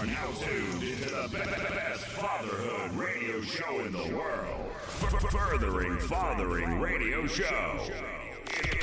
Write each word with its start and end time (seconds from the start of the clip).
are 0.00 0.06
now 0.06 0.26
tuned 0.38 0.82
into 0.82 1.10
the 1.10 1.28
be- 1.30 1.36
be- 1.38 1.74
best 1.74 2.04
fatherhood 2.06 2.92
radio 2.92 3.40
show 3.42 3.80
in 3.80 3.92
the 3.92 4.16
world. 4.16 4.70
F- 5.02 5.30
Furthering 5.30 5.98
Fathering 5.98 6.80
Radio 6.80 7.26
Show. 7.26 7.90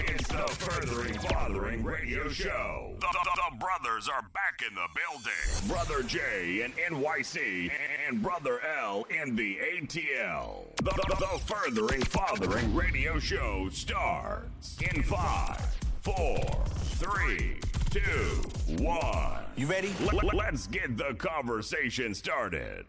It's 0.09 0.27
the 0.27 0.38
Furthering 0.65 1.13
Fathering 1.19 1.83
Radio 1.83 2.29
Show. 2.29 2.95
The, 2.99 3.07
the- 3.07 3.41
the 3.49 3.57
brothers 3.57 4.07
are 4.07 4.23
back 4.33 4.61
in 4.67 4.75
the 4.75 4.88
building. 4.95 5.67
Brother 5.67 6.03
J 6.07 6.63
in 6.63 6.71
NYC 6.73 7.71
and 8.07 8.21
Brother 8.21 8.59
L 8.79 9.05
in 9.09 9.36
the 9.36 9.57
ATL. 9.57 10.75
The, 10.77 10.91
the- 10.91 11.15
the 11.20 11.39
Furthering 11.45 12.02
Fathering 12.04 12.75
Radio 12.75 13.18
Show 13.20 13.70
starts 13.71 14.77
in 14.81 15.02
five, 15.04 15.61
four, 16.02 16.39
three, 16.99 17.59
two, 18.00 18.84
one. 18.84 19.43
You 19.55 19.68
ready? 19.68 19.93
Let, 20.11 20.34
let's 20.36 20.68
get 20.68 20.98
the 20.98 21.16
conversation 21.16 22.13
started. 22.13 22.85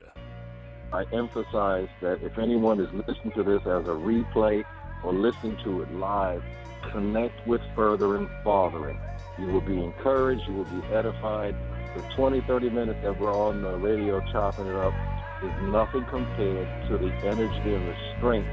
I 0.93 1.05
emphasize 1.13 1.89
that 2.01 2.23
if 2.23 2.39
anyone 2.39 2.81
is 2.81 2.93
listening 2.93 3.33
to 3.35 3.43
this 3.43 3.61
as 3.63 3.87
a 3.87 3.97
replay 3.97 4.65
or 5.05 5.13
listening 5.13 5.57
to 5.65 5.83
it 5.83 5.93
live, 5.95 6.43
connect 6.91 7.47
with 7.47 7.61
Furthering 7.75 8.29
Fathering. 8.45 8.99
You 9.39 9.47
will 9.47 9.61
be 9.61 9.83
encouraged, 9.83 10.43
you 10.49 10.55
will 10.55 10.65
be 10.65 10.87
edified. 10.89 11.55
The 11.97 12.03
20, 12.15 12.43
30 12.43 12.71
minutes 12.71 13.01
that 13.03 13.19
we're 13.19 13.33
on 13.33 13.63
the 13.63 13.77
radio 13.77 14.21
chopping 14.33 14.67
it 14.67 14.77
up 14.77 14.95
is 15.43 15.53
nothing 15.71 16.05
compared 16.07 16.89
to 16.89 16.99
the 16.99 17.13
energy 17.25 17.75
and 17.75 17.89
the 17.89 17.97
strength 18.17 18.49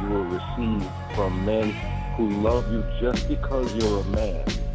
you 0.00 0.08
will 0.08 0.24
receive 0.24 0.88
from 1.14 1.44
men 1.44 1.70
who 2.16 2.30
love 2.42 2.70
you 2.72 2.84
just 3.00 3.28
because 3.28 3.74
you're 3.74 4.00
a 4.00 4.04
man. 4.04 4.65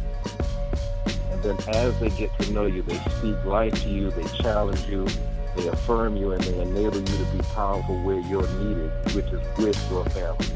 Then 1.42 1.58
as 1.74 1.98
they 1.98 2.08
get 2.10 2.38
to 2.38 2.52
know 2.52 2.66
you, 2.66 2.82
they 2.82 2.96
speak 3.18 3.44
life 3.44 3.82
to 3.82 3.88
you, 3.88 4.12
they 4.12 4.22
challenge 4.38 4.86
you, 4.86 5.08
they 5.56 5.66
affirm 5.66 6.16
you, 6.16 6.30
and 6.30 6.40
they 6.44 6.60
enable 6.60 6.98
you 6.98 7.04
to 7.04 7.24
be 7.36 7.42
powerful 7.52 8.00
where 8.04 8.20
you're 8.20 8.48
needed, 8.58 8.92
which 9.12 9.26
is 9.26 9.58
with 9.58 9.90
your 9.90 10.04
family. 10.10 10.46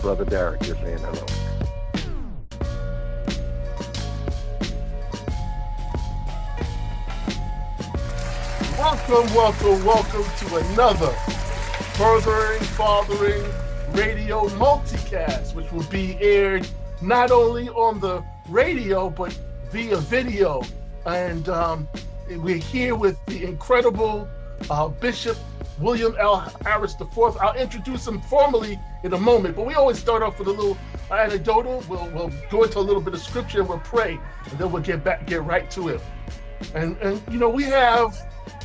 Brother 0.00 0.24
Derek, 0.24 0.64
you're 0.64 0.76
saying 0.76 0.98
hello. 0.98 1.26
Welcome, 8.78 9.34
welcome, 9.34 9.84
welcome 9.84 10.24
to 10.48 10.56
another 10.56 11.12
Furthering 11.94 12.60
Fathering 12.60 13.42
Radio 13.94 14.46
Multicast, 14.50 15.56
which 15.56 15.72
will 15.72 15.82
be 15.90 16.16
aired 16.20 16.68
not 17.02 17.32
only 17.32 17.68
on 17.70 17.98
the 17.98 18.22
radio 18.48 19.10
but 19.10 19.36
via 19.70 19.96
video. 19.98 20.62
And 21.06 21.48
um, 21.48 21.88
we're 22.28 22.56
here 22.56 22.94
with 22.94 23.18
the 23.26 23.44
incredible 23.44 24.28
uh, 24.68 24.88
Bishop 24.88 25.36
William 25.78 26.14
L. 26.18 26.36
Harris 26.62 26.94
IV. 27.00 27.36
I'll 27.40 27.56
introduce 27.56 28.06
him 28.06 28.20
formally 28.22 28.78
in 29.02 29.12
a 29.14 29.18
moment, 29.18 29.56
but 29.56 29.66
we 29.66 29.74
always 29.74 29.98
start 29.98 30.22
off 30.22 30.38
with 30.38 30.48
a 30.48 30.52
little 30.52 30.76
anecdotal. 31.10 31.82
We'll, 31.88 32.08
we'll 32.10 32.32
go 32.50 32.64
into 32.64 32.78
a 32.78 32.80
little 32.80 33.00
bit 33.00 33.14
of 33.14 33.20
scripture 33.20 33.60
and 33.60 33.68
we'll 33.68 33.78
pray, 33.78 34.18
and 34.50 34.58
then 34.58 34.70
we'll 34.70 34.82
get 34.82 35.02
back, 35.02 35.26
get 35.26 35.42
right 35.44 35.70
to 35.72 35.88
it. 35.88 36.00
And 36.74 36.96
and 36.98 37.22
you 37.30 37.38
know 37.38 37.48
we 37.48 37.64
have 37.64 38.14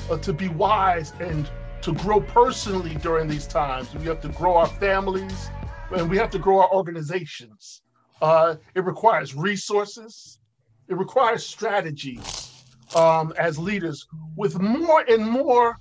uh, 0.09 0.17
to 0.17 0.33
be 0.33 0.49
wise 0.49 1.13
and 1.21 1.49
to 1.81 1.93
grow 1.93 2.19
personally 2.19 2.95
during 2.95 3.27
these 3.27 3.47
times. 3.47 3.93
We 3.95 4.05
have 4.07 4.19
to 4.21 4.29
grow 4.29 4.57
our 4.57 4.67
families 4.67 5.49
and 5.91 6.09
we 6.09 6.17
have 6.17 6.29
to 6.31 6.39
grow 6.39 6.59
our 6.59 6.71
organizations. 6.73 7.81
Uh, 8.21 8.55
it 8.73 8.83
requires 8.83 9.35
resources, 9.35 10.39
it 10.87 10.97
requires 10.97 11.45
strategies 11.45 12.51
um, 12.95 13.33
as 13.37 13.57
leaders. 13.57 14.07
With 14.35 14.59
more 14.59 15.03
and 15.07 15.25
more 15.25 15.77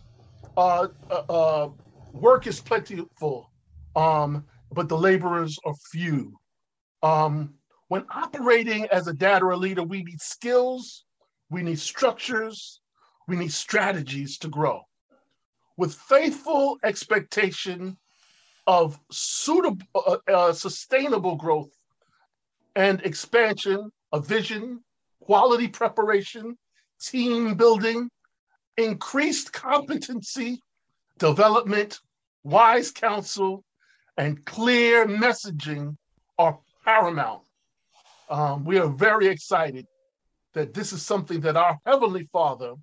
uh, 0.57 0.89
uh, 1.11 1.23
uh, 1.29 1.69
work 2.13 2.47
is 2.47 2.61
plentiful, 2.61 3.51
um, 3.97 4.45
but 4.73 4.89
the 4.89 4.99
laborers 4.99 5.59
are 5.65 5.75
few. 5.91 6.35
Um, 7.03 7.55
when 7.89 8.05
operating 8.11 8.87
as 8.87 9.09
a 9.09 9.13
dad 9.13 9.43
or 9.43 9.51
a 9.51 9.57
leader, 9.57 9.83
we 9.83 10.03
need 10.03 10.21
skills, 10.21 11.05
we 11.51 11.63
need 11.63 11.79
structures, 11.79 12.81
we 13.29 13.37
need 13.37 13.53
strategies 13.53 14.39
to 14.39 14.49
grow. 14.49 14.81
With 15.77 15.95
faithful 15.95 16.79
expectation 16.83 17.97
of 18.67 18.99
suitable, 19.11 19.87
uh, 19.95 20.17
uh, 20.33 20.53
sustainable 20.53 21.37
growth 21.37 21.71
and 22.75 23.03
expansion, 23.03 23.91
a 24.13 24.21
vision, 24.21 24.81
quality 25.25 25.69
preparation, 25.69 26.57
team 27.01 27.55
building, 27.55 28.11
increased 28.77 29.53
competency, 29.53 30.61
development, 31.19 31.99
wise 32.43 32.91
counsel, 32.91 33.65
and 34.19 34.45
clear 34.45 35.07
messaging 35.07 35.97
are 36.39 36.59
paramount. 36.85 37.43
Um, 38.29 38.65
we 38.65 38.79
are 38.79 38.89
very 38.89 39.29
excited 39.29 39.87
that 40.53 40.75
this 40.75 40.93
is 40.93 41.03
something 41.03 41.41
that 41.41 41.57
our 41.57 41.79
Heavenly 41.87 42.29
Father 42.31 42.75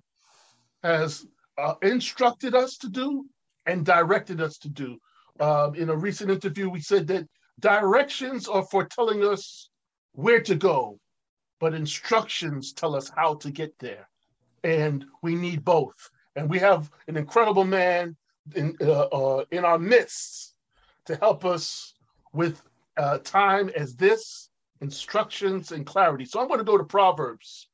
has 0.82 1.24
uh, 1.58 1.74
instructed 1.82 2.56
us 2.56 2.76
to 2.78 2.88
do 2.88 3.24
and 3.66 3.86
directed 3.86 4.40
us 4.40 4.58
to 4.58 4.68
do. 4.68 4.98
Um, 5.38 5.76
in 5.76 5.90
a 5.90 5.96
recent 5.96 6.30
interview, 6.30 6.68
we 6.68 6.80
said 6.80 7.06
that 7.06 7.28
directions 7.60 8.48
are 8.48 8.64
for 8.64 8.84
telling 8.84 9.24
us 9.24 9.70
where 10.12 10.40
to 10.42 10.56
go, 10.56 10.98
but 11.62 11.74
instructions 11.74 12.72
tell 12.72 12.96
us 12.96 13.08
how 13.14 13.34
to 13.34 13.48
get 13.48 13.78
there. 13.78 14.08
And 14.64 15.04
we 15.22 15.36
need 15.36 15.64
both. 15.64 16.10
And 16.34 16.50
we 16.50 16.58
have 16.58 16.90
an 17.06 17.16
incredible 17.16 17.64
man 17.64 18.16
in, 18.56 18.76
uh, 18.80 19.02
uh, 19.02 19.44
in 19.52 19.64
our 19.64 19.78
midst 19.78 20.56
to 21.06 21.14
help 21.14 21.44
us 21.44 21.94
with 22.32 22.60
uh, 22.96 23.18
time 23.18 23.70
as 23.76 23.94
this, 23.94 24.50
instructions 24.80 25.70
and 25.70 25.86
clarity. 25.86 26.24
So 26.24 26.40
I'm 26.40 26.48
going 26.48 26.58
to 26.58 26.64
go 26.64 26.76
to 26.76 26.82
Proverbs, 26.82 27.68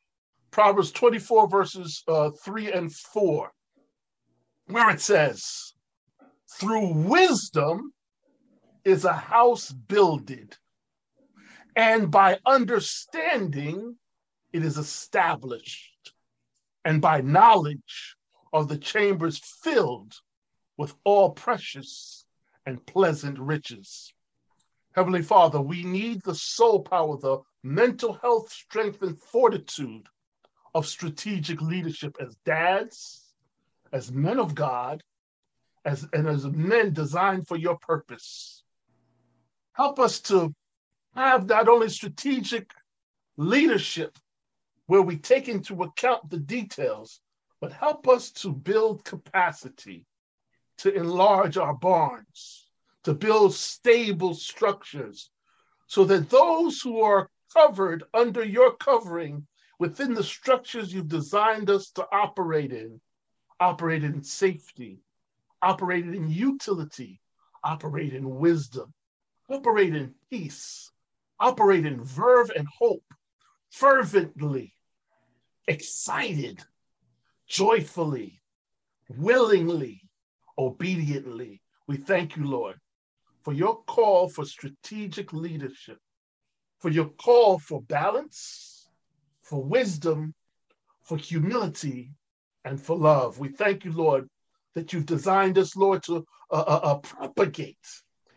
Proverbs 0.50 0.93
24, 0.93 1.49
verses 1.49 2.03
uh, 2.09 2.28
3 2.44 2.70
and 2.70 2.93
4, 2.93 3.50
where 4.66 4.91
it 4.91 5.00
says, 5.00 5.72
Through 6.60 6.93
wisdom 6.93 7.94
is 8.84 9.06
a 9.06 9.15
house 9.15 9.72
builded, 9.72 10.59
and 11.78 12.11
by 12.11 12.37
understanding 12.44 13.94
it 14.53 14.65
is 14.65 14.78
established, 14.78 16.12
and 16.84 17.00
by 17.00 17.21
knowledge 17.21 18.16
are 18.53 18.65
the 18.65 18.77
chambers 18.77 19.39
filled 19.39 20.12
with 20.77 20.93
all 21.05 21.31
precious 21.31 22.27
and 22.67 22.84
pleasant 22.84 23.38
riches. 23.38 24.12
Heavenly 24.91 25.22
Father, 25.22 25.61
we 25.61 25.84
need 25.84 26.21
the 26.22 26.34
soul 26.34 26.83
power, 26.83 27.17
the 27.17 27.38
mental 27.62 28.15
health, 28.15 28.50
strength, 28.50 29.00
and 29.03 29.17
fortitude 29.22 30.09
of 30.75 30.84
strategic 30.84 31.62
leadership 31.62 32.17
as 32.21 32.34
dads, 32.44 33.34
as 33.93 34.11
men 34.11 34.41
of 34.41 34.53
God, 34.53 35.05
as, 35.84 36.09
and 36.12 36.27
as 36.27 36.44
men 36.44 36.93
designed 36.93 37.47
for 37.47 37.56
your 37.56 37.78
purpose. 37.78 38.65
Help 39.75 40.00
us 40.00 40.19
to 40.22 40.53
have 41.14 41.46
not 41.46 41.69
only 41.69 41.88
strategic 41.88 42.72
leadership 43.36 44.19
where 44.86 45.02
we 45.02 45.16
take 45.16 45.48
into 45.48 45.82
account 45.82 46.30
the 46.30 46.38
details, 46.38 47.20
but 47.60 47.72
help 47.72 48.08
us 48.08 48.30
to 48.30 48.52
build 48.52 49.04
capacity, 49.04 50.06
to 50.78 50.94
enlarge 50.94 51.56
our 51.56 51.74
barns, 51.74 52.69
to 53.04 53.12
build 53.12 53.54
stable 53.54 54.34
structures, 54.34 55.30
so 55.86 56.04
that 56.04 56.30
those 56.30 56.80
who 56.80 57.00
are 57.00 57.30
covered 57.52 58.04
under 58.14 58.44
your 58.44 58.76
covering 58.76 59.46
within 59.78 60.14
the 60.14 60.25
structures 60.25 60.92
you've 60.92 61.08
designed 61.08 61.70
us 61.70 61.90
to 61.90 62.06
operate 62.12 62.72
in, 62.72 63.00
operate 63.61 64.04
in 64.04 64.22
safety, 64.22 65.00
operate 65.62 66.06
in 66.06 66.28
utility, 66.28 67.20
operate 67.64 68.12
in 68.12 68.38
wisdom, 68.38 68.93
operate 69.50 69.94
in 69.94 70.14
peace, 70.31 70.90
operate 71.40 71.87
in 71.87 72.02
verve 72.02 72.50
and 72.55 72.67
hope, 72.79 73.05
fervently, 73.70 74.75
excited, 75.67 76.62
joyfully, 77.46 78.40
willingly, 79.08 80.02
obediently. 80.56 81.62
We 81.87 81.96
thank 81.96 82.37
you, 82.37 82.44
Lord, 82.44 82.76
for 83.43 83.52
your 83.52 83.82
call 83.85 84.29
for 84.29 84.44
strategic 84.44 85.32
leadership, 85.32 85.99
for 86.81 86.90
your 86.90 87.08
call 87.08 87.58
for 87.58 87.81
balance, 87.82 88.88
for 89.43 89.62
wisdom, 89.62 90.35
for 91.02 91.17
humility, 91.17 92.12
and 92.64 92.81
for 92.81 92.96
love. 92.96 93.38
We 93.38 93.49
thank 93.49 93.85
you, 93.85 93.93
Lord, 93.93 94.29
that 94.75 94.93
you've 94.93 95.06
designed 95.06 95.56
us, 95.58 95.75
Lord, 95.76 96.02
to 96.05 96.26
uh, 96.50 96.55
uh, 96.55 96.81
uh, 96.82 96.99
propagate 96.99 97.76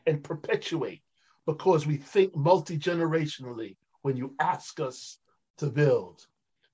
and 0.05 0.23
perpetuate 0.23 1.01
because 1.45 1.87
we 1.87 1.97
think 1.97 2.35
multi 2.35 2.77
generationally 2.77 3.75
when 4.01 4.17
you 4.17 4.35
ask 4.39 4.79
us 4.79 5.19
to 5.57 5.67
build. 5.67 6.25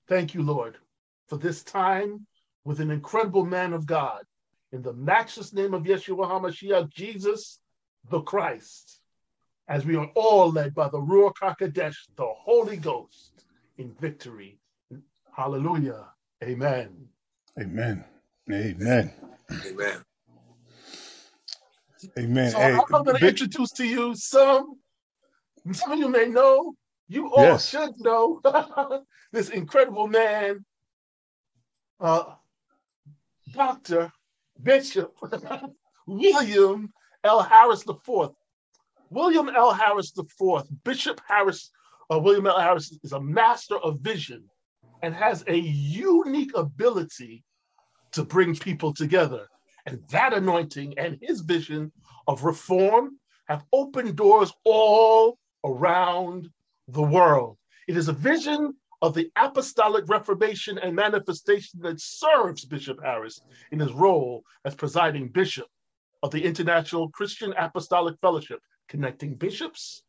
Thank 0.08 0.34
you, 0.34 0.42
Lord, 0.42 0.76
for 1.26 1.36
this 1.36 1.62
time 1.62 2.26
with 2.64 2.80
an 2.80 2.90
incredible 2.90 3.44
man 3.44 3.72
of 3.72 3.86
God. 3.86 4.22
In 4.72 4.82
the 4.82 4.92
matchless 4.92 5.52
name 5.52 5.74
of 5.74 5.84
Yeshua 5.84 6.28
HaMashiach, 6.28 6.92
Jesus, 6.92 7.60
the 8.10 8.20
Christ, 8.20 9.00
as 9.68 9.84
we 9.84 9.96
are 9.96 10.10
all 10.14 10.50
led 10.50 10.74
by 10.74 10.88
the 10.88 10.98
Ruach 10.98 11.34
HaKodesh, 11.42 11.96
the 12.16 12.26
Holy 12.26 12.76
Ghost, 12.76 13.44
in 13.78 13.94
victory. 14.00 14.58
Hallelujah. 15.34 16.06
Amen. 16.42 17.08
Amen. 17.58 18.04
Amen. 18.50 19.12
Amen. 19.66 20.04
Amen. 22.18 22.50
So 22.50 22.58
Hey, 22.58 22.72
I'm 22.72 22.80
going 22.90 23.04
to 23.06 23.12
big- 23.14 23.22
introduce 23.24 23.72
to 23.72 23.86
you 23.86 24.14
some, 24.14 24.76
some 25.72 25.92
of 25.92 25.98
you 25.98 26.08
may 26.08 26.26
know, 26.26 26.74
you 27.08 27.28
all 27.32 27.42
Yes. 27.44 27.68
should 27.68 27.90
know 27.98 28.40
this 29.32 29.48
incredible 29.50 30.06
man, 30.06 30.64
uh, 32.00 32.34
Dr. 33.52 34.12
Bishop 34.62 35.14
William 36.06 36.92
L. 37.24 37.42
Harris 37.42 37.84
IV. 37.88 38.30
William 39.10 39.48
L. 39.48 39.72
Harris 39.72 40.12
IV, 40.16 40.62
Bishop 40.84 41.20
Harris, 41.26 41.70
uh, 42.12 42.18
William 42.18 42.46
L. 42.46 42.58
Harris 42.60 42.96
is 43.02 43.12
a 43.12 43.20
master 43.20 43.76
of 43.78 44.00
vision 44.00 44.44
and 45.02 45.14
has 45.14 45.44
a 45.46 45.56
unique 45.56 46.52
ability 46.54 47.42
to 48.12 48.22
bring 48.24 48.54
people 48.54 48.92
together. 48.92 49.46
And 49.88 50.06
that 50.10 50.34
anointing 50.34 50.98
and 50.98 51.16
his 51.22 51.40
vision 51.40 51.90
of 52.26 52.44
reform 52.44 53.18
have 53.46 53.64
opened 53.72 54.16
doors 54.16 54.52
all 54.64 55.38
around 55.64 56.50
the 56.88 57.02
world. 57.02 57.56
It 57.86 57.96
is 57.96 58.08
a 58.08 58.12
vision 58.12 58.74
of 59.00 59.14
the 59.14 59.30
apostolic 59.34 60.04
reformation 60.06 60.76
and 60.76 60.94
manifestation 60.94 61.80
that 61.80 62.02
serves 62.02 62.66
Bishop 62.66 63.02
Harris 63.02 63.40
in 63.72 63.80
his 63.80 63.92
role 63.92 64.44
as 64.66 64.74
presiding 64.74 65.28
bishop 65.28 65.68
of 66.22 66.32
the 66.32 66.44
International 66.44 67.08
Christian 67.08 67.54
Apostolic 67.56 68.16
Fellowship, 68.20 68.60
connecting 68.88 69.36
bishops, 69.36 70.02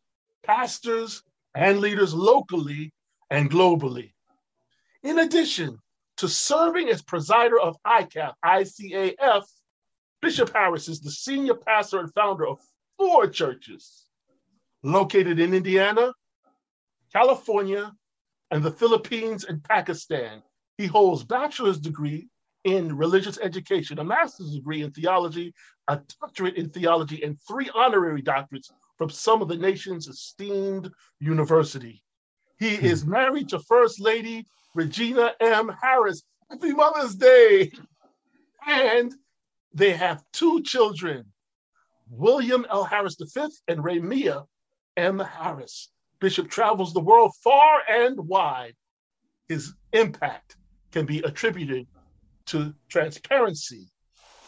pastors, 0.44 1.24
and 1.56 1.80
leaders 1.80 2.14
locally 2.14 2.92
and 3.30 3.50
globally. 3.50 4.12
In 5.04 5.20
addition 5.20 5.78
to 6.18 6.28
serving 6.28 6.90
as 6.90 7.02
presider 7.02 7.58
of 7.62 7.78
ICAF, 7.88 8.34
ICAF, 8.44 9.46
Bishop 10.21 10.51
Harris 10.54 10.88
is 10.88 11.00
the 11.00 11.12
senior 11.12 11.56
pastor 11.56 12.00
and 12.00 12.13
founder 12.13 12.48
of 12.48 12.60
four 12.98 13.27
churches 13.27 14.06
located 14.83 15.39
in 15.39 15.54
Indiana, 15.54 16.13
California, 17.13 17.94
and 18.51 18.63
the 18.63 18.71
Philippines 18.71 19.45
and 19.45 19.63
Pakistan. 19.63 20.42
He 20.77 20.88
holds 20.88 21.24
bachelor's 21.24 21.80
degree 21.80 22.30
in 22.66 22.95
religious 22.95 23.39
education, 23.39 24.00
a 24.00 24.04
master's 24.04 24.54
degree 24.56 24.81
in 24.81 24.92
theology, 24.92 25.54
a 25.88 26.00
doctorate 26.21 26.56
in 26.56 26.69
theology, 26.69 27.24
and 27.24 27.38
three 27.48 27.69
honorary 27.74 28.21
doctorates 28.21 28.69
from 28.98 29.10
some 29.10 29.42
of 29.42 29.48
the 29.48 29.56
nation's 29.56 30.07
esteemed 30.07 30.92
university. 31.19 32.04
He 32.60 32.75
hmm. 32.75 32.86
is 32.86 33.06
married 33.06 33.50
to 33.50 33.60
First 33.60 34.00
Lady 34.01 34.45
Regina 34.75 35.33
M. 35.39 35.71
Harris. 35.81 36.24
Happy 36.50 36.74
Mother's 36.74 37.16
Day! 37.16 37.71
And 38.68 39.13
they 39.74 39.94
have 39.94 40.24
two 40.33 40.62
children, 40.63 41.25
William 42.10 42.66
L. 42.69 42.83
Harris 42.83 43.16
V 43.19 43.48
and 43.68 43.80
Ramia 43.80 44.45
M. 44.98 45.19
Harris. 45.19 45.92
Bishop 46.19 46.50
travels 46.50 46.94
the 46.94 47.00
world 47.00 47.31
far 47.44 47.81
and 47.88 48.18
wide. 48.27 48.75
His 49.48 49.74
impact 49.94 50.57
can 50.92 51.06
be 51.06 51.19
attributed 51.19 51.88
to 52.48 52.74
transparency 52.89 53.88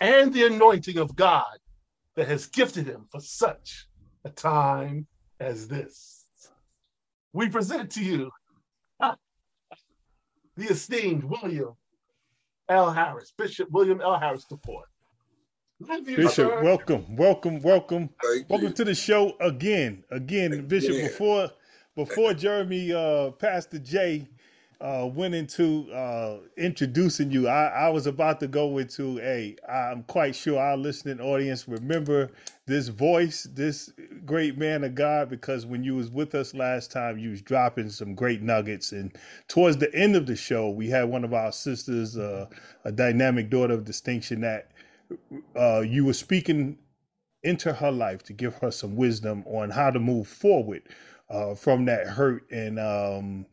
and 0.02 0.34
the 0.34 0.48
anointing 0.48 0.98
of 0.98 1.16
God 1.16 1.58
that 2.16 2.28
has 2.28 2.48
gifted 2.48 2.88
him 2.88 3.06
for 3.12 3.22
such 3.22 3.88
a 4.26 4.30
time 4.30 5.08
as 5.40 5.68
this. 5.68 6.26
We 7.34 7.50
present 7.50 7.92
to 7.92 8.04
you 8.04 8.32
the 9.00 9.16
esteemed 10.58 11.24
William 11.24 11.74
L. 12.68 12.92
Harris, 12.92 13.34
Bishop 13.38 13.70
William 13.72 14.02
L. 14.02 14.20
Harris 14.20 14.46
IV. 14.52 14.60
Love 15.88 16.10
you, 16.10 16.18
Bishop, 16.18 16.62
welcome, 16.64 17.16
welcome, 17.16 17.62
welcome. 17.62 18.10
Thank 18.24 18.50
Welcome 18.50 18.70
you. 18.70 18.74
to 18.76 18.86
the 18.86 18.96
show 18.96 19.36
again. 19.40 20.04
Again, 20.12 20.68
Bishop, 20.68 20.94
before 20.94 21.52
before 21.96 22.34
Jeremy 22.34 22.94
uh 22.94 23.32
Pastor 23.32 23.80
Jay 23.80 24.28
uh 24.82 25.10
went 25.12 25.36
into 25.36 25.92
uh 25.94 26.38
introducing 26.58 27.32
you, 27.32 27.48
I, 27.48 27.68
I 27.68 27.90
was 27.90 28.08
about 28.08 28.40
to 28.42 28.48
go 28.48 28.78
into 28.80 29.20
a 29.22 29.56
I'm 29.70 30.04
quite 30.04 30.36
sure 30.36 30.60
our 30.60 30.78
listening 30.78 31.22
audience 31.22 31.68
remember 31.68 32.32
this 32.68 32.90
voice, 32.90 33.48
this 33.54 33.92
great 34.26 34.58
man 34.58 34.84
of 34.84 34.96
God, 34.96 35.30
because 35.30 35.66
when 35.66 35.84
you 35.84 35.96
was 35.96 36.10
with 36.12 36.36
us 36.36 36.54
last 36.54 36.92
time, 36.92 37.20
you 37.20 37.32
was 37.32 37.42
dropping 37.42 37.90
some 37.90 38.16
great 38.16 38.42
nuggets. 38.42 38.92
And 38.94 39.16
towards 39.50 39.78
the 39.78 39.94
end 39.96 40.16
of 40.16 40.28
the 40.28 40.36
show, 40.38 40.70
we 40.70 40.90
had 40.90 41.10
one 41.10 41.26
of 41.26 41.34
our 41.34 41.52
sisters, 41.52 42.18
uh, 42.18 42.48
a 42.86 42.92
dynamic 42.92 43.50
daughter 43.50 43.74
of 43.74 43.86
distinction 43.86 44.42
that 44.42 44.72
uh, 45.56 45.82
you 45.82 46.06
were 46.06 46.14
speaking 46.14 46.78
into 47.44 47.74
her 47.74 47.92
life 47.92 48.24
to 48.24 48.34
give 48.34 48.56
her 48.58 48.72
some 48.72 48.96
wisdom 48.96 49.44
on 49.48 49.72
how 49.72 49.92
to 49.92 50.00
move 50.00 50.28
forward 50.28 50.84
uh, 51.30 51.56
from 51.56 51.86
that 51.86 52.08
hurt 52.08 52.44
and 52.52 52.80
um, 52.80 53.46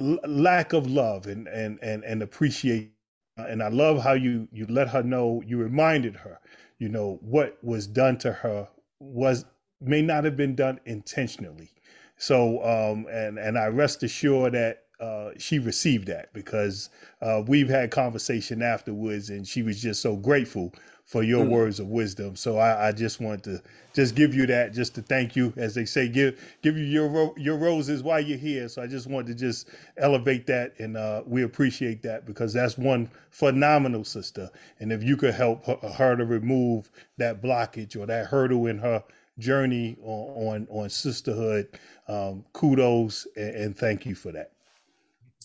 l- 0.00 0.20
lack 0.28 0.72
of 0.74 0.86
love 0.88 1.26
and 1.26 1.48
and 1.48 1.78
and 1.82 2.04
and 2.04 2.22
appreciate. 2.22 2.92
And 3.38 3.62
I 3.62 3.68
love 3.68 4.02
how 4.02 4.14
you 4.14 4.48
you 4.52 4.66
let 4.68 4.90
her 4.90 5.02
know. 5.02 5.42
You 5.46 5.58
reminded 5.58 6.16
her, 6.16 6.40
you 6.78 6.88
know, 6.90 7.18
what 7.22 7.58
was 7.64 7.86
done 7.88 8.18
to 8.20 8.32
her 8.32 8.68
was 9.00 9.46
may 9.80 10.02
not 10.02 10.24
have 10.24 10.36
been 10.36 10.56
done 10.56 10.80
intentionally. 10.86 11.70
So 12.18 12.64
um, 12.64 13.06
and 13.10 13.38
and 13.38 13.58
I 13.58 13.68
rest 13.68 14.02
assured 14.04 14.54
that 14.54 14.84
uh, 15.00 15.30
she 15.38 15.58
received 15.58 16.08
that 16.08 16.32
because 16.34 16.90
uh, 17.22 17.42
we've 17.46 17.68
had 17.68 17.90
conversation 17.90 18.62
afterwards, 18.62 19.30
and 19.30 19.46
she 19.46 19.62
was 19.62 19.80
just 19.82 20.02
so 20.02 20.16
grateful 20.16 20.72
for 21.04 21.22
your 21.22 21.44
Mm. 21.44 21.50
words 21.50 21.80
of 21.80 21.88
wisdom. 21.88 22.36
So 22.36 22.58
I, 22.58 22.88
I 22.88 22.92
just 22.92 23.20
want 23.20 23.42
to 23.44 23.62
just 23.94 24.14
give 24.14 24.34
you 24.34 24.46
that, 24.46 24.72
just 24.74 24.94
to 24.96 25.02
thank 25.02 25.36
you, 25.36 25.52
as 25.56 25.74
they 25.74 25.84
say, 25.84 26.08
give 26.08 26.40
give 26.62 26.76
you 26.76 26.84
your 26.84 27.34
your 27.38 27.56
roses 27.58 28.02
while 28.02 28.20
you're 28.20 28.38
here. 28.38 28.68
So 28.68 28.82
I 28.82 28.86
just 28.86 29.06
wanted 29.08 29.28
to 29.28 29.34
just 29.34 29.68
elevate 29.98 30.46
that, 30.48 30.74
and 30.78 30.96
uh, 30.96 31.22
we 31.26 31.42
appreciate 31.44 32.02
that 32.02 32.26
because 32.26 32.52
that's 32.52 32.78
one 32.78 33.10
phenomenal 33.30 34.04
sister. 34.04 34.50
And 34.80 34.92
if 34.92 35.02
you 35.02 35.16
could 35.16 35.34
help 35.34 35.64
her, 35.66 35.76
her 35.90 36.16
to 36.16 36.24
remove 36.24 36.90
that 37.18 37.42
blockage 37.42 37.96
or 37.96 38.06
that 38.06 38.26
hurdle 38.26 38.66
in 38.66 38.78
her 38.78 39.02
journey 39.38 39.96
on 40.02 40.66
on, 40.68 40.82
on 40.82 40.90
sisterhood, 40.90 41.68
um, 42.08 42.44
kudos 42.52 43.26
and, 43.36 43.54
and 43.56 43.78
thank 43.78 44.06
you 44.06 44.14
for 44.14 44.32
that. 44.32 44.52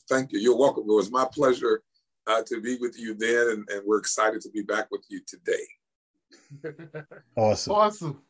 Thank 0.10 0.32
you. 0.32 0.40
You're 0.40 0.58
welcome. 0.58 0.84
It 0.84 0.94
was 0.94 1.12
my 1.12 1.28
pleasure 1.32 1.82
uh, 2.28 2.42
to 2.48 2.62
be 2.62 2.78
with 2.80 2.98
you 3.00 3.16
then, 3.16 3.50
and, 3.50 3.70
and 3.70 3.82
we're 3.86 3.98
excited 3.98 4.42
to 4.42 4.50
be 4.50 4.62
back 4.62 4.88
with 4.92 5.06
you 5.10 5.22
today. 5.28 5.66
Awesome. 7.36 7.74
Awesome. 7.74 8.22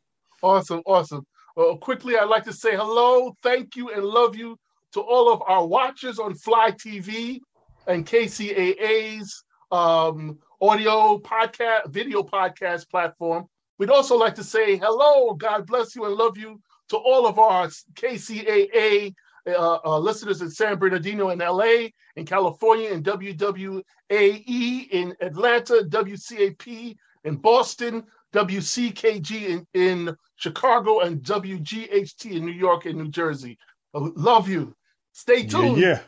Awesome. 0.42 0.82
Awesome. 0.86 1.26
Uh, 1.56 1.76
quickly, 1.76 2.18
I'd 2.18 2.26
like 2.26 2.44
to 2.46 2.54
say 2.54 2.76
hello, 2.76 3.36
thank 3.44 3.76
you, 3.76 3.92
and 3.92 4.04
love 4.04 4.36
you 4.36 4.58
to 4.94 5.02
all 5.02 5.32
of 5.32 5.42
our 5.46 5.66
watchers 5.66 6.20
on 6.20 6.34
Fly 6.34 6.72
TV 6.72 7.40
and 7.88 8.06
KCAA's 8.06 9.44
um, 9.72 10.40
audio 10.62 11.20
podcast, 11.20 11.90
video 11.90 12.24
podcast 12.24 12.90
platform. 12.90 13.48
We'd 13.78 13.92
also 13.92 14.18
like 14.18 14.36
to 14.36 14.44
say 14.44 14.78
hello, 14.78 15.34
God 15.34 15.68
bless 15.68 15.96
you, 15.96 16.06
and 16.06 16.16
love 16.16 16.38
you 16.38 16.60
to 16.90 16.98
all 16.98 17.28
of 17.28 17.38
our 17.38 17.68
KCAA 17.96 19.14
uh, 19.48 19.80
uh, 19.84 19.98
listeners 20.00 20.42
in 20.42 20.50
San 20.50 20.78
Bernardino 20.78 21.30
in 21.30 21.40
LA, 21.40 21.88
in 22.16 22.26
California, 22.26 22.90
in 22.90 23.04
WWAE 23.04 23.84
in 24.10 25.16
Atlanta, 25.22 25.84
WCAP 25.88 26.96
in 27.26 27.36
Boston, 27.38 28.04
WCKG 28.34 29.48
in, 29.50 29.68
in 29.74 30.16
Chicago, 30.36 31.02
and 31.02 31.22
WGHT 31.22 32.32
in 32.32 32.46
New 32.46 32.52
York 32.52 32.86
and 32.86 32.98
New 32.98 33.10
Jersey. 33.10 33.58
Love 33.94 34.50
you. 34.50 34.76
Stay 35.12 35.42
Yeah, 35.42 35.48
tuned. 35.48 35.78
yeah, 35.78 36.00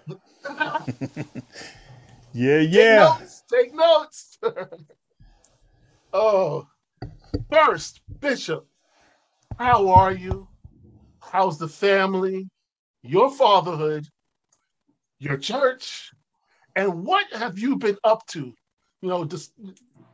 yeah, 2.34 2.60
Take 2.60 2.72
yeah. 2.72 2.96
notes. 3.20 3.44
Take 3.52 3.74
notes. 3.74 4.38
oh, 6.14 6.68
first, 7.52 8.02
Bishop, 8.20 8.66
how 9.60 9.90
are 9.90 10.12
you? 10.14 10.48
How's 11.22 11.58
the 11.58 11.68
family? 11.68 12.50
Your 13.06 13.30
fatherhood, 13.30 14.08
your 15.20 15.38
church, 15.38 16.12
and 16.76 17.06
what 17.06 17.32
have 17.34 17.60
you 17.60 17.78
been 17.78 17.98
up 18.04 18.26
to? 18.28 18.54
You 19.02 19.10
know, 19.10 19.26
just 19.26 19.54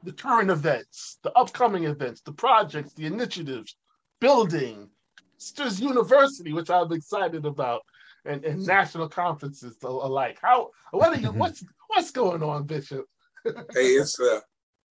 the 0.04 0.12
current 0.12 0.50
events, 0.50 1.18
the 1.24 1.32
upcoming 1.38 1.86
events, 1.86 2.22
the 2.22 2.34
projects, 2.34 2.94
the 2.94 3.06
initiatives, 3.06 3.78
building, 4.20 4.90
Sisters 5.38 5.80
University, 5.80 6.54
which 6.54 6.70
I'm 6.70 6.92
excited 6.92 7.46
about, 7.46 7.82
and, 8.26 8.44
and 8.44 8.66
national 8.66 9.10
conferences 9.10 9.76
alike. 9.82 10.38
How 10.42 10.70
what 10.92 11.18
are 11.18 11.20
you 11.20 11.32
what's 11.32 11.64
what's 11.88 12.12
going 12.12 12.44
on, 12.44 12.66
Bishop? 12.66 13.06
hey, 13.46 13.54
it's 13.74 14.20
a, 14.20 14.42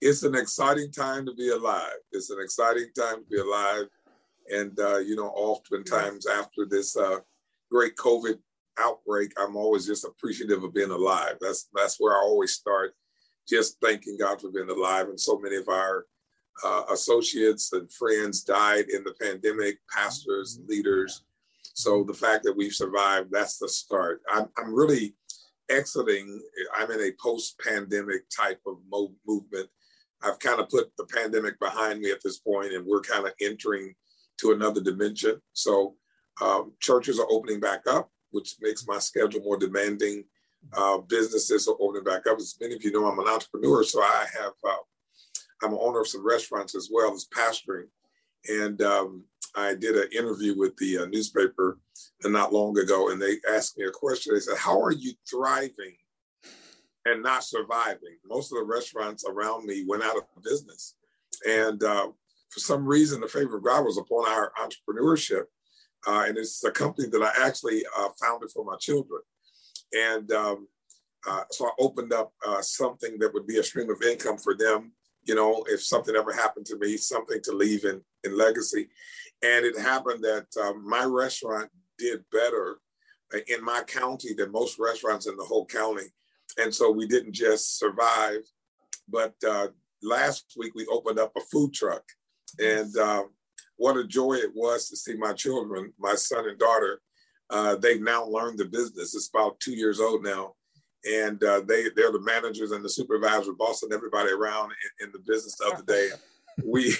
it's 0.00 0.22
an 0.22 0.34
exciting 0.34 0.90
time 0.90 1.26
to 1.26 1.34
be 1.34 1.50
alive. 1.50 1.92
It's 2.12 2.30
an 2.30 2.38
exciting 2.42 2.86
time 2.98 3.22
to 3.22 3.30
be 3.30 3.38
alive, 3.38 3.86
and 4.50 4.78
uh, 4.80 4.98
you 4.98 5.16
know, 5.16 5.28
oftentimes 5.28 6.26
after 6.26 6.64
this 6.66 6.96
uh, 6.96 7.18
great 7.70 7.96
COVID 7.96 8.38
outbreak, 8.78 9.32
I'm 9.38 9.56
always 9.56 9.86
just 9.86 10.04
appreciative 10.04 10.64
of 10.64 10.74
being 10.74 10.90
alive. 10.90 11.36
That's 11.40 11.68
that's 11.74 11.96
where 11.98 12.14
I 12.14 12.20
always 12.20 12.52
start, 12.52 12.94
just 13.48 13.76
thanking 13.82 14.16
God 14.18 14.40
for 14.40 14.50
being 14.50 14.70
alive. 14.70 15.08
And 15.08 15.20
so 15.20 15.38
many 15.38 15.56
of 15.56 15.68
our 15.68 16.06
uh, 16.64 16.82
associates 16.90 17.72
and 17.72 17.92
friends 17.92 18.42
died 18.42 18.86
in 18.88 19.04
the 19.04 19.14
pandemic, 19.20 19.78
pastors, 19.92 20.60
leaders. 20.66 21.24
So 21.74 22.04
the 22.04 22.14
fact 22.14 22.44
that 22.44 22.56
we've 22.56 22.74
survived, 22.74 23.28
that's 23.30 23.58
the 23.58 23.68
start. 23.68 24.20
I'm, 24.30 24.46
I'm 24.58 24.74
really 24.74 25.14
exiting. 25.70 26.40
I'm 26.76 26.90
in 26.90 27.00
a 27.00 27.12
post-pandemic 27.22 28.22
type 28.36 28.60
of 28.66 28.78
mo- 28.90 29.14
movement. 29.26 29.68
I've 30.22 30.38
kind 30.40 30.60
of 30.60 30.68
put 30.68 30.90
the 30.98 31.06
pandemic 31.06 31.58
behind 31.60 32.00
me 32.00 32.10
at 32.10 32.22
this 32.22 32.38
point, 32.38 32.74
and 32.74 32.84
we're 32.84 33.00
kind 33.00 33.24
of 33.26 33.32
entering 33.40 33.94
to 34.40 34.52
another 34.52 34.82
dimension. 34.82 35.40
So 35.52 35.94
um, 36.40 36.72
churches 36.80 37.18
are 37.18 37.26
opening 37.30 37.60
back 37.60 37.86
up 37.86 38.10
which 38.30 38.56
makes 38.60 38.86
my 38.86 38.98
schedule 38.98 39.40
more 39.42 39.56
demanding. 39.56 40.24
Uh, 40.72 40.98
businesses 40.98 41.68
are 41.68 41.76
opening 41.80 42.04
back 42.04 42.26
up. 42.26 42.38
As 42.38 42.56
many 42.60 42.74
of 42.74 42.84
you 42.84 42.92
know, 42.92 43.06
I'm 43.06 43.18
an 43.18 43.28
entrepreneur, 43.28 43.82
so 43.82 44.02
I 44.02 44.26
have 44.38 44.52
uh, 44.64 44.76
I'm 45.62 45.72
an 45.72 45.78
owner 45.80 46.00
of 46.00 46.08
some 46.08 46.26
restaurants 46.26 46.74
as 46.74 46.90
well 46.92 47.12
as 47.12 47.26
pastoring. 47.34 47.86
And 48.48 48.80
um, 48.82 49.24
I 49.56 49.74
did 49.74 49.96
an 49.96 50.08
interview 50.16 50.56
with 50.56 50.76
the 50.76 50.98
uh, 50.98 51.06
newspaper 51.06 51.78
not 52.24 52.52
long 52.52 52.78
ago, 52.78 53.10
and 53.10 53.20
they 53.20 53.36
asked 53.50 53.78
me 53.78 53.84
a 53.84 53.90
question. 53.90 54.34
They 54.34 54.40
said, 54.40 54.58
"How 54.58 54.80
are 54.80 54.92
you 54.92 55.12
thriving 55.28 55.96
and 57.06 57.22
not 57.22 57.44
surviving?" 57.44 58.18
Most 58.24 58.52
of 58.52 58.58
the 58.58 58.64
restaurants 58.64 59.24
around 59.26 59.66
me 59.66 59.84
went 59.86 60.02
out 60.02 60.16
of 60.16 60.24
business, 60.42 60.94
and 61.48 61.82
uh, 61.82 62.08
for 62.50 62.60
some 62.60 62.86
reason, 62.86 63.20
the 63.20 63.28
favor 63.28 63.56
of 63.56 63.64
God 63.64 63.84
was 63.84 63.98
upon 63.98 64.28
our 64.28 64.52
entrepreneurship 64.60 65.44
uh, 66.06 66.24
and 66.26 66.38
it's 66.38 66.62
a 66.64 66.70
company 66.70 67.08
that 67.08 67.22
I 67.22 67.46
actually 67.46 67.84
uh, 67.98 68.08
founded 68.20 68.50
for 68.50 68.64
my 68.64 68.76
children. 68.76 69.20
And 69.92 70.30
um, 70.32 70.68
uh, 71.28 71.42
so 71.50 71.66
I 71.66 71.70
opened 71.78 72.12
up 72.12 72.32
uh, 72.46 72.62
something 72.62 73.18
that 73.18 73.32
would 73.34 73.46
be 73.46 73.58
a 73.58 73.62
stream 73.62 73.90
of 73.90 74.02
income 74.02 74.38
for 74.38 74.54
them. 74.54 74.92
You 75.24 75.34
know, 75.34 75.64
if 75.68 75.82
something 75.82 76.16
ever 76.16 76.32
happened 76.32 76.66
to 76.66 76.78
me, 76.78 76.96
something 76.96 77.40
to 77.42 77.52
leave 77.52 77.84
in, 77.84 78.00
in 78.24 78.36
legacy. 78.36 78.88
And 79.42 79.64
it 79.64 79.78
happened 79.78 80.24
that 80.24 80.46
um, 80.60 80.88
my 80.88 81.04
restaurant 81.04 81.70
did 81.98 82.24
better 82.32 82.78
in 83.48 83.62
my 83.64 83.82
county 83.82 84.34
than 84.34 84.50
most 84.50 84.78
restaurants 84.78 85.26
in 85.26 85.36
the 85.36 85.44
whole 85.44 85.66
county. 85.66 86.06
And 86.58 86.74
so 86.74 86.90
we 86.90 87.06
didn't 87.06 87.32
just 87.32 87.78
survive, 87.78 88.40
but 89.08 89.34
uh, 89.48 89.68
last 90.02 90.54
week 90.56 90.74
we 90.74 90.86
opened 90.86 91.18
up 91.18 91.32
a 91.36 91.40
food 91.40 91.72
truck. 91.72 92.02
And 92.58 92.94
um, 92.96 93.30
what 93.80 93.96
a 93.96 94.06
joy 94.06 94.34
it 94.34 94.50
was 94.54 94.90
to 94.90 94.96
see 94.96 95.14
my 95.14 95.32
children, 95.32 95.90
my 95.98 96.14
son 96.14 96.46
and 96.46 96.58
daughter. 96.58 97.00
Uh, 97.48 97.76
they've 97.76 98.02
now 98.02 98.26
learned 98.26 98.58
the 98.58 98.66
business. 98.66 99.14
It's 99.14 99.30
about 99.30 99.58
two 99.58 99.72
years 99.72 100.00
old 100.00 100.22
now, 100.22 100.52
and 101.10 101.42
uh, 101.42 101.62
they 101.66 101.84
they're 101.96 102.12
the 102.12 102.20
managers 102.20 102.72
and 102.72 102.84
the 102.84 102.90
supervisors, 102.90 103.54
bossing 103.58 103.88
everybody 103.90 104.32
around 104.32 104.72
in, 105.00 105.06
in 105.06 105.12
the 105.12 105.18
business 105.20 105.58
of 105.60 105.78
the 105.78 105.92
day. 105.92 106.08
We, 106.62 106.94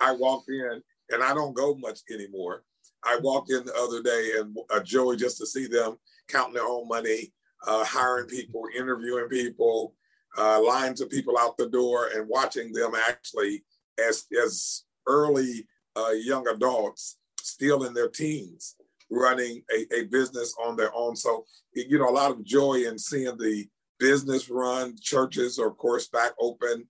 I 0.00 0.10
walked 0.10 0.48
in, 0.48 0.82
and 1.10 1.22
I 1.22 1.34
don't 1.34 1.54
go 1.54 1.76
much 1.76 2.00
anymore. 2.10 2.64
I 3.04 3.16
walked 3.22 3.52
in 3.52 3.64
the 3.64 3.74
other 3.74 4.02
day, 4.02 4.32
and 4.40 4.56
a 4.74 4.82
joy 4.82 5.14
just 5.14 5.38
to 5.38 5.46
see 5.46 5.68
them 5.68 5.98
counting 6.26 6.54
their 6.54 6.66
own 6.66 6.88
money, 6.88 7.32
uh, 7.64 7.84
hiring 7.84 8.26
people, 8.26 8.64
interviewing 8.76 9.28
people, 9.28 9.94
uh, 10.36 10.60
lines 10.60 11.00
of 11.00 11.10
people 11.10 11.38
out 11.38 11.56
the 11.58 11.68
door, 11.68 12.08
and 12.12 12.28
watching 12.28 12.72
them 12.72 12.94
actually 13.08 13.62
as 14.04 14.24
as 14.42 14.82
early 15.06 15.68
uh, 15.96 16.10
young 16.10 16.46
adults 16.48 17.18
still 17.40 17.84
in 17.84 17.94
their 17.94 18.08
teens 18.08 18.76
running 19.10 19.62
a, 19.72 20.00
a 20.00 20.04
business 20.04 20.54
on 20.64 20.76
their 20.76 20.94
own. 20.94 21.14
So, 21.16 21.44
you 21.74 21.98
know, 21.98 22.08
a 22.08 22.10
lot 22.10 22.30
of 22.30 22.44
joy 22.44 22.84
in 22.86 22.98
seeing 22.98 23.36
the 23.36 23.66
business 23.98 24.50
run. 24.50 24.96
Churches 25.00 25.58
are, 25.58 25.68
of 25.68 25.76
course, 25.76 26.08
back 26.08 26.32
open 26.40 26.86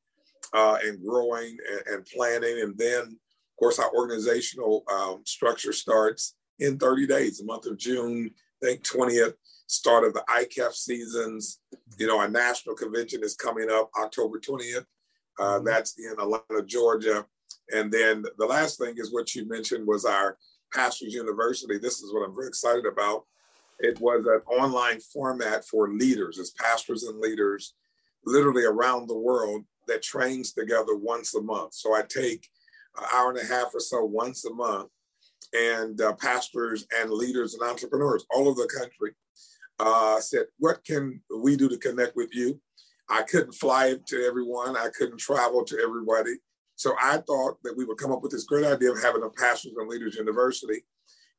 uh, 0.53 0.79
and 0.85 1.03
growing 1.05 1.57
and, 1.71 1.95
and, 1.95 2.07
planning. 2.07 2.61
And 2.63 2.77
then, 2.79 3.03
of 3.03 3.57
course, 3.59 3.79
our 3.79 3.91
organizational 3.95 4.85
um, 4.93 5.23
structure 5.25 5.73
starts 5.73 6.35
in 6.59 6.79
30 6.79 7.07
days, 7.07 7.39
the 7.39 7.45
month 7.45 7.67
of 7.67 7.77
June, 7.77 8.31
I 8.63 8.67
think 8.67 8.85
20th, 8.85 9.35
start 9.67 10.05
of 10.05 10.15
the 10.15 10.25
ICAF 10.29 10.73
seasons. 10.73 11.61
You 11.99 12.07
know, 12.07 12.19
our 12.19 12.29
national 12.29 12.77
convention 12.77 13.23
is 13.23 13.35
coming 13.35 13.69
up 13.71 13.91
October 14.01 14.39
20th. 14.39 14.85
Uh, 15.39 15.43
mm-hmm. 15.43 15.67
that's 15.67 15.99
in 15.99 16.13
Atlanta, 16.13 16.65
Georgia. 16.65 17.27
And 17.73 17.91
then 17.91 18.25
the 18.39 18.47
last 18.47 18.79
thing 18.79 18.95
is 18.99 19.13
what 19.13 19.35
you 19.35 19.49
mentioned 19.49 19.87
was 19.87 20.05
our 20.05 20.37
Pastors 20.73 21.15
University. 21.15 21.79
This 21.79 22.03
is 22.03 22.13
what 22.13 22.27
I'm 22.27 22.35
very 22.35 22.49
excited 22.49 22.85
about. 22.87 23.25
It 23.79 24.01
was 24.01 24.25
an 24.27 24.41
online 24.53 25.01
format 25.01 25.65
for 25.65 25.93
leaders, 25.93 26.39
as 26.39 26.51
pastors 26.53 27.05
and 27.05 27.19
leaders, 27.21 27.75
literally 28.25 28.65
around 28.65 29.09
the 29.09 29.19
world, 29.19 29.65
that 29.87 30.03
trains 30.03 30.53
together 30.53 30.97
once 30.97 31.35
a 31.35 31.43
month. 31.43 31.75
So 31.75 31.95
I 31.95 32.03
take 32.03 32.49
an 32.97 33.05
hour 33.13 33.31
and 33.31 33.39
a 33.39 33.45
half 33.45 33.75
or 33.75 33.81
so 33.81 34.05
once 34.05 34.45
a 34.45 34.53
month, 34.53 34.91
and 35.53 36.01
uh, 36.01 36.15
pastors 36.15 36.87
and 36.99 37.11
leaders 37.11 37.55
and 37.55 37.69
entrepreneurs 37.69 38.25
all 38.31 38.49
over 38.49 38.63
the 38.63 38.79
country 38.79 39.13
uh, 39.79 40.21
said, 40.21 40.47
What 40.59 40.85
can 40.85 41.21
we 41.43 41.57
do 41.57 41.69
to 41.69 41.77
connect 41.79 42.17
with 42.17 42.35
you? 42.35 42.61
I 43.09 43.23
couldn't 43.23 43.53
fly 43.53 43.97
to 44.07 44.25
everyone, 44.25 44.77
I 44.77 44.89
couldn't 44.97 45.19
travel 45.19 45.65
to 45.65 45.79
everybody. 45.79 46.37
So 46.77 46.95
I 47.01 47.19
thought 47.19 47.59
that 47.63 47.77
we 47.77 47.85
would 47.85 47.99
come 47.99 48.13
up 48.13 48.23
with 48.23 48.33
this 48.33 48.45
great 48.45 48.67
idea 48.67 48.91
of 48.93 49.03
having 49.03 49.23
a 49.23 49.31
Pastors 49.31 49.73
and 49.77 49.89
Leaders 49.89 50.17
University. 50.17 50.85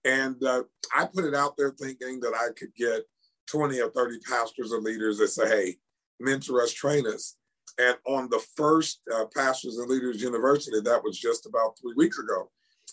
And 0.06 0.42
uh, 0.44 0.64
I 0.96 1.06
put 1.06 1.26
it 1.26 1.36
out 1.36 1.58
there 1.58 1.72
thinking 1.72 2.20
that 2.22 2.34
I 2.34 2.54
could 2.58 2.74
get 2.76 3.04
20 3.50 3.80
or 3.82 3.90
30 3.90 4.20
pastors 4.20 4.72
and 4.72 4.84
leaders 4.84 5.18
that 5.18 5.30
say, 5.30 5.48
hey, 5.48 5.76
mentor 6.20 6.62
us, 6.62 6.72
train 6.72 7.06
us. 7.08 7.36
And 7.78 7.98
on 8.08 8.30
the 8.30 8.44
first 8.56 9.02
uh, 9.14 9.26
Pastors 9.36 9.78
and 9.78 9.90
Leaders 9.90 10.22
University, 10.22 10.80
that 10.82 11.04
was 11.04 11.20
just 11.20 11.46
about 11.46 11.78
three 11.80 11.94
weeks 11.98 12.20
ago, 12.20 12.50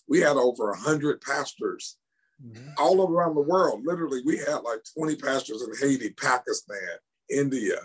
we 0.09 0.21
had 0.21 0.37
over 0.37 0.71
100 0.71 1.21
pastors 1.21 1.99
mm-hmm. 2.45 2.71
all 2.79 3.09
around 3.09 3.35
the 3.35 3.43
world. 3.43 3.83
Literally, 3.85 4.23
we 4.25 4.39
had 4.39 4.63
like 4.63 4.81
20 4.99 5.17
pastors 5.17 5.63
in 5.63 5.89
Haiti, 5.89 6.11
Pakistan, 6.15 6.99
India, 7.31 7.77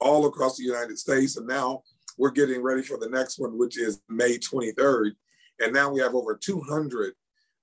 all 0.00 0.26
across 0.26 0.56
the 0.56 0.64
United 0.64 0.98
States. 0.98 1.36
And 1.36 1.46
now 1.46 1.82
we're 2.18 2.30
getting 2.30 2.62
ready 2.62 2.82
for 2.82 2.98
the 2.98 3.08
next 3.08 3.38
one, 3.38 3.56
which 3.56 3.78
is 3.78 4.02
May 4.08 4.38
23rd. 4.38 5.12
And 5.60 5.72
now 5.72 5.90
we 5.90 6.00
have 6.00 6.14
over 6.14 6.36
200 6.36 7.14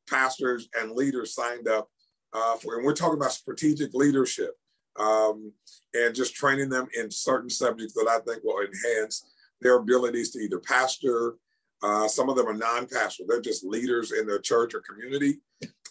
pastors 0.09 0.69
and 0.79 0.91
leaders 0.91 1.35
signed 1.35 1.67
up 1.67 1.89
uh, 2.33 2.55
for, 2.55 2.75
and 2.75 2.85
we're 2.85 2.93
talking 2.93 3.17
about 3.17 3.31
strategic 3.31 3.93
leadership 3.93 4.51
um, 4.97 5.51
and 5.93 6.15
just 6.15 6.35
training 6.35 6.69
them 6.69 6.87
in 6.97 7.11
certain 7.11 7.49
subjects 7.49 7.93
that 7.93 8.07
I 8.09 8.19
think 8.19 8.43
will 8.43 8.61
enhance 8.61 9.25
their 9.61 9.75
abilities 9.77 10.31
to 10.31 10.39
either 10.39 10.59
pastor. 10.59 11.35
Uh, 11.83 12.07
some 12.07 12.29
of 12.29 12.35
them 12.35 12.47
are 12.47 12.53
non-pastor; 12.53 13.23
they're 13.27 13.41
just 13.41 13.65
leaders 13.65 14.11
in 14.11 14.25
their 14.25 14.39
church 14.39 14.73
or 14.73 14.81
community. 14.81 15.39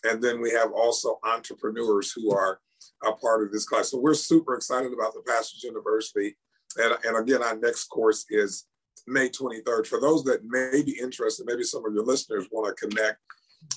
And 0.04 0.22
then 0.22 0.40
we 0.40 0.50
have 0.50 0.72
also 0.72 1.18
entrepreneurs 1.24 2.12
who 2.12 2.34
are 2.34 2.60
a 3.04 3.12
part 3.12 3.42
of 3.42 3.52
this 3.52 3.66
class. 3.66 3.90
So 3.90 3.98
we're 3.98 4.14
super 4.14 4.54
excited 4.54 4.92
about 4.92 5.14
the 5.14 5.22
Pastors 5.26 5.62
University 5.62 6.36
and, 6.76 6.94
and 7.04 7.16
again, 7.16 7.42
our 7.42 7.56
next 7.56 7.84
course 7.84 8.26
is 8.30 8.66
May 9.06 9.28
23rd. 9.28 9.86
For 9.86 10.00
those 10.00 10.24
that 10.24 10.44
may 10.44 10.82
be 10.82 10.98
interested, 11.00 11.46
maybe 11.46 11.62
some 11.62 11.86
of 11.86 11.94
your 11.94 12.04
listeners 12.04 12.48
want 12.50 12.76
to 12.76 12.88
connect, 12.88 13.18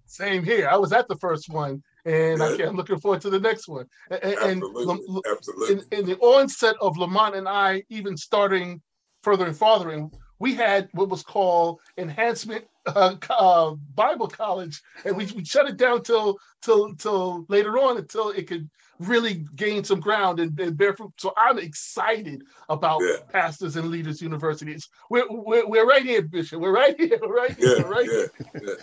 Same 0.07 0.43
here. 0.43 0.69
I 0.69 0.77
was 0.77 0.93
at 0.93 1.07
the 1.07 1.17
first 1.17 1.51
one 1.51 1.83
and 2.05 2.43
I 2.43 2.55
am 2.57 2.77
looking 2.77 2.99
forward 2.99 3.21
to 3.23 3.31
the 3.31 3.41
next 3.41 3.69
one. 3.69 3.87
And, 4.11 4.63
absolutely, 4.63 5.23
absolutely. 5.31 5.75
In, 5.93 6.01
in, 6.01 6.07
the 6.07 6.19
onset 6.19 6.77
of 6.81 6.97
Lamont 6.97 7.35
and 7.35 7.49
I, 7.49 7.83
even 7.89 8.17
starting 8.17 8.81
Furthering 9.23 9.55
Fathering, 9.55 10.11
we 10.39 10.55
had 10.55 10.89
what 10.93 11.09
was 11.09 11.23
called 11.23 11.81
enhancement 11.97 12.65
uh, 12.87 13.17
uh, 13.31 13.75
Bible 13.95 14.29
College, 14.29 14.81
and 15.05 15.17
we, 15.17 15.27
we 15.37 15.45
shut 15.45 15.69
it 15.69 15.77
down 15.77 16.03
till 16.03 16.39
till 16.63 16.95
till 16.95 17.45
later 17.49 17.79
on 17.79 17.97
until 17.97 18.31
it 18.31 18.47
could 18.47 18.71
really 18.99 19.47
gain 19.55 19.85
some 19.85 20.01
ground 20.01 20.41
and, 20.41 20.59
and 20.59 20.77
bear 20.77 20.95
fruit. 20.95 21.13
So 21.19 21.33
I'm 21.37 21.59
excited 21.59 22.43
about 22.69 23.01
yeah. 23.03 23.17
Pastors 23.31 23.77
and 23.77 23.91
Leaders 23.91 24.21
Universities. 24.21 24.89
We're, 25.09 25.27
we're, 25.31 25.67
we're 25.69 25.87
right 25.87 26.03
here, 26.03 26.23
Bishop. 26.23 26.61
We're 26.61 26.75
right 26.75 26.99
here. 26.99 27.19
We're 27.23 27.37
right 27.37 27.57
here. 27.57 27.77
Yeah, 27.77 27.83
we're 27.85 27.91
right 27.91 28.09
yeah, 28.11 28.61
here. 28.61 28.79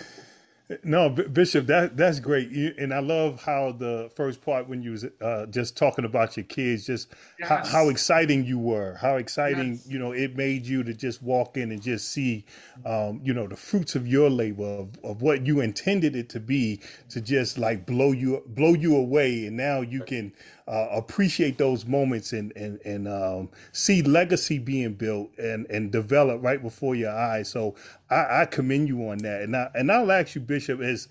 No, 0.83 1.09
Bishop, 1.09 1.67
that 1.67 1.95
that's 1.95 2.19
great, 2.19 2.49
and 2.51 2.91
I 2.91 2.97
love 2.97 3.39
how 3.43 3.71
the 3.71 4.09
first 4.15 4.41
part 4.41 4.67
when 4.67 4.81
you 4.81 4.91
was 4.91 5.05
uh, 5.21 5.45
just 5.45 5.77
talking 5.77 6.05
about 6.05 6.35
your 6.37 6.43
kids, 6.43 6.87
just 6.87 7.13
yes. 7.37 7.49
how, 7.49 7.63
how, 7.63 7.89
exciting 7.89 8.45
you 8.45 8.57
were, 8.57 8.95
how 8.95 9.17
exciting 9.17 9.73
yes. 9.73 9.87
you 9.87 9.99
know 9.99 10.11
it 10.11 10.35
made 10.35 10.65
you 10.65 10.83
to 10.83 10.91
just 10.91 11.21
walk 11.21 11.55
in 11.55 11.71
and 11.71 11.83
just 11.83 12.11
see, 12.11 12.45
um, 12.83 13.21
you 13.23 13.31
know, 13.31 13.45
the 13.45 13.55
fruits 13.55 13.93
of 13.93 14.07
your 14.07 14.27
labor 14.27 14.65
of, 14.65 14.89
of, 15.03 15.21
what 15.21 15.45
you 15.45 15.61
intended 15.61 16.15
it 16.15 16.29
to 16.29 16.39
be, 16.39 16.81
to 17.09 17.21
just 17.21 17.59
like 17.59 17.85
blow 17.85 18.11
you 18.11 18.41
blow 18.47 18.73
you 18.73 18.95
away, 18.95 19.45
and 19.45 19.55
now 19.55 19.81
you 19.81 20.01
can 20.01 20.33
uh, 20.67 20.87
appreciate 20.91 21.59
those 21.59 21.85
moments 21.85 22.33
and 22.33 22.51
and 22.55 22.79
and 22.85 23.07
um, 23.07 23.49
see 23.71 24.01
legacy 24.01 24.57
being 24.57 24.93
built 24.93 25.29
and 25.37 25.67
and 25.69 25.91
develop 25.91 26.41
right 26.41 26.63
before 26.63 26.95
your 26.95 27.11
eyes. 27.11 27.49
So 27.49 27.75
I, 28.09 28.41
I 28.41 28.45
commend 28.45 28.87
you 28.87 29.09
on 29.09 29.19
that, 29.19 29.41
and 29.41 29.55
I 29.55 29.69
and 29.73 29.91
I'll 29.91 30.11
ask 30.11 30.35
you, 30.35 30.41
Bishop, 30.41 30.81
as 30.81 31.07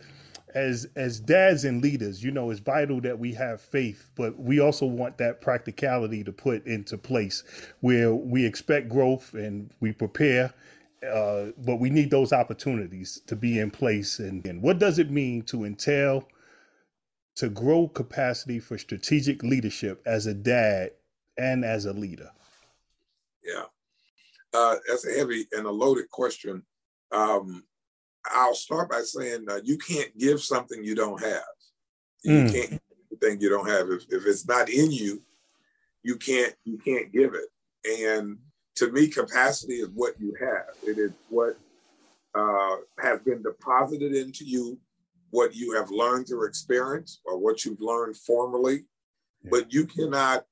as 0.54 0.86
as 0.94 1.18
dads 1.20 1.64
and 1.64 1.82
leaders, 1.82 2.22
you 2.22 2.30
know, 2.30 2.50
it's 2.50 2.60
vital 2.60 3.00
that 3.00 3.18
we 3.18 3.34
have 3.34 3.60
faith, 3.60 4.10
but 4.14 4.38
we 4.38 4.60
also 4.60 4.86
want 4.86 5.18
that 5.18 5.40
practicality 5.40 6.22
to 6.24 6.32
put 6.32 6.64
into 6.66 6.96
place 6.96 7.42
where 7.80 8.14
we 8.14 8.46
expect 8.46 8.88
growth 8.88 9.34
and 9.34 9.70
we 9.80 9.92
prepare. 9.92 10.54
Uh, 11.04 11.50
but 11.58 11.76
we 11.76 11.90
need 11.90 12.10
those 12.10 12.32
opportunities 12.32 13.20
to 13.26 13.36
be 13.36 13.58
in 13.58 13.70
place. 13.70 14.20
And, 14.20 14.46
and 14.46 14.62
what 14.62 14.78
does 14.78 14.98
it 14.98 15.10
mean 15.10 15.42
to 15.42 15.64
entail 15.64 16.26
to 17.36 17.50
grow 17.50 17.88
capacity 17.88 18.58
for 18.58 18.78
strategic 18.78 19.42
leadership 19.42 20.00
as 20.06 20.26
a 20.26 20.32
dad 20.32 20.92
and 21.36 21.62
as 21.62 21.84
a 21.84 21.92
leader? 21.92 22.30
Yeah, 23.44 23.64
uh, 24.54 24.76
that's 24.88 25.06
a 25.06 25.12
heavy 25.12 25.46
and 25.52 25.66
a 25.66 25.70
loaded 25.70 26.08
question. 26.08 26.62
Um, 27.14 27.64
I'll 28.26 28.54
start 28.54 28.90
by 28.90 29.02
saying 29.02 29.46
uh, 29.48 29.60
you 29.62 29.78
can't 29.78 30.16
give 30.18 30.42
something 30.42 30.82
you 30.82 30.94
don't 30.94 31.22
have. 31.22 31.42
You 32.22 32.32
mm. 32.32 32.52
can't 32.52 32.82
thing 33.20 33.40
you 33.40 33.48
don't 33.48 33.68
have. 33.68 33.88
If, 33.90 34.02
if 34.10 34.26
it's 34.26 34.46
not 34.46 34.68
in 34.68 34.90
you, 34.90 35.22
you 36.02 36.16
can't 36.16 36.54
you 36.64 36.78
can't 36.78 37.12
give 37.12 37.34
it. 37.34 37.48
And 38.10 38.38
to 38.76 38.90
me, 38.90 39.08
capacity 39.08 39.74
is 39.74 39.88
what 39.94 40.14
you 40.18 40.34
have. 40.40 40.74
It 40.86 40.98
is 40.98 41.12
what 41.28 41.56
uh, 42.34 42.76
has 42.98 43.20
been 43.20 43.42
deposited 43.42 44.14
into 44.14 44.44
you 44.44 44.78
what 45.30 45.54
you 45.54 45.74
have 45.74 45.90
learned 45.90 46.28
through 46.28 46.46
experience 46.46 47.20
or 47.24 47.38
what 47.38 47.64
you've 47.64 47.80
learned 47.80 48.16
formally, 48.16 48.84
yeah. 49.42 49.50
but 49.50 49.72
you 49.72 49.84
cannot 49.84 50.44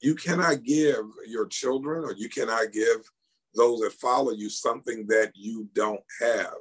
you 0.00 0.14
cannot 0.14 0.64
give 0.64 1.04
your 1.26 1.46
children 1.46 2.04
or 2.04 2.12
you 2.12 2.28
cannot 2.28 2.72
give 2.72 3.08
those 3.54 3.80
that 3.80 3.92
follow 3.92 4.32
you 4.32 4.48
something 4.48 5.06
that 5.08 5.32
you 5.34 5.68
don't 5.74 6.02
have. 6.20 6.54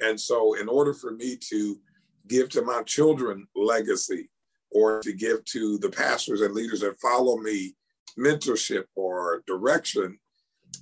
And 0.00 0.20
so 0.20 0.54
in 0.54 0.68
order 0.68 0.94
for 0.94 1.12
me 1.12 1.36
to 1.48 1.78
give 2.26 2.48
to 2.50 2.62
my 2.62 2.82
children 2.82 3.46
legacy 3.56 4.30
or 4.70 5.00
to 5.00 5.12
give 5.12 5.44
to 5.46 5.78
the 5.78 5.90
pastors 5.90 6.40
and 6.40 6.54
leaders 6.54 6.80
that 6.80 7.00
follow 7.00 7.36
me 7.38 7.74
mentorship 8.18 8.84
or 8.94 9.42
direction, 9.46 10.18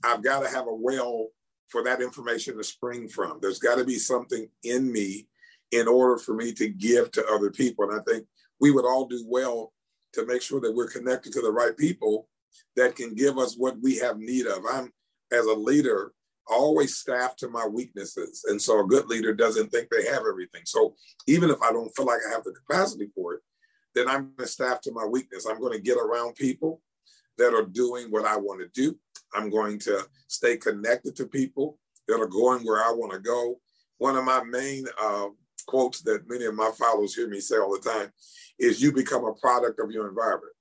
I've 0.05 0.23
got 0.23 0.43
to 0.43 0.49
have 0.49 0.67
a 0.67 0.75
well 0.75 1.29
for 1.69 1.83
that 1.85 2.01
information 2.01 2.57
to 2.57 2.65
spring 2.65 3.09
from. 3.09 3.39
There's 3.41 3.59
got 3.59 3.77
to 3.77 3.85
be 3.85 3.99
something 3.99 4.49
in 4.63 4.93
me 4.93 5.29
in 5.73 5.89
order 5.89 6.17
for 6.19 6.35
me 6.35 6.53
to 6.53 6.69
give 6.69 7.11
to 7.13 7.27
other 7.27 7.51
people. 7.51 7.89
And 7.91 8.01
I 8.01 8.03
think 8.05 8.27
we 8.61 8.71
would 8.71 8.85
all 8.85 9.07
do 9.07 9.25
well 9.27 9.73
to 10.13 10.25
make 10.27 10.43
sure 10.43 10.61
that 10.61 10.75
we're 10.75 10.89
connected 10.89 11.33
to 11.33 11.41
the 11.41 11.51
right 11.51 11.77
people 11.77 12.29
that 12.77 12.97
can 12.97 13.15
give 13.15 13.39
us 13.39 13.57
what 13.57 13.77
we 13.83 13.97
have 13.99 14.19
need 14.19 14.47
of. 14.47 14.59
I'm, 14.71 14.93
as 15.37 15.47
a 15.47 15.55
leader, 15.55 16.12
always 16.49 16.97
staff 16.97 17.37
to 17.37 17.49
my 17.49 17.66
weaknesses. 17.66 18.45
And 18.49 18.61
so 18.61 18.81
a 18.81 18.87
good 18.87 19.07
leader 19.07 19.35
doesn't 19.35 19.71
think 19.71 19.88
they 19.90 20.05
have 20.07 20.23
everything. 20.28 20.62
So 20.64 20.95
even 21.26 21.50
if 21.50 21.61
I 21.62 21.73
don't 21.73 21.95
feel 21.97 22.07
like 22.07 22.21
I 22.28 22.33
have 22.33 22.45
the 22.45 22.52
capacity 22.52 23.09
for 23.14 23.35
it, 23.35 23.40
then 23.95 24.09
I'm 24.09 24.33
going 24.37 24.37
to 24.38 24.47
staff 24.47 24.81
to 24.83 24.93
my 24.93 25.05
weakness. 25.05 25.47
I'm 25.47 25.61
going 25.61 25.73
to 25.73 25.81
get 25.81 25.97
around 25.97 26.35
people 26.35 26.83
that 27.38 27.55
are 27.55 27.64
doing 27.64 28.11
what 28.11 28.26
I 28.26 28.37
want 28.37 28.61
to 28.61 28.69
do. 28.81 28.97
I'm 29.35 29.50
going 29.50 29.78
to 29.81 30.02
stay 30.28 30.57
connected 30.57 31.16
to 31.16 31.26
people 31.26 31.78
that 32.09 32.21
are 32.21 32.26
going 32.26 32.63
where 32.65 32.82
I 32.82 32.93
want 32.93 33.13
to 33.13 33.19
go. 33.19 33.58
One 33.99 34.17
of 34.17 34.25
my 34.25 34.45
main 34.45 34.87
uh, 35.00 35.28
quotes 35.67 36.02
that 36.02 36.28
many 36.28 36.45
of 36.45 36.54
my 36.54 36.71
followers 36.78 37.15
hear 37.15 37.28
me 37.28 37.41
say 37.41 37.56
all 37.56 37.73
the 37.73 37.91
time 37.91 38.13
is 38.58 38.80
you 38.80 38.93
become 38.93 39.25
a 39.25 39.34
product 39.34 39.80
of 39.80 39.91
your 39.91 40.08
environment. 40.08 40.52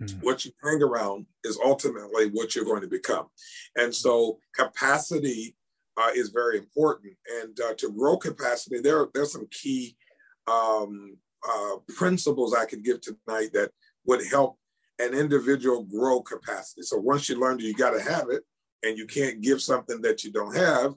Mm-hmm. 0.00 0.20
What 0.20 0.44
you 0.44 0.52
hang 0.62 0.82
around 0.82 1.26
is 1.44 1.58
ultimately 1.64 2.30
what 2.30 2.54
you're 2.54 2.64
going 2.64 2.82
to 2.82 2.88
become. 2.88 3.26
And 3.76 3.94
so 3.94 4.38
capacity 4.54 5.56
uh, 5.96 6.10
is 6.14 6.30
very 6.30 6.58
important. 6.58 7.14
And 7.42 7.58
uh, 7.60 7.74
to 7.78 7.92
grow 7.92 8.16
capacity, 8.16 8.80
there, 8.80 9.06
there's 9.12 9.32
some 9.32 9.48
key 9.50 9.96
um, 10.46 11.16
uh, 11.48 11.76
principles 11.96 12.54
I 12.54 12.64
could 12.64 12.84
give 12.84 13.00
tonight 13.00 13.50
that 13.54 13.70
would 14.06 14.24
help 14.30 14.56
an 14.98 15.14
individual 15.14 15.84
grow 15.84 16.20
capacity. 16.20 16.82
So 16.82 16.98
once 16.98 17.28
you 17.28 17.38
learn 17.38 17.56
that 17.58 17.64
you 17.64 17.74
got 17.74 17.90
to 17.90 18.02
have 18.02 18.30
it 18.30 18.42
and 18.82 18.96
you 18.96 19.06
can't 19.06 19.40
give 19.40 19.60
something 19.60 20.00
that 20.02 20.24
you 20.24 20.32
don't 20.32 20.54
have, 20.56 20.94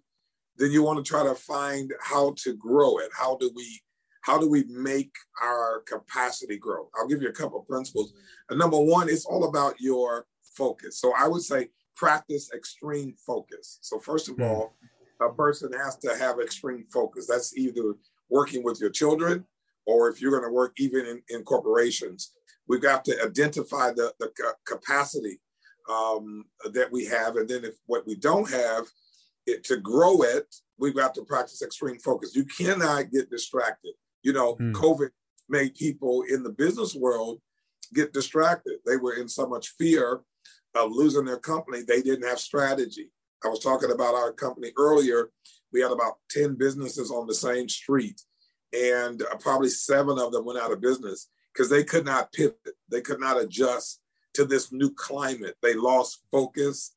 then 0.58 0.72
you 0.72 0.84
want 0.84 1.04
to 1.04 1.10
try 1.10 1.24
to 1.24 1.36
find 1.36 1.92
how 2.02 2.36
to 2.44 2.54
grow 2.54 2.98
it. 3.00 3.10
How 3.18 3.38
do 3.38 3.52
we 3.56 3.82
how 4.22 4.38
do 4.38 4.50
we 4.50 4.64
make 4.70 5.14
our 5.42 5.82
capacity 5.82 6.58
grow? 6.58 6.90
I'll 6.96 7.08
give 7.08 7.22
you 7.22 7.30
a 7.30 7.34
couple 7.34 7.60
of 7.60 7.68
principles. 7.68 8.14
And 8.50 8.60
number 8.60 8.80
one, 8.80 9.10
it's 9.10 9.26
all 9.26 9.46
about 9.46 9.80
your 9.80 10.26
focus. 10.56 11.00
So 11.00 11.14
I 11.18 11.28
would 11.28 11.42
say 11.42 11.70
practice 11.96 12.52
extreme 12.54 13.16
focus. 13.26 13.80
So 13.82 14.00
first 14.00 14.30
of 14.30 14.36
hmm. 14.36 14.44
all, 14.44 14.76
a 15.22 15.30
person 15.30 15.72
has 15.74 15.98
to 15.98 16.16
have 16.18 16.40
extreme 16.40 16.86
focus. 16.92 17.28
That's 17.28 17.56
either 17.58 17.96
working 18.30 18.64
with 18.64 18.80
your 18.80 18.90
children 18.90 19.46
or 19.86 20.10
if 20.10 20.22
you're 20.22 20.32
going 20.32 20.44
to 20.44 20.54
work 20.54 20.74
even 20.78 21.06
in, 21.06 21.22
in 21.30 21.44
corporations, 21.44 22.34
we've 22.68 22.82
got 22.82 23.04
to 23.06 23.24
identify 23.24 23.92
the, 23.92 24.14
the 24.20 24.32
capacity 24.66 25.40
um, 25.90 26.46
that 26.72 26.92
we 26.92 27.06
have. 27.06 27.36
And 27.36 27.48
then 27.48 27.66
if 27.66 27.76
what 27.86 28.06
we 28.08 28.16
don't 28.16 28.50
have, 28.50 28.86
it, 29.48 29.64
to 29.66 29.78
grow 29.78 30.22
it, 30.22 30.54
we've 30.78 30.96
got 30.96 31.14
to 31.16 31.24
practice 31.24 31.62
extreme 31.62 32.00
focus. 32.00 32.36
You 32.36 32.46
cannot 32.46 33.12
get 33.12 33.30
distracted. 33.30 33.94
You 34.24 34.34
know, 34.34 34.56
mm. 34.56 34.74
COVID 34.74 35.10
made 35.50 35.76
people 35.76 36.24
in 36.30 36.44
the 36.44 36.52
business 36.52 36.96
world 36.96 37.40
get 37.94 38.14
distracted. 38.14 38.78
They 38.86 38.98
were 38.98 39.14
in 39.14 39.28
so 39.28 39.48
much 39.48 39.70
fear 39.78 40.22
of 40.76 40.92
losing 40.92 41.26
their 41.26 41.40
company, 41.40 41.82
they 41.82 42.02
didn't 42.02 42.28
have 42.28 42.40
strategy. 42.40 43.10
I 43.44 43.50
was 43.50 43.60
talking 43.60 43.92
about 43.92 44.16
our 44.16 44.32
company 44.32 44.72
earlier. 44.78 45.30
We 45.74 45.82
had 45.82 45.92
about 45.92 46.16
10 46.30 46.56
businesses 46.56 47.12
on 47.12 47.28
the 47.28 47.34
same 47.34 47.68
street, 47.68 48.22
and 48.72 49.22
uh, 49.22 49.36
probably 49.40 49.70
seven 49.70 50.18
of 50.18 50.32
them 50.32 50.46
went 50.46 50.60
out 50.60 50.72
of 50.72 50.80
business 50.80 51.28
because 51.54 51.70
they 51.70 51.84
could 51.84 52.06
not 52.06 52.32
pivot. 52.32 52.56
They 52.90 53.02
could 53.02 53.20
not 53.20 53.42
adjust 53.42 54.00
to 54.36 54.46
this 54.46 54.72
new 54.72 54.94
climate. 54.94 55.56
They 55.62 55.74
lost 55.74 56.20
focus 56.32 56.94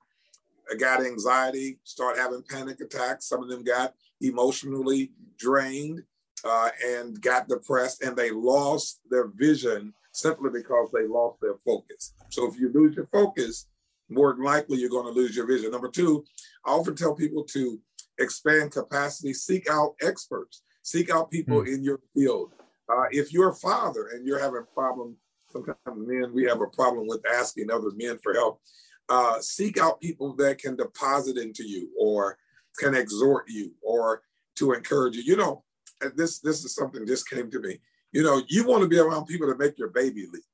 got 0.78 1.04
anxiety, 1.04 1.78
started 1.84 2.20
having 2.20 2.42
panic 2.48 2.80
attacks. 2.80 3.28
Some 3.28 3.42
of 3.42 3.48
them 3.48 3.64
got 3.64 3.94
emotionally 4.20 5.12
drained 5.38 6.02
uh, 6.44 6.68
and 6.84 7.20
got 7.20 7.48
depressed, 7.48 8.02
and 8.02 8.16
they 8.16 8.30
lost 8.30 9.00
their 9.10 9.28
vision 9.28 9.94
simply 10.12 10.50
because 10.50 10.90
they 10.92 11.06
lost 11.06 11.40
their 11.40 11.56
focus. 11.64 12.14
So 12.30 12.46
if 12.46 12.58
you 12.58 12.70
lose 12.72 12.94
your 12.94 13.06
focus, 13.06 13.66
more 14.08 14.32
than 14.32 14.44
likely 14.44 14.78
you're 14.78 14.90
going 14.90 15.06
to 15.06 15.20
lose 15.20 15.34
your 15.34 15.46
vision. 15.46 15.70
Number 15.70 15.88
two, 15.88 16.24
I 16.64 16.70
often 16.70 16.94
tell 16.94 17.14
people 17.14 17.44
to 17.44 17.80
expand 18.18 18.72
capacity, 18.72 19.32
seek 19.32 19.68
out 19.68 19.94
experts, 20.00 20.62
seek 20.82 21.10
out 21.10 21.30
people 21.30 21.62
mm. 21.62 21.74
in 21.74 21.82
your 21.82 22.00
field. 22.14 22.52
Uh, 22.88 23.04
if 23.10 23.32
you're 23.32 23.50
a 23.50 23.56
father 23.56 24.10
and 24.12 24.26
you're 24.26 24.38
having 24.38 24.60
a 24.60 24.74
problem, 24.74 25.16
sometimes 25.50 25.76
men, 25.86 26.32
we 26.34 26.44
have 26.44 26.60
a 26.60 26.66
problem 26.66 27.06
with 27.08 27.24
asking 27.26 27.70
other 27.70 27.90
men 27.96 28.18
for 28.22 28.34
help 28.34 28.60
uh, 29.08 29.40
seek 29.40 29.78
out 29.78 30.00
people 30.00 30.34
that 30.36 30.58
can 30.58 30.76
deposit 30.76 31.36
into 31.36 31.64
you 31.64 31.90
or 31.98 32.38
can 32.78 32.94
exhort 32.94 33.44
you 33.48 33.72
or 33.82 34.22
to 34.56 34.72
encourage 34.72 35.16
you. 35.16 35.22
You 35.22 35.36
know, 35.36 35.64
this 36.14 36.40
this 36.40 36.64
is 36.64 36.74
something 36.74 37.06
just 37.06 37.28
came 37.28 37.50
to 37.50 37.60
me. 37.60 37.78
You 38.12 38.22
know, 38.22 38.42
you 38.48 38.66
want 38.66 38.82
to 38.82 38.88
be 38.88 38.98
around 38.98 39.26
people 39.26 39.48
that 39.48 39.58
make 39.58 39.78
your 39.78 39.88
baby 39.88 40.26
leap. 40.32 40.44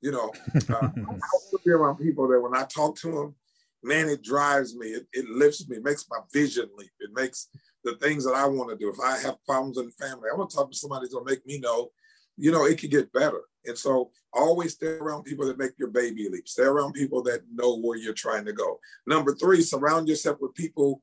You 0.00 0.12
know, 0.12 0.32
uh, 0.54 0.74
I 0.80 0.80
want 0.96 1.22
to 1.50 1.58
be 1.64 1.70
around 1.70 1.96
people 1.96 2.28
that 2.28 2.40
when 2.40 2.54
I 2.54 2.64
talk 2.64 2.96
to 3.00 3.10
them, 3.10 3.34
man, 3.82 4.08
it 4.08 4.22
drives 4.22 4.74
me. 4.74 4.88
It, 4.88 5.06
it 5.12 5.28
lifts 5.28 5.68
me. 5.68 5.76
It 5.76 5.84
makes 5.84 6.06
my 6.10 6.18
vision 6.32 6.68
leap. 6.76 6.90
It 7.00 7.10
makes 7.14 7.48
the 7.84 7.96
things 7.96 8.24
that 8.24 8.34
I 8.34 8.46
want 8.46 8.70
to 8.70 8.76
do. 8.76 8.88
If 8.88 9.00
I 9.00 9.18
have 9.18 9.44
problems 9.44 9.78
in 9.78 9.86
the 9.86 10.06
family, 10.06 10.28
I 10.32 10.36
want 10.36 10.50
to 10.50 10.56
talk 10.56 10.70
to 10.70 10.76
somebody 10.76 11.04
that's 11.04 11.14
gonna 11.14 11.30
make 11.30 11.46
me 11.46 11.58
know, 11.58 11.90
you 12.36 12.50
know, 12.50 12.64
it 12.64 12.78
could 12.80 12.90
get 12.90 13.12
better. 13.12 13.42
And 13.64 13.78
so 13.78 14.10
always 14.32 14.72
stay 14.72 14.86
around 14.86 15.24
people 15.24 15.46
that 15.46 15.58
make 15.58 15.72
your 15.78 15.88
baby 15.88 16.28
leap. 16.28 16.48
Stay 16.48 16.64
around 16.64 16.94
people 16.94 17.22
that 17.24 17.42
know 17.52 17.78
where 17.78 17.98
you're 17.98 18.14
trying 18.14 18.44
to 18.46 18.52
go. 18.52 18.80
Number 19.06 19.34
three, 19.34 19.60
surround 19.62 20.08
yourself 20.08 20.38
with 20.40 20.54
people 20.54 21.02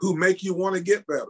who 0.00 0.16
make 0.16 0.42
you 0.42 0.54
want 0.54 0.74
to 0.74 0.82
get 0.82 1.06
better. 1.06 1.26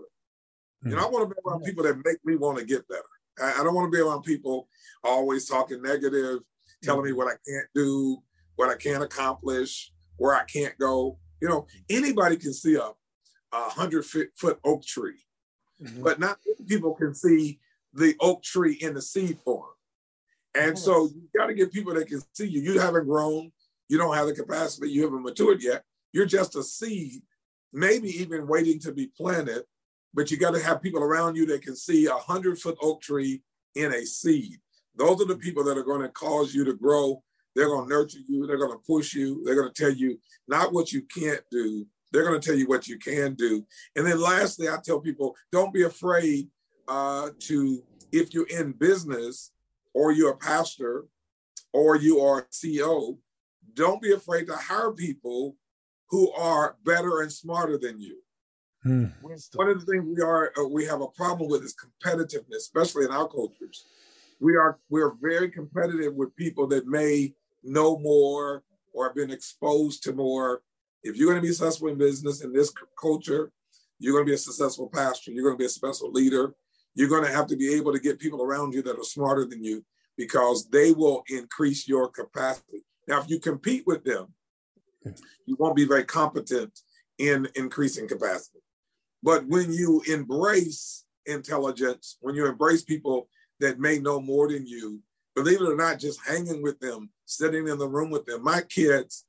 Mm-hmm. 0.84 0.90
You 0.90 0.96
know, 0.96 1.06
I 1.06 1.10
want 1.10 1.28
to 1.28 1.34
be 1.34 1.40
around 1.46 1.62
people 1.64 1.84
that 1.84 2.04
make 2.04 2.24
me 2.24 2.36
want 2.36 2.58
to 2.58 2.64
get 2.64 2.86
better. 2.88 3.02
I, 3.42 3.60
I 3.60 3.64
don't 3.64 3.74
want 3.74 3.90
to 3.90 3.96
be 3.96 4.02
around 4.02 4.22
people 4.22 4.68
always 5.04 5.46
talking 5.46 5.82
negative, 5.82 6.40
telling 6.82 7.04
me 7.04 7.10
hmm. 7.10 7.16
what 7.16 7.28
I 7.28 7.36
can't 7.48 7.66
do, 7.74 8.22
what 8.56 8.70
I 8.70 8.76
can't 8.76 9.02
accomplish, 9.02 9.92
where 10.16 10.34
I 10.34 10.44
can't 10.44 10.76
go. 10.78 11.18
You 11.40 11.48
know, 11.48 11.66
anybody 11.88 12.36
can 12.36 12.52
see 12.52 12.74
a, 12.74 12.90
a 13.52 13.68
hundred 13.70 14.04
foot 14.04 14.58
oak 14.64 14.84
tree 14.84 15.24
mm-hmm. 15.82 16.02
but 16.02 16.18
not 16.18 16.38
people 16.68 16.94
can 16.94 17.14
see 17.14 17.58
the 17.92 18.14
oak 18.20 18.42
tree 18.42 18.74
in 18.80 18.94
the 18.94 19.02
seed 19.02 19.38
form. 19.44 19.70
And 20.54 20.78
so 20.78 21.08
you 21.14 21.28
got 21.36 21.46
to 21.46 21.54
get 21.54 21.72
people 21.72 21.94
that 21.94 22.08
can 22.08 22.20
see 22.34 22.48
you. 22.48 22.60
You 22.60 22.80
haven't 22.80 23.06
grown, 23.06 23.52
you 23.88 23.98
don't 23.98 24.14
have 24.14 24.26
the 24.26 24.34
capacity, 24.34 24.90
you 24.90 25.04
haven't 25.04 25.22
matured 25.22 25.62
yet. 25.62 25.84
You're 26.12 26.26
just 26.26 26.56
a 26.56 26.62
seed, 26.62 27.22
maybe 27.72 28.08
even 28.20 28.48
waiting 28.48 28.80
to 28.80 28.92
be 28.92 29.06
planted. 29.06 29.62
But 30.12 30.30
you 30.30 30.36
got 30.36 30.54
to 30.54 30.62
have 30.62 30.82
people 30.82 31.02
around 31.02 31.36
you 31.36 31.46
that 31.46 31.62
can 31.62 31.76
see 31.76 32.06
a 32.06 32.14
hundred 32.14 32.58
foot 32.58 32.76
oak 32.82 33.00
tree 33.00 33.42
in 33.74 33.92
a 33.92 34.04
seed. 34.04 34.58
Those 34.96 35.20
are 35.20 35.26
the 35.26 35.36
people 35.36 35.64
that 35.64 35.78
are 35.78 35.84
going 35.84 36.02
to 36.02 36.08
cause 36.08 36.54
you 36.54 36.64
to 36.64 36.74
grow. 36.74 37.22
They're 37.54 37.68
going 37.68 37.88
to 37.88 37.94
nurture 37.94 38.18
you. 38.28 38.46
They're 38.46 38.58
going 38.58 38.72
to 38.72 38.84
push 38.86 39.14
you. 39.14 39.42
They're 39.44 39.54
going 39.54 39.72
to 39.72 39.82
tell 39.82 39.92
you 39.92 40.18
not 40.48 40.72
what 40.72 40.92
you 40.92 41.02
can't 41.02 41.42
do. 41.50 41.86
They're 42.12 42.24
going 42.24 42.40
to 42.40 42.46
tell 42.46 42.58
you 42.58 42.66
what 42.66 42.88
you 42.88 42.98
can 42.98 43.34
do. 43.34 43.64
And 43.96 44.06
then 44.06 44.20
lastly, 44.20 44.68
I 44.68 44.78
tell 44.84 45.00
people 45.00 45.36
don't 45.52 45.72
be 45.72 45.84
afraid 45.84 46.48
uh, 46.88 47.30
to, 47.38 47.82
if 48.10 48.34
you're 48.34 48.48
in 48.48 48.72
business 48.72 49.52
or 49.94 50.12
you're 50.12 50.32
a 50.32 50.36
pastor 50.36 51.04
or 51.72 51.96
you 51.96 52.20
are 52.20 52.40
a 52.40 52.44
CEO, 52.46 53.16
don't 53.74 54.02
be 54.02 54.12
afraid 54.12 54.46
to 54.46 54.56
hire 54.56 54.90
people 54.92 55.56
who 56.08 56.32
are 56.32 56.76
better 56.84 57.20
and 57.20 57.32
smarter 57.32 57.78
than 57.78 58.00
you. 58.00 58.18
Hmm. 58.82 59.06
One 59.20 59.68
of 59.68 59.84
the 59.84 59.92
things 59.92 60.04
we 60.06 60.22
are 60.22 60.52
uh, 60.58 60.66
we 60.66 60.86
have 60.86 61.02
a 61.02 61.08
problem 61.08 61.50
with 61.50 61.62
is 61.62 61.74
competitiveness, 61.74 62.56
especially 62.56 63.04
in 63.04 63.10
our 63.10 63.28
cultures. 63.28 63.84
We 64.40 64.56
are 64.56 64.78
we're 64.88 65.12
very 65.20 65.50
competitive 65.50 66.14
with 66.14 66.34
people 66.36 66.66
that 66.68 66.86
may 66.86 67.34
know 67.62 67.98
more 67.98 68.62
or 68.94 69.06
have 69.06 69.14
been 69.14 69.30
exposed 69.30 70.02
to 70.04 70.14
more. 70.14 70.62
If 71.02 71.16
you're 71.16 71.30
going 71.30 71.40
to 71.40 71.46
be 71.46 71.52
successful 71.52 71.88
in 71.88 71.98
business 71.98 72.42
in 72.42 72.52
this 72.52 72.72
culture, 72.98 73.52
you're 73.98 74.14
going 74.14 74.24
to 74.24 74.30
be 74.30 74.34
a 74.34 74.38
successful 74.38 74.88
pastor. 74.92 75.30
You're 75.30 75.44
going 75.44 75.56
to 75.56 75.58
be 75.58 75.66
a 75.66 75.70
special 75.70 76.10
leader. 76.10 76.54
You're 76.94 77.08
going 77.08 77.24
to 77.24 77.32
have 77.32 77.46
to 77.48 77.56
be 77.56 77.74
able 77.74 77.92
to 77.92 78.00
get 78.00 78.18
people 78.18 78.42
around 78.42 78.72
you 78.72 78.82
that 78.82 78.98
are 78.98 79.04
smarter 79.04 79.44
than 79.44 79.62
you 79.62 79.84
because 80.16 80.68
they 80.70 80.92
will 80.92 81.22
increase 81.28 81.86
your 81.86 82.08
capacity. 82.08 82.84
Now, 83.06 83.20
if 83.20 83.28
you 83.28 83.38
compete 83.38 83.84
with 83.86 84.04
them, 84.04 84.34
you 85.46 85.56
won't 85.58 85.76
be 85.76 85.86
very 85.86 86.04
competent 86.04 86.78
in 87.18 87.46
increasing 87.54 88.08
capacity. 88.08 88.60
But 89.22 89.46
when 89.46 89.72
you 89.72 90.02
embrace 90.08 91.04
intelligence, 91.26 92.16
when 92.20 92.34
you 92.34 92.46
embrace 92.46 92.82
people 92.82 93.28
that 93.60 93.78
may 93.78 93.98
know 93.98 94.20
more 94.20 94.48
than 94.48 94.66
you, 94.66 95.00
believe 95.34 95.60
it 95.60 95.68
or 95.68 95.76
not, 95.76 95.98
just 95.98 96.26
hanging 96.26 96.62
with 96.62 96.78
them, 96.80 97.10
sitting 97.26 97.68
in 97.68 97.78
the 97.78 97.88
room 97.88 98.10
with 98.10 98.24
them. 98.26 98.42
My 98.42 98.62
kids, 98.62 99.24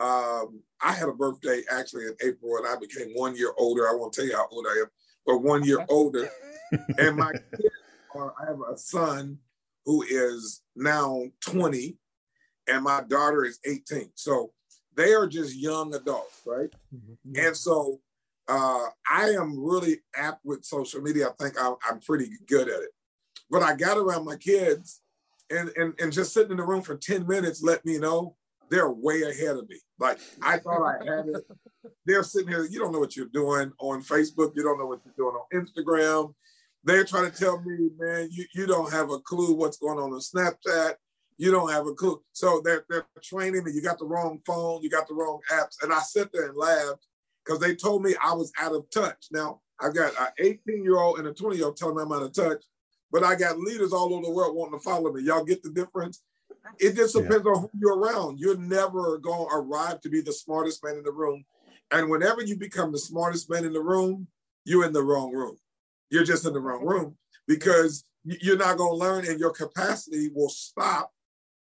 um, 0.00 0.60
I 0.80 0.92
had 0.92 1.08
a 1.08 1.12
birthday 1.12 1.62
actually 1.70 2.06
in 2.06 2.14
April 2.22 2.56
and 2.58 2.66
I 2.66 2.76
became 2.76 3.12
one 3.14 3.36
year 3.36 3.52
older. 3.58 3.88
I 3.88 3.94
won't 3.94 4.12
tell 4.12 4.26
you 4.26 4.36
how 4.36 4.48
old 4.50 4.66
I 4.68 4.80
am, 4.80 4.86
but 5.26 5.38
one 5.38 5.64
year 5.64 5.84
older. 5.88 6.28
and 6.98 7.16
my 7.16 7.32
kids 7.56 7.74
are, 8.14 8.34
I 8.40 8.46
have 8.46 8.60
a 8.60 8.76
son 8.76 9.38
who 9.84 10.02
is 10.02 10.62
now 10.76 11.22
20 11.40 11.96
and 12.68 12.84
my 12.84 13.02
daughter 13.08 13.44
is 13.44 13.58
18. 13.64 14.10
So 14.14 14.52
they 14.94 15.14
are 15.14 15.26
just 15.26 15.56
young 15.56 15.94
adults, 15.94 16.42
right? 16.44 16.70
Mm-hmm. 16.94 17.46
And 17.46 17.56
so 17.56 18.00
uh, 18.48 18.86
I 19.10 19.30
am 19.30 19.62
really 19.62 19.98
apt 20.16 20.44
with 20.44 20.64
social 20.64 21.00
media. 21.02 21.28
I 21.28 21.42
think 21.42 21.60
I'm, 21.60 21.74
I'm 21.88 22.00
pretty 22.00 22.30
good 22.46 22.68
at 22.68 22.80
it. 22.80 22.90
But 23.50 23.62
I 23.62 23.74
got 23.74 23.98
around 23.98 24.24
my 24.24 24.36
kids 24.36 25.00
and, 25.50 25.70
and, 25.76 25.94
and 25.98 26.12
just 26.12 26.32
sitting 26.32 26.52
in 26.52 26.56
the 26.56 26.64
room 26.64 26.82
for 26.82 26.96
10 26.96 27.26
minutes 27.26 27.62
let 27.62 27.84
me 27.84 27.98
know 27.98 28.36
they're 28.70 28.90
way 28.90 29.22
ahead 29.22 29.56
of 29.56 29.68
me. 29.68 29.80
Like 29.98 30.18
I 30.42 30.58
thought 30.58 30.82
I 30.82 31.04
had 31.04 31.26
it. 31.26 31.42
They're 32.06 32.22
sitting 32.22 32.48
here, 32.48 32.64
you 32.64 32.78
don't 32.78 32.92
know 32.92 32.98
what 32.98 33.16
you're 33.16 33.26
doing 33.26 33.72
on 33.78 34.02
Facebook, 34.02 34.52
you 34.54 34.62
don't 34.62 34.78
know 34.78 34.86
what 34.86 35.00
you're 35.04 35.14
doing 35.16 35.36
on 35.36 35.66
Instagram. 35.66 36.34
They're 36.84 37.04
trying 37.04 37.30
to 37.30 37.36
tell 37.36 37.60
me, 37.62 37.90
man, 37.98 38.28
you, 38.30 38.44
you 38.54 38.66
don't 38.66 38.92
have 38.92 39.10
a 39.10 39.18
clue 39.20 39.54
what's 39.54 39.78
going 39.78 39.98
on 39.98 40.12
on 40.12 40.20
Snapchat. 40.20 40.94
You 41.36 41.50
don't 41.50 41.70
have 41.70 41.86
a 41.86 41.94
clue. 41.94 42.22
So 42.32 42.60
they're, 42.64 42.84
they're 42.88 43.06
training 43.22 43.64
me. 43.64 43.72
You 43.72 43.82
got 43.82 43.98
the 43.98 44.06
wrong 44.06 44.38
phone, 44.46 44.82
you 44.82 44.90
got 44.90 45.08
the 45.08 45.14
wrong 45.14 45.40
apps. 45.52 45.82
And 45.82 45.92
I 45.92 46.00
sit 46.00 46.30
there 46.32 46.48
and 46.48 46.56
laughed 46.56 47.06
because 47.48 47.60
they 47.60 47.74
told 47.74 48.02
me 48.02 48.14
I 48.22 48.34
was 48.34 48.52
out 48.60 48.74
of 48.74 48.88
touch. 48.90 49.28
Now, 49.32 49.60
I've 49.80 49.94
got 49.94 50.12
an 50.20 50.28
18 50.38 50.82
year 50.82 50.98
old 50.98 51.18
and 51.18 51.28
a 51.28 51.32
20 51.32 51.56
year 51.56 51.66
old 51.66 51.76
telling 51.76 51.96
me 51.96 52.02
I'm 52.02 52.12
out 52.12 52.22
of 52.22 52.34
touch, 52.34 52.62
but 53.10 53.24
I 53.24 53.36
got 53.36 53.58
leaders 53.58 53.92
all 53.92 54.12
over 54.12 54.26
the 54.26 54.32
world 54.32 54.54
wanting 54.54 54.78
to 54.78 54.84
follow 54.84 55.12
me. 55.12 55.22
Y'all 55.22 55.44
get 55.44 55.62
the 55.62 55.70
difference? 55.70 56.22
It 56.78 56.94
just 56.94 57.14
depends 57.14 57.44
yeah. 57.46 57.52
on 57.52 57.62
who 57.62 57.70
you're 57.80 57.98
around. 57.98 58.38
You're 58.38 58.58
never 58.58 59.16
going 59.18 59.48
to 59.48 59.54
arrive 59.54 60.00
to 60.02 60.10
be 60.10 60.20
the 60.20 60.32
smartest 60.32 60.84
man 60.84 60.96
in 60.96 61.04
the 61.04 61.12
room. 61.12 61.44
And 61.90 62.10
whenever 62.10 62.42
you 62.42 62.56
become 62.56 62.92
the 62.92 62.98
smartest 62.98 63.48
man 63.48 63.64
in 63.64 63.72
the 63.72 63.80
room, 63.80 64.26
you're 64.64 64.84
in 64.84 64.92
the 64.92 65.02
wrong 65.02 65.32
room. 65.32 65.56
You're 66.10 66.24
just 66.24 66.44
in 66.44 66.52
the 66.52 66.60
wrong 66.60 66.84
room 66.84 67.16
because 67.46 68.04
you're 68.24 68.58
not 68.58 68.76
going 68.76 68.90
to 68.90 68.96
learn 68.96 69.26
and 69.26 69.40
your 69.40 69.52
capacity 69.52 70.28
will 70.34 70.50
stop 70.50 71.12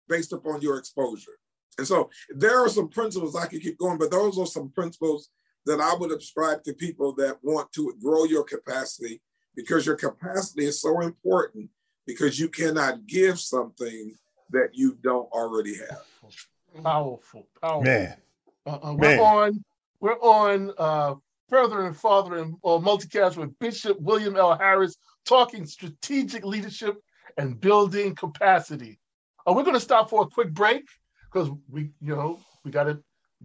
based 0.07 0.33
upon 0.33 0.61
your 0.61 0.77
exposure. 0.77 1.39
And 1.79 1.87
so 1.87 2.11
there 2.29 2.59
are 2.59 2.69
some 2.69 2.89
principles 2.89 3.35
I 3.35 3.47
can 3.47 3.59
keep 3.59 3.79
going, 3.79 3.97
but 3.97 4.11
those 4.11 4.37
are 4.37 4.45
some 4.45 4.69
principles 4.69 5.29
that 5.65 5.79
I 5.79 5.95
would 5.95 6.11
ascribe 6.11 6.63
to 6.63 6.73
people 6.73 7.13
that 7.15 7.37
want 7.43 7.71
to 7.73 7.93
grow 8.01 8.25
your 8.25 8.43
capacity 8.43 9.21
because 9.55 9.85
your 9.85 9.95
capacity 9.95 10.65
is 10.65 10.81
so 10.81 11.01
important 11.01 11.69
because 12.05 12.39
you 12.39 12.49
cannot 12.49 13.05
give 13.05 13.39
something 13.39 14.15
that 14.49 14.69
you 14.73 14.97
don't 15.01 15.31
already 15.31 15.77
have. 15.77 16.05
Powerful, 16.83 17.47
powerful. 17.61 17.83
Man. 17.83 18.15
Uh, 18.65 18.77
uh, 18.83 18.93
we're 18.93 19.17
Man. 19.17 19.19
on 19.19 19.63
we're 19.99 20.19
on 20.19 20.71
uh, 20.77 21.15
Furthering 21.49 21.93
Fathering 21.93 22.57
uh, 22.63 22.69
multicast 22.79 23.37
with 23.37 23.57
Bishop 23.59 23.99
William 23.99 24.35
L. 24.35 24.57
Harris 24.57 24.95
talking 25.25 25.65
strategic 25.65 26.45
leadership 26.45 26.97
and 27.37 27.59
building 27.59 28.15
capacity. 28.15 28.99
Uh, 29.45 29.53
we're 29.53 29.63
going 29.63 29.75
to 29.75 29.81
stop 29.81 30.09
for 30.09 30.23
a 30.23 30.27
quick 30.27 30.53
break 30.53 30.85
because 31.31 31.49
we, 31.69 31.91
you 32.01 32.15
know, 32.15 32.39
we 32.63 32.71
got 32.71 32.85
to 32.85 32.99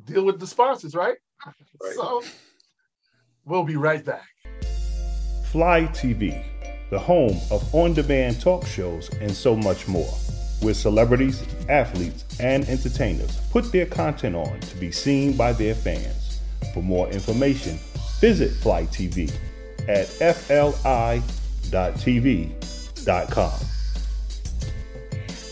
deal 0.05 0.25
with 0.25 0.39
the 0.39 0.47
sponsors, 0.47 0.95
right? 0.95 1.17
So 1.95 2.23
we'll 3.45 3.65
be 3.65 3.77
right 3.77 4.05
back. 4.05 4.27
Fly 5.51 5.83
TV, 5.93 6.45
the 6.91 6.99
home 6.99 7.39
of 7.51 7.75
on 7.75 7.95
demand 7.95 8.41
talk 8.41 8.67
shows 8.67 9.09
and 9.21 9.31
so 9.31 9.55
much 9.57 9.87
more, 9.89 10.13
where 10.61 10.75
celebrities, 10.75 11.45
athletes, 11.69 12.25
and 12.41 12.69
entertainers 12.69 13.39
put 13.51 13.71
their 13.73 13.87
content 13.87 14.35
on 14.37 14.61
to 14.61 14.77
be 14.77 14.91
seen 14.91 15.37
by 15.37 15.53
their 15.53 15.75
fans. 15.75 16.41
For 16.75 16.83
more 16.83 17.09
information, 17.09 17.79
visit 18.21 18.53
Fly 18.53 18.85
TV 18.87 19.33
at 19.89 20.07
fli.tv.com. 20.09 21.23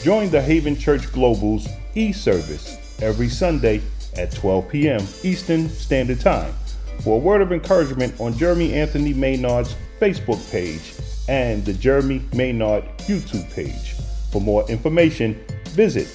Join 0.04 0.30
the 0.30 0.41
Haven 0.41 0.78
Church 0.78 1.12
Global's 1.12 1.67
e-service 1.96 2.83
every 3.04 3.30
Sunday 3.30 3.82
at 4.18 4.32
12 4.32 4.70
p.m. 4.70 5.06
Eastern 5.24 5.70
Standard 5.70 6.22
Time 6.22 6.54
for 7.02 7.18
a 7.18 7.20
word 7.20 7.42
of 7.42 7.52
encouragement 7.52 8.20
on 8.20 8.36
Jeremy 8.38 8.74
Anthony 8.74 9.13
Maynard's 9.13 9.76
Facebook 10.00 10.52
page 10.52 10.94
and 11.28 11.66
the 11.66 11.74
Jeremy 11.74 12.24
Maynard 12.34 12.84
YouTube 13.00 13.52
page. 13.54 13.96
For 14.32 14.39
more 14.42 14.68
information, 14.70 15.44
visit 15.70 16.08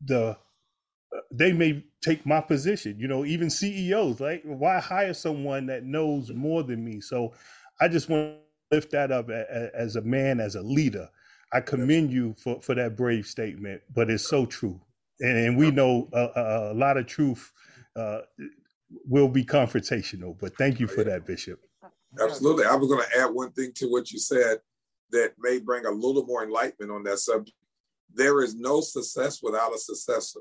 the 0.00 0.38
they 1.30 1.52
may 1.52 1.84
take 2.02 2.24
my 2.26 2.40
position. 2.40 2.98
You 2.98 3.08
know, 3.08 3.24
even 3.24 3.50
CEOs, 3.50 4.20
like 4.20 4.42
why 4.44 4.80
hire 4.80 5.14
someone 5.14 5.66
that 5.66 5.84
knows 5.84 6.30
more 6.32 6.62
than 6.62 6.84
me? 6.84 7.00
So, 7.00 7.34
I 7.80 7.88
just 7.88 8.08
want 8.08 8.34
to 8.70 8.76
lift 8.76 8.90
that 8.92 9.10
up 9.10 9.30
as 9.30 9.96
a 9.96 10.02
man, 10.02 10.38
as 10.40 10.54
a 10.54 10.62
leader 10.62 11.08
I 11.52 11.60
commend 11.60 12.12
you 12.12 12.34
for, 12.38 12.60
for 12.62 12.74
that 12.76 12.96
brave 12.96 13.26
statement, 13.26 13.82
but 13.92 14.08
it's 14.10 14.28
so 14.28 14.46
true. 14.46 14.80
And, 15.20 15.36
and 15.36 15.56
we 15.56 15.70
know 15.70 16.08
a, 16.12 16.70
a, 16.70 16.74
lot 16.74 16.96
of 16.96 17.06
truth 17.06 17.52
uh, 17.96 18.20
will 19.06 19.28
be 19.28 19.44
confrontational, 19.44 20.36
but 20.38 20.56
thank 20.56 20.78
you 20.78 20.86
for 20.86 21.02
that, 21.04 21.26
Bishop. 21.26 21.60
Absolutely. 22.20 22.64
I 22.64 22.74
was 22.74 22.88
going 22.88 23.04
to 23.04 23.18
add 23.18 23.26
one 23.26 23.50
thing 23.52 23.72
to 23.76 23.86
what 23.86 24.10
you 24.10 24.18
said 24.18 24.58
that 25.10 25.32
may 25.38 25.58
bring 25.58 25.86
a 25.86 25.90
little 25.90 26.24
more 26.24 26.44
enlightenment 26.44 26.92
on 26.92 27.02
that 27.04 27.18
subject. 27.18 27.56
There 28.12 28.42
is 28.42 28.54
no 28.54 28.80
success 28.80 29.40
without 29.42 29.74
a 29.74 29.78
successor. 29.78 30.40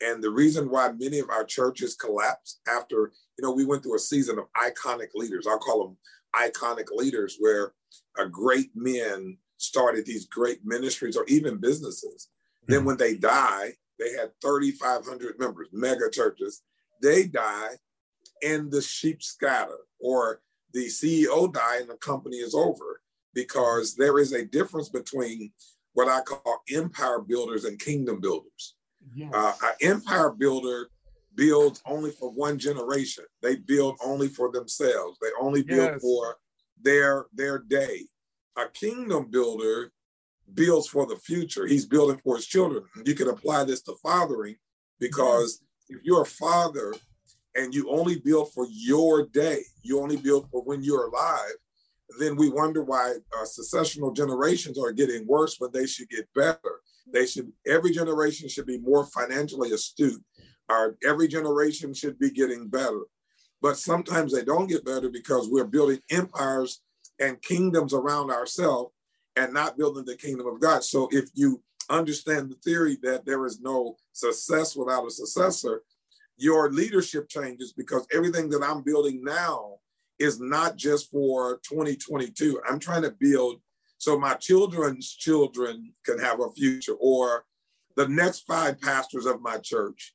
And 0.00 0.22
the 0.22 0.30
reason 0.30 0.70
why 0.70 0.92
many 0.92 1.18
of 1.18 1.30
our 1.30 1.44
churches 1.44 1.96
collapsed 1.96 2.60
after, 2.68 3.12
you 3.38 3.42
know, 3.42 3.52
we 3.52 3.64
went 3.64 3.82
through 3.82 3.96
a 3.96 4.00
season 4.00 4.38
of 4.38 4.44
iconic 4.56 5.08
leaders. 5.14 5.46
I'll 5.46 5.58
call 5.58 5.86
them 5.86 5.96
iconic 6.34 6.86
leaders 6.92 7.36
where 7.38 7.72
a 8.18 8.28
great 8.28 8.70
men 8.74 9.38
started 9.56 10.04
these 10.04 10.26
great 10.26 10.60
ministries 10.64 11.16
or 11.16 11.24
even 11.28 11.56
businesses. 11.56 12.28
Mm-hmm. 12.62 12.72
Then 12.72 12.84
when 12.84 12.96
they 12.98 13.14
die, 13.14 13.72
they 13.98 14.12
had 14.12 14.32
3,500 14.42 15.38
members, 15.38 15.68
mega 15.72 16.10
churches. 16.10 16.62
They 17.02 17.24
die 17.24 17.76
and 18.42 18.70
the 18.70 18.82
sheep 18.82 19.22
scatter, 19.22 19.78
or 19.98 20.40
the 20.72 20.86
CEO 20.86 21.52
die 21.52 21.78
and 21.80 21.88
the 21.88 21.96
company 21.96 22.36
is 22.36 22.54
over 22.54 23.00
because 23.34 23.94
there 23.94 24.18
is 24.18 24.32
a 24.32 24.44
difference 24.44 24.88
between 24.88 25.52
what 25.94 26.08
I 26.08 26.20
call 26.20 26.62
empire 26.70 27.20
builders 27.20 27.64
and 27.64 27.78
kingdom 27.78 28.20
builders. 28.20 28.75
Yes. 29.14 29.32
Uh, 29.32 29.52
an 29.62 29.74
empire 29.92 30.30
builder 30.30 30.88
builds 31.34 31.82
only 31.86 32.10
for 32.10 32.30
one 32.30 32.58
generation. 32.58 33.24
They 33.42 33.56
build 33.56 33.96
only 34.04 34.28
for 34.28 34.50
themselves. 34.50 35.18
They 35.20 35.28
only 35.40 35.62
build 35.62 35.92
yes. 35.92 36.00
for 36.00 36.36
their 36.82 37.26
their 37.34 37.58
day 37.58 38.06
a 38.56 38.68
kingdom 38.68 39.26
builder 39.30 39.92
builds 40.54 40.88
for 40.88 41.06
the 41.06 41.16
future. 41.16 41.66
He's 41.66 41.86
building 41.86 42.20
for 42.24 42.36
his 42.36 42.46
children. 42.46 42.84
You 43.04 43.14
can 43.14 43.28
apply 43.28 43.64
this 43.64 43.82
to 43.82 43.94
fathering 44.02 44.56
because 44.98 45.60
if 45.88 45.98
you're 46.02 46.22
a 46.22 46.26
father 46.26 46.94
and 47.54 47.74
you 47.74 47.90
only 47.90 48.18
build 48.18 48.52
for 48.52 48.66
your 48.70 49.26
day, 49.26 49.62
you 49.82 50.00
only 50.00 50.16
build 50.16 50.48
for 50.50 50.62
when 50.62 50.82
you're 50.82 51.06
alive, 51.06 51.54
then 52.18 52.36
we 52.36 52.48
wonder 52.48 52.84
why 52.84 53.14
uh, 53.36 53.44
successional 53.44 54.14
generations 54.14 54.78
are 54.78 54.92
getting 54.92 55.26
worse 55.26 55.56
when 55.58 55.70
they 55.72 55.86
should 55.86 56.08
get 56.08 56.28
better. 56.34 56.80
They 57.12 57.26
should, 57.26 57.52
every 57.66 57.92
generation 57.92 58.48
should 58.48 58.66
be 58.66 58.78
more 58.78 59.06
financially 59.06 59.72
astute. 59.72 60.22
Our, 60.68 60.96
every 61.04 61.28
generation 61.28 61.94
should 61.94 62.18
be 62.18 62.30
getting 62.30 62.68
better. 62.68 63.02
But 63.62 63.78
sometimes 63.78 64.32
they 64.32 64.44
don't 64.44 64.66
get 64.66 64.84
better 64.84 65.08
because 65.08 65.48
we're 65.48 65.64
building 65.64 66.00
empires 66.10 66.82
and 67.20 67.40
kingdoms 67.42 67.94
around 67.94 68.30
ourselves 68.30 68.92
and 69.36 69.52
not 69.52 69.78
building 69.78 70.04
the 70.04 70.16
kingdom 70.16 70.46
of 70.46 70.60
God. 70.60 70.82
So 70.82 71.08
if 71.12 71.30
you 71.34 71.62
understand 71.88 72.50
the 72.50 72.56
theory 72.56 72.98
that 73.02 73.24
there 73.24 73.46
is 73.46 73.60
no 73.60 73.96
success 74.12 74.74
without 74.74 75.06
a 75.06 75.10
successor, 75.10 75.82
your 76.36 76.70
leadership 76.70 77.28
changes 77.28 77.72
because 77.72 78.06
everything 78.12 78.48
that 78.50 78.62
I'm 78.62 78.82
building 78.82 79.22
now 79.22 79.76
is 80.18 80.40
not 80.40 80.76
just 80.76 81.10
for 81.10 81.60
2022. 81.68 82.60
I'm 82.68 82.78
trying 82.78 83.02
to 83.02 83.14
build 83.18 83.60
so 83.98 84.18
my 84.18 84.34
children's 84.34 85.14
children 85.14 85.92
can 86.04 86.18
have 86.18 86.40
a 86.40 86.50
future 86.50 86.94
or 87.00 87.44
the 87.96 88.08
next 88.08 88.40
five 88.40 88.80
pastors 88.80 89.26
of 89.26 89.40
my 89.40 89.58
church 89.58 90.14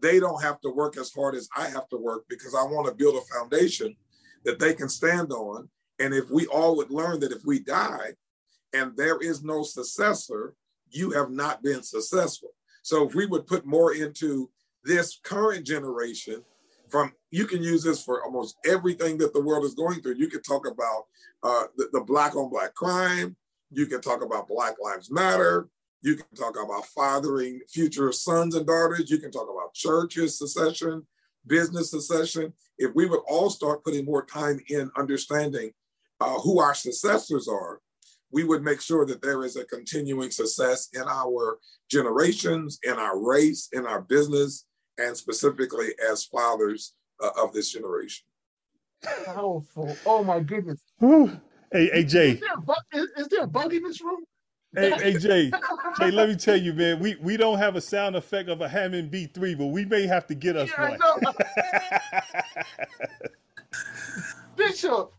they 0.00 0.18
don't 0.18 0.42
have 0.42 0.60
to 0.60 0.70
work 0.70 0.96
as 0.96 1.12
hard 1.12 1.34
as 1.34 1.48
I 1.56 1.68
have 1.68 1.88
to 1.90 1.98
work 1.98 2.24
because 2.28 2.54
I 2.54 2.62
want 2.62 2.86
to 2.86 2.94
build 2.94 3.16
a 3.16 3.34
foundation 3.34 3.94
that 4.44 4.58
they 4.58 4.72
can 4.72 4.88
stand 4.88 5.30
on 5.32 5.68
and 5.98 6.14
if 6.14 6.30
we 6.30 6.46
all 6.46 6.76
would 6.76 6.90
learn 6.90 7.20
that 7.20 7.32
if 7.32 7.44
we 7.44 7.60
die 7.60 8.14
and 8.72 8.96
there 8.96 9.18
is 9.18 9.42
no 9.42 9.62
successor, 9.62 10.54
you 10.90 11.10
have 11.10 11.30
not 11.30 11.62
been 11.62 11.82
successful. 11.82 12.50
So 12.82 13.06
if 13.06 13.14
we 13.14 13.26
would 13.26 13.46
put 13.46 13.66
more 13.66 13.94
into 13.94 14.50
this 14.84 15.18
current 15.22 15.66
generation, 15.66 16.42
from 16.90 17.12
you 17.30 17.46
can 17.46 17.62
use 17.62 17.82
this 17.82 18.02
for 18.02 18.24
almost 18.24 18.56
everything 18.66 19.18
that 19.18 19.32
the 19.32 19.42
world 19.42 19.64
is 19.64 19.74
going 19.74 20.00
through. 20.00 20.16
You 20.16 20.28
can 20.28 20.42
talk 20.42 20.66
about 20.66 21.04
uh, 21.42 21.64
the, 21.76 21.88
the 21.92 22.00
black 22.00 22.36
on 22.36 22.50
black 22.50 22.74
crime. 22.74 23.36
You 23.70 23.86
can 23.86 24.00
talk 24.00 24.22
about 24.22 24.48
Black 24.48 24.74
Lives 24.82 25.10
Matter. 25.10 25.68
You 26.02 26.16
can 26.16 26.26
talk 26.34 26.56
about 26.62 26.86
fathering 26.86 27.60
future 27.68 28.10
sons 28.10 28.54
and 28.54 28.66
daughters. 28.66 29.10
You 29.10 29.18
can 29.18 29.30
talk 29.30 29.48
about 29.52 29.74
churches 29.74 30.38
secession, 30.38 31.06
business 31.46 31.90
secession. 31.90 32.52
If 32.78 32.94
we 32.94 33.06
would 33.06 33.20
all 33.28 33.50
start 33.50 33.84
putting 33.84 34.06
more 34.06 34.24
time 34.24 34.58
in 34.68 34.90
understanding 34.96 35.70
uh, 36.20 36.38
who 36.40 36.58
our 36.58 36.74
successors 36.74 37.46
are, 37.48 37.80
we 38.32 38.44
would 38.44 38.62
make 38.62 38.80
sure 38.80 39.04
that 39.06 39.22
there 39.22 39.44
is 39.44 39.56
a 39.56 39.64
continuing 39.64 40.30
success 40.30 40.88
in 40.94 41.02
our 41.02 41.58
generations, 41.90 42.78
in 42.84 42.94
our 42.94 43.18
race, 43.18 43.68
in 43.72 43.86
our 43.86 44.00
business, 44.00 44.66
and 45.00 45.16
specifically 45.16 45.88
as 46.10 46.24
fathers 46.24 46.94
uh, 47.22 47.30
of 47.42 47.52
this 47.52 47.72
generation. 47.72 48.24
Powerful. 49.24 49.96
Oh 50.04 50.22
my 50.22 50.40
goodness. 50.40 50.80
Hey, 51.00 51.90
hey 51.92 52.04
Jay. 52.04 52.30
Is 52.32 52.40
there, 52.40 52.56
bug, 52.58 52.76
is, 52.92 53.06
is 53.16 53.28
there 53.28 53.44
a 53.44 53.46
bug 53.46 53.72
in 53.72 53.82
this 53.82 54.00
room? 54.02 54.24
Hey, 54.74 54.90
AJ. 54.92 55.00
hey 55.00 55.18
Jay, 55.18 55.50
Jay, 55.98 56.10
let 56.10 56.28
me 56.28 56.36
tell 56.36 56.56
you, 56.56 56.72
man, 56.72 57.00
we, 57.00 57.16
we 57.16 57.36
don't 57.36 57.58
have 57.58 57.74
a 57.76 57.80
sound 57.80 58.14
effect 58.14 58.48
of 58.48 58.60
a 58.60 58.68
Hammond 58.68 59.10
B3, 59.10 59.58
but 59.58 59.66
we 59.66 59.84
may 59.84 60.06
have 60.06 60.26
to 60.28 60.34
get 60.34 60.56
us 60.56 60.70
yeah, 60.78 60.90
one. 60.90 61.34
Bishop, 64.56 65.12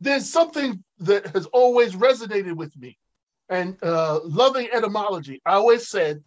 there's 0.00 0.28
something 0.28 0.82
that 0.98 1.26
has 1.28 1.46
always 1.46 1.94
resonated 1.94 2.56
with 2.56 2.76
me. 2.76 2.98
And 3.48 3.76
uh, 3.82 4.20
loving 4.24 4.68
etymology, 4.72 5.40
I 5.44 5.54
always 5.54 5.88
said 5.88 6.22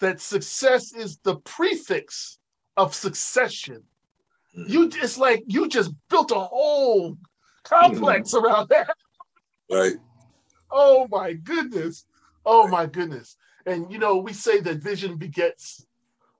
that 0.00 0.20
success 0.20 0.92
is 0.92 1.18
the 1.18 1.36
prefix 1.36 2.38
of 2.76 2.94
succession. 2.94 3.82
Mm-hmm. 4.56 4.72
You 4.72 4.90
it's 4.94 5.18
like 5.18 5.44
you 5.46 5.68
just 5.68 5.92
built 6.08 6.30
a 6.30 6.34
whole 6.40 7.16
complex 7.64 8.32
mm-hmm. 8.32 8.44
around 8.44 8.68
that. 8.70 8.96
Right. 9.70 9.96
Oh 10.70 11.06
my 11.10 11.32
goodness. 11.34 12.06
Oh 12.44 12.68
my 12.68 12.86
goodness. 12.86 13.36
And 13.66 13.90
you 13.90 13.98
know, 13.98 14.16
we 14.16 14.32
say 14.32 14.60
that 14.60 14.78
vision 14.78 15.16
begets 15.16 15.84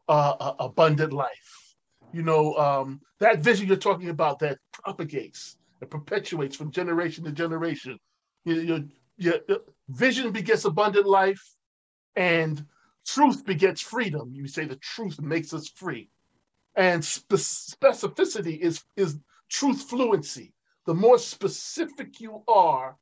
uh, 0.08 0.52
abundant 0.58 1.12
life. 1.12 1.74
You 2.12 2.22
know, 2.22 2.54
um, 2.54 3.00
that 3.18 3.40
vision 3.40 3.66
you're 3.66 3.76
talking 3.76 4.10
about 4.10 4.38
that 4.40 4.58
propagates 4.72 5.56
and 5.80 5.90
perpetuates 5.90 6.56
from 6.56 6.70
generation 6.70 7.24
to 7.24 7.32
generation. 7.32 7.98
Your, 8.44 8.62
your, 8.62 8.80
your 9.18 9.34
vision 9.88 10.30
begets 10.30 10.64
abundant 10.64 11.06
life, 11.06 11.42
and 12.14 12.64
truth 13.06 13.44
begets 13.44 13.80
freedom. 13.80 14.32
You 14.34 14.46
say 14.48 14.64
the 14.64 14.76
truth 14.76 15.20
makes 15.20 15.54
us 15.54 15.68
free, 15.68 16.10
and 16.74 17.04
spe- 17.04 17.34
specificity 17.34 18.58
is 18.58 18.84
is 18.96 19.18
truth 19.48 19.82
fluency. 19.88 20.52
The 20.86 20.94
more 20.94 21.18
specific 21.18 22.20
you 22.20 22.42
are, 22.48 22.96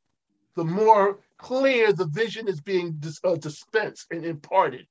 the 0.57 0.64
more 0.64 1.21
clear 1.38 1.93
the 1.93 2.07
vision 2.07 2.49
is 2.49 2.61
being 2.61 2.95
dis- 2.99 3.21
uh, 3.25 3.37
dispensed 3.37 4.07
and 4.11 4.25
imparted. 4.25 4.87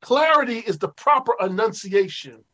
Clarity 0.00 0.58
is 0.58 0.78
the 0.78 0.88
proper 0.88 1.34
enunciation 1.40 2.44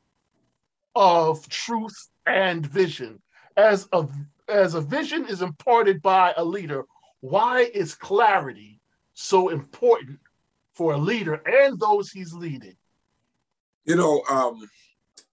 of 0.94 1.48
truth 1.48 1.96
and 2.26 2.66
vision. 2.66 3.20
As 3.56 3.88
a 3.92 4.06
as 4.48 4.74
a 4.74 4.80
vision 4.80 5.26
is 5.26 5.42
imparted 5.42 6.02
by 6.02 6.34
a 6.36 6.44
leader, 6.44 6.84
why 7.20 7.60
is 7.62 7.94
clarity 7.94 8.80
so 9.14 9.48
important 9.48 10.18
for 10.80 10.94
a 10.94 10.96
leader 10.96 11.42
and 11.44 11.78
those 11.78 12.10
he's 12.10 12.32
leading? 12.32 12.74
You 13.84 13.96
know, 13.96 14.22
um, 14.30 14.66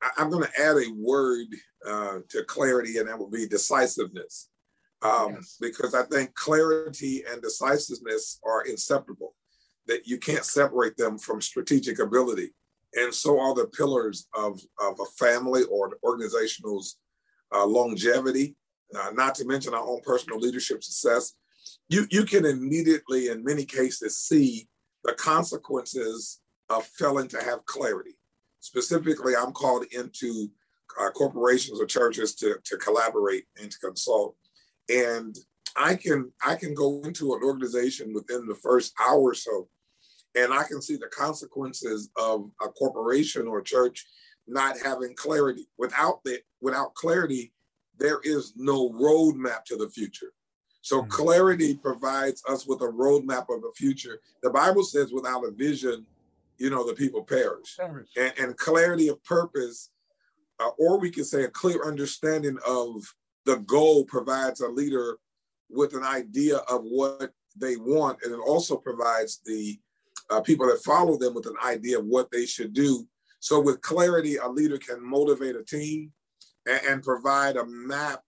I, 0.02 0.22
am 0.22 0.30
going 0.30 0.44
to 0.44 0.62
add 0.62 0.76
a 0.76 0.92
word 0.94 1.48
uh, 1.88 2.18
to 2.28 2.44
clarity, 2.44 2.98
and 2.98 3.08
that 3.08 3.18
will 3.18 3.30
be 3.30 3.48
decisiveness. 3.48 4.50
um, 5.02 5.36
yes. 5.36 5.56
because 5.62 5.96
I 5.96 6.04
think 6.04 6.34
clarity 6.34 7.24
and 7.32 7.42
decisiveness 7.42 8.42
are 8.46 8.64
inseparable. 8.64 9.36
That 9.86 10.06
you 10.06 10.18
can't 10.18 10.44
separate 10.44 10.98
them 10.98 11.18
from 11.18 11.40
strategic 11.40 12.00
ability, 12.00 12.50
and 12.96 13.14
so 13.14 13.40
are 13.40 13.56
the 13.56 13.68
pillars 13.68 14.28
of 14.36 14.60
of 14.82 15.00
a 15.00 15.06
family 15.18 15.64
or 15.72 15.88
an 15.88 15.94
organizational's 16.04 16.98
uh, 17.56 17.66
longevity. 17.66 18.58
Uh, 18.94 19.12
not 19.12 19.34
to 19.36 19.46
mention 19.46 19.74
our 19.74 19.88
own 19.88 20.02
personal 20.02 20.40
leadership 20.40 20.84
success. 20.84 21.36
You 21.88 22.06
you 22.12 22.26
can 22.26 22.44
immediately, 22.46 23.30
in 23.30 23.46
many 23.46 23.64
cases, 23.64 24.18
see 24.18 24.68
the 25.08 25.14
consequences 25.14 26.42
of 26.70 26.86
failing 26.86 27.30
to 27.30 27.42
have 27.42 27.66
clarity. 27.66 28.20
Specifically, 28.60 29.34
I'm 29.36 29.54
called 29.54 29.86
into 29.92 30.50
uh, 31.00 31.10
corporations 31.12 31.80
or 31.80 31.86
churches 31.86 32.36
to, 32.36 32.58
to 32.66 32.78
collaborate 32.78 33.46
and 33.60 33.72
to 33.72 33.80
consult. 33.80 34.36
And 34.90 35.36
I 35.76 35.96
can 35.96 36.32
I 36.46 36.56
can 36.56 36.74
go 36.74 37.02
into 37.04 37.34
an 37.34 37.44
organization 37.44 38.14
within 38.14 38.48
the 38.48 38.56
first 38.56 38.94
hour 39.00 39.22
or 39.22 39.36
so, 39.36 39.70
and 40.36 40.54
I 40.54 40.64
can 40.64 40.82
see 40.82 40.98
the 40.98 41.08
consequences 41.08 42.10
of 42.18 42.50
a 42.62 42.68
corporation 42.70 43.48
or 43.48 43.62
church 43.62 44.06
not 44.48 44.78
having 44.84 45.16
clarity. 45.16 45.68
Without 45.78 46.24
the 46.24 46.40
without 46.62 46.96
clarity, 46.96 47.54
there 47.98 48.20
is 48.24 48.54
no 48.56 48.90
roadmap 48.92 49.66
to 49.66 49.78
the 49.78 49.90
future. 49.90 50.32
So 50.82 51.02
mm-hmm. 51.02 51.10
clarity 51.10 51.76
provides 51.76 52.44
us 52.50 52.68
with 52.68 52.82
a 52.82 52.88
roadmap 52.88 53.50
of 53.50 53.62
the 53.62 53.72
future. 53.76 54.20
The 54.44 54.50
Bible 54.50 54.84
says, 54.84 55.12
without 55.12 55.46
a 55.46 55.52
vision, 55.52 56.06
you 56.58 56.70
know, 56.70 56.86
the 56.88 56.94
people 56.94 57.24
perish. 57.24 57.78
perish. 57.78 58.10
And, 58.18 58.34
and, 58.40 58.58
clarity 58.58 59.10
of 59.10 59.24
purpose, 59.24 59.92
uh, 60.60 60.70
or 60.80 61.00
we 61.00 61.12
can 61.12 61.24
say 61.24 61.44
a 61.44 61.50
clear 61.50 61.86
understanding 61.86 62.58
of 62.66 63.04
the 63.46 63.58
goal 63.58 64.06
provides 64.06 64.62
a 64.62 64.68
leader 64.68 65.18
with 65.70 65.94
an 65.94 66.04
idea 66.04 66.58
of 66.70 66.82
what 66.84 67.32
they 67.56 67.76
want. 67.76 68.20
And 68.24 68.34
it 68.34 68.40
also 68.40 68.76
provides 68.76 69.42
the 69.46 69.80
uh, 70.30 70.42
people 70.42 70.68
that 70.68 70.84
follow 70.84 71.18
them 71.18 71.34
with 71.34 71.46
an 71.46 71.56
idea 71.64 72.00
of 72.00 72.06
what 72.06 72.32
they 72.32 72.46
should 72.46 72.74
do. 72.74 73.08
So 73.40 73.60
with 73.60 73.82
clarity, 73.82 74.38
a 74.38 74.48
leader 74.48 74.78
can 74.78 75.04
motivate 75.04 75.56
a 75.56 75.64
team 75.64 76.12
and, 76.66 76.82
and 76.88 77.04
provide 77.04 77.56
a 77.56 77.66
map 77.66 78.22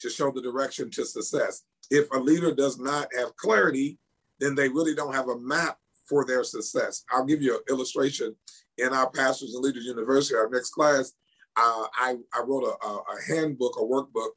to 0.00 0.10
show 0.10 0.30
the 0.30 0.42
direction 0.42 0.90
to 0.90 1.04
success. 1.04 1.62
If 1.90 2.10
a 2.12 2.18
leader 2.18 2.54
does 2.54 2.78
not 2.78 3.08
have 3.16 3.36
clarity, 3.36 3.98
then 4.40 4.54
they 4.54 4.68
really 4.68 4.94
don't 4.94 5.14
have 5.14 5.28
a 5.28 5.38
map 5.38 5.78
for 6.08 6.24
their 6.24 6.44
success. 6.44 7.04
I'll 7.10 7.24
give 7.24 7.42
you 7.42 7.54
an 7.54 7.62
illustration. 7.68 8.34
In 8.78 8.92
our 8.92 9.10
Pastors 9.10 9.54
and 9.54 9.64
Leaders 9.64 9.86
University, 9.86 10.36
our 10.36 10.50
next 10.50 10.70
class, 10.70 11.12
uh, 11.56 11.86
I, 11.94 12.16
I 12.34 12.42
wrote 12.46 12.64
a, 12.64 12.86
a, 12.86 13.02
handbook, 13.26 13.76
a 13.78 13.82
workbook 13.82 14.30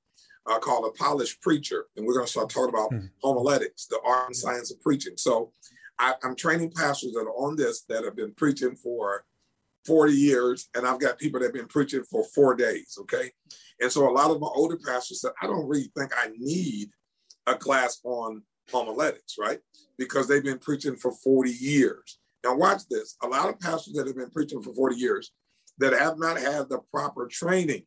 uh, 0.49 0.59
called 0.59 0.85
A 0.85 0.97
Polished 0.97 1.41
Preacher. 1.41 1.87
And 1.97 2.05
we're 2.05 2.13
going 2.13 2.25
to 2.25 2.31
start 2.31 2.49
talking 2.49 2.73
about 2.73 2.91
mm-hmm. 2.91 3.07
homiletics, 3.21 3.87
the 3.87 3.99
art 4.05 4.27
and 4.27 4.35
science 4.35 4.71
of 4.71 4.79
preaching. 4.81 5.15
So 5.17 5.51
I, 5.99 6.13
I'm 6.23 6.35
training 6.35 6.71
pastors 6.71 7.11
that 7.11 7.19
are 7.19 7.31
on 7.31 7.57
this 7.57 7.83
that 7.89 8.05
have 8.05 8.15
been 8.15 8.33
preaching 8.33 8.75
for 8.77 9.25
40 9.85 10.13
years, 10.13 10.69
and 10.75 10.87
I've 10.87 10.99
got 10.99 11.17
people 11.17 11.39
that 11.39 11.47
have 11.47 11.53
been 11.53 11.67
preaching 11.67 12.03
for 12.03 12.23
four 12.23 12.55
days. 12.55 12.97
Okay. 13.01 13.31
And 13.81 13.91
so 13.91 14.09
a 14.09 14.11
lot 14.11 14.31
of 14.31 14.39
my 14.39 14.47
older 14.47 14.77
pastors 14.77 15.21
said, 15.21 15.31
I 15.41 15.47
don't 15.47 15.67
really 15.67 15.91
think 15.97 16.11
I 16.15 16.29
need 16.37 16.89
a 17.49 17.57
class 17.57 17.99
on 18.03 18.43
homiletics, 18.71 19.35
right? 19.39 19.59
Because 19.97 20.27
they've 20.27 20.43
been 20.43 20.59
preaching 20.59 20.95
for 20.95 21.11
40 21.11 21.51
years. 21.51 22.19
Now, 22.43 22.55
watch 22.55 22.83
this. 22.89 23.15
A 23.23 23.27
lot 23.27 23.49
of 23.49 23.59
pastors 23.59 23.93
that 23.93 24.07
have 24.07 24.15
been 24.15 24.29
preaching 24.29 24.61
for 24.61 24.73
40 24.73 24.95
years 24.95 25.31
that 25.79 25.93
have 25.93 26.17
not 26.17 26.39
had 26.39 26.69
the 26.69 26.79
proper 26.91 27.27
training 27.27 27.83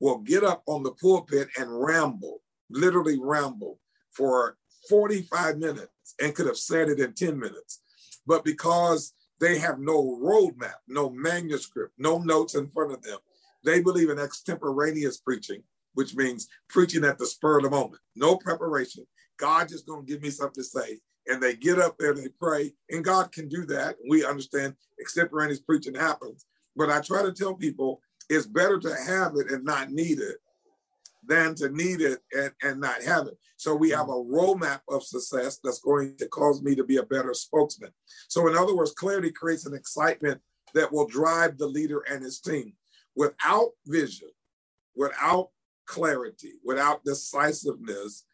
will 0.00 0.18
get 0.18 0.42
up 0.42 0.62
on 0.66 0.82
the 0.82 0.92
pulpit 0.92 1.48
and 1.58 1.68
ramble, 1.70 2.40
literally 2.70 3.18
ramble 3.20 3.78
for 4.12 4.56
45 4.88 5.58
minutes 5.58 5.88
and 6.20 6.34
could 6.34 6.46
have 6.46 6.56
said 6.56 6.88
it 6.88 7.00
in 7.00 7.12
10 7.12 7.38
minutes. 7.38 7.80
But 8.26 8.44
because 8.44 9.14
they 9.40 9.58
have 9.58 9.78
no 9.78 10.18
roadmap, 10.22 10.74
no 10.88 11.10
manuscript, 11.10 11.94
no 11.98 12.18
notes 12.18 12.54
in 12.54 12.68
front 12.68 12.92
of 12.92 13.02
them, 13.02 13.18
they 13.64 13.80
believe 13.80 14.10
in 14.10 14.18
extemporaneous 14.18 15.18
preaching, 15.18 15.62
which 15.94 16.14
means 16.14 16.48
preaching 16.68 17.04
at 17.04 17.18
the 17.18 17.26
spur 17.26 17.58
of 17.58 17.64
the 17.64 17.70
moment, 17.70 18.00
no 18.14 18.36
preparation, 18.36 19.06
God 19.38 19.68
just 19.68 19.86
to 19.86 20.04
give 20.06 20.22
me 20.22 20.30
something 20.30 20.62
to 20.62 20.64
say. 20.64 21.00
And 21.26 21.42
they 21.42 21.56
get 21.56 21.78
up 21.78 21.96
there 21.98 22.12
they 22.12 22.28
pray, 22.28 22.74
and 22.90 23.04
God 23.04 23.32
can 23.32 23.48
do 23.48 23.64
that. 23.66 23.96
We 24.08 24.26
understand 24.26 24.74
extemporaneous 25.00 25.60
preaching 25.60 25.94
happens. 25.94 26.44
But 26.76 26.90
I 26.90 27.00
try 27.00 27.22
to 27.22 27.32
tell 27.32 27.54
people 27.54 28.00
it's 28.28 28.46
better 28.46 28.78
to 28.78 28.94
have 29.06 29.32
it 29.36 29.50
and 29.50 29.64
not 29.64 29.90
need 29.90 30.18
it 30.20 30.36
than 31.26 31.54
to 31.54 31.70
need 31.70 32.00
it 32.00 32.18
and, 32.36 32.52
and 32.62 32.80
not 32.80 33.02
have 33.02 33.26
it. 33.26 33.38
So 33.56 33.74
we 33.74 33.90
have 33.90 34.08
a 34.08 34.12
roadmap 34.12 34.80
of 34.88 35.02
success 35.02 35.58
that's 35.62 35.80
going 35.80 36.16
to 36.18 36.28
cause 36.28 36.62
me 36.62 36.74
to 36.74 36.84
be 36.84 36.98
a 36.98 37.02
better 37.02 37.32
spokesman. 37.32 37.90
So, 38.28 38.46
in 38.48 38.56
other 38.56 38.74
words, 38.74 38.92
clarity 38.92 39.30
creates 39.30 39.64
an 39.64 39.74
excitement 39.74 40.40
that 40.74 40.92
will 40.92 41.06
drive 41.06 41.56
the 41.56 41.66
leader 41.66 42.02
and 42.10 42.22
his 42.22 42.40
team. 42.40 42.74
Without 43.16 43.70
vision, 43.86 44.28
without 44.96 45.48
clarity, 45.86 46.54
without 46.64 47.04
decisiveness, 47.04 48.24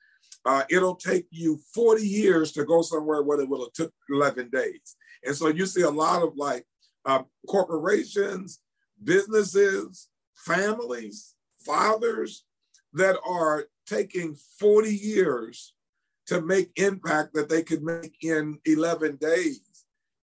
uh, 0.45 0.63
it'll 0.71 0.97
take 0.97 1.27
you 1.31 1.59
40 1.75 2.07
years 2.07 2.53
to 2.53 2.65
go 2.65 2.83
somewhere 2.83 3.23
where 3.23 3.41
it 3.41 3.49
will 3.49 3.65
have 3.65 3.73
took 3.73 3.93
11 4.09 4.51
days. 4.51 4.97
And 5.25 5.37
so 5.37 5.49
you 5.49 5.67
see 5.67 5.83
a 5.83 5.91
lot 5.91 6.23
of 6.23 6.37
like 6.37 6.65
uh, 7.05 7.23
corporations, 7.49 8.61
businesses, 9.03 10.09
families, 10.35 11.35
fathers 11.59 12.45
that 12.95 13.17
are 13.27 13.67
taking 13.87 14.37
40 14.59 14.91
years 14.95 15.75
to 16.27 16.41
make 16.41 16.71
impact 16.77 17.35
that 17.35 17.49
they 17.49 17.63
could 17.63 17.83
make 17.83 18.17
in 18.23 18.59
11 18.65 19.17
days 19.17 19.61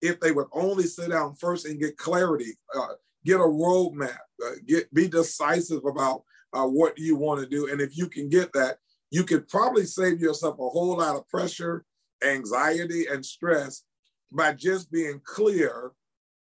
if 0.01 0.21
they 0.21 0.33
would 0.33 0.49
only 0.53 0.85
sit 0.85 1.11
down 1.11 1.35
first 1.35 1.65
and 1.65 1.81
get 1.81 1.97
clarity, 1.97 2.53
uh, 2.77 2.95
get 3.25 3.37
a 3.37 3.45
roadmap, 3.45 4.19
uh, 4.45 4.51
get 4.67 4.93
be 4.93 5.09
decisive 5.09 5.85
about 5.87 6.23
uh, 6.55 6.67
what 6.67 6.99
you 6.99 7.17
want 7.17 7.41
to 7.41 7.47
do. 7.47 7.71
And 7.71 7.81
if 7.81 7.97
you 7.97 8.09
can 8.09 8.29
get 8.29 8.53
that, 8.53 8.79
you 9.11 9.25
could 9.25 9.49
probably 9.49 9.85
save 9.85 10.21
yourself 10.21 10.55
a 10.55 10.69
whole 10.69 10.97
lot 10.99 11.17
of 11.17 11.29
pressure, 11.29 11.85
anxiety, 12.25 13.07
and 13.07 13.25
stress 13.25 13.85
by 14.33 14.53
just 14.53 14.91
being 14.91 15.21
clear 15.25 15.93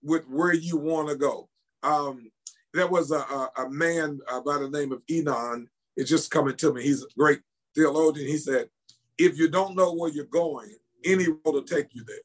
with 0.01 0.25
where 0.27 0.53
you 0.53 0.77
want 0.77 1.09
to 1.09 1.15
go. 1.15 1.49
Um, 1.83 2.31
there 2.73 2.87
was 2.87 3.11
a, 3.11 3.19
a, 3.19 3.51
a 3.57 3.69
man 3.69 4.19
uh, 4.29 4.41
by 4.41 4.57
the 4.57 4.69
name 4.69 4.91
of 4.91 5.01
Enon. 5.09 5.67
It's 5.95 6.09
just 6.09 6.31
coming 6.31 6.55
to 6.57 6.73
me. 6.73 6.83
He's 6.83 7.03
a 7.03 7.07
great 7.17 7.41
theologian. 7.75 8.27
He 8.27 8.37
said, 8.37 8.67
if 9.17 9.37
you 9.37 9.49
don't 9.49 9.75
know 9.75 9.93
where 9.93 10.11
you're 10.11 10.25
going, 10.25 10.75
any 11.03 11.27
road 11.27 11.39
will 11.45 11.63
take 11.63 11.87
you 11.93 12.03
there. 12.05 12.17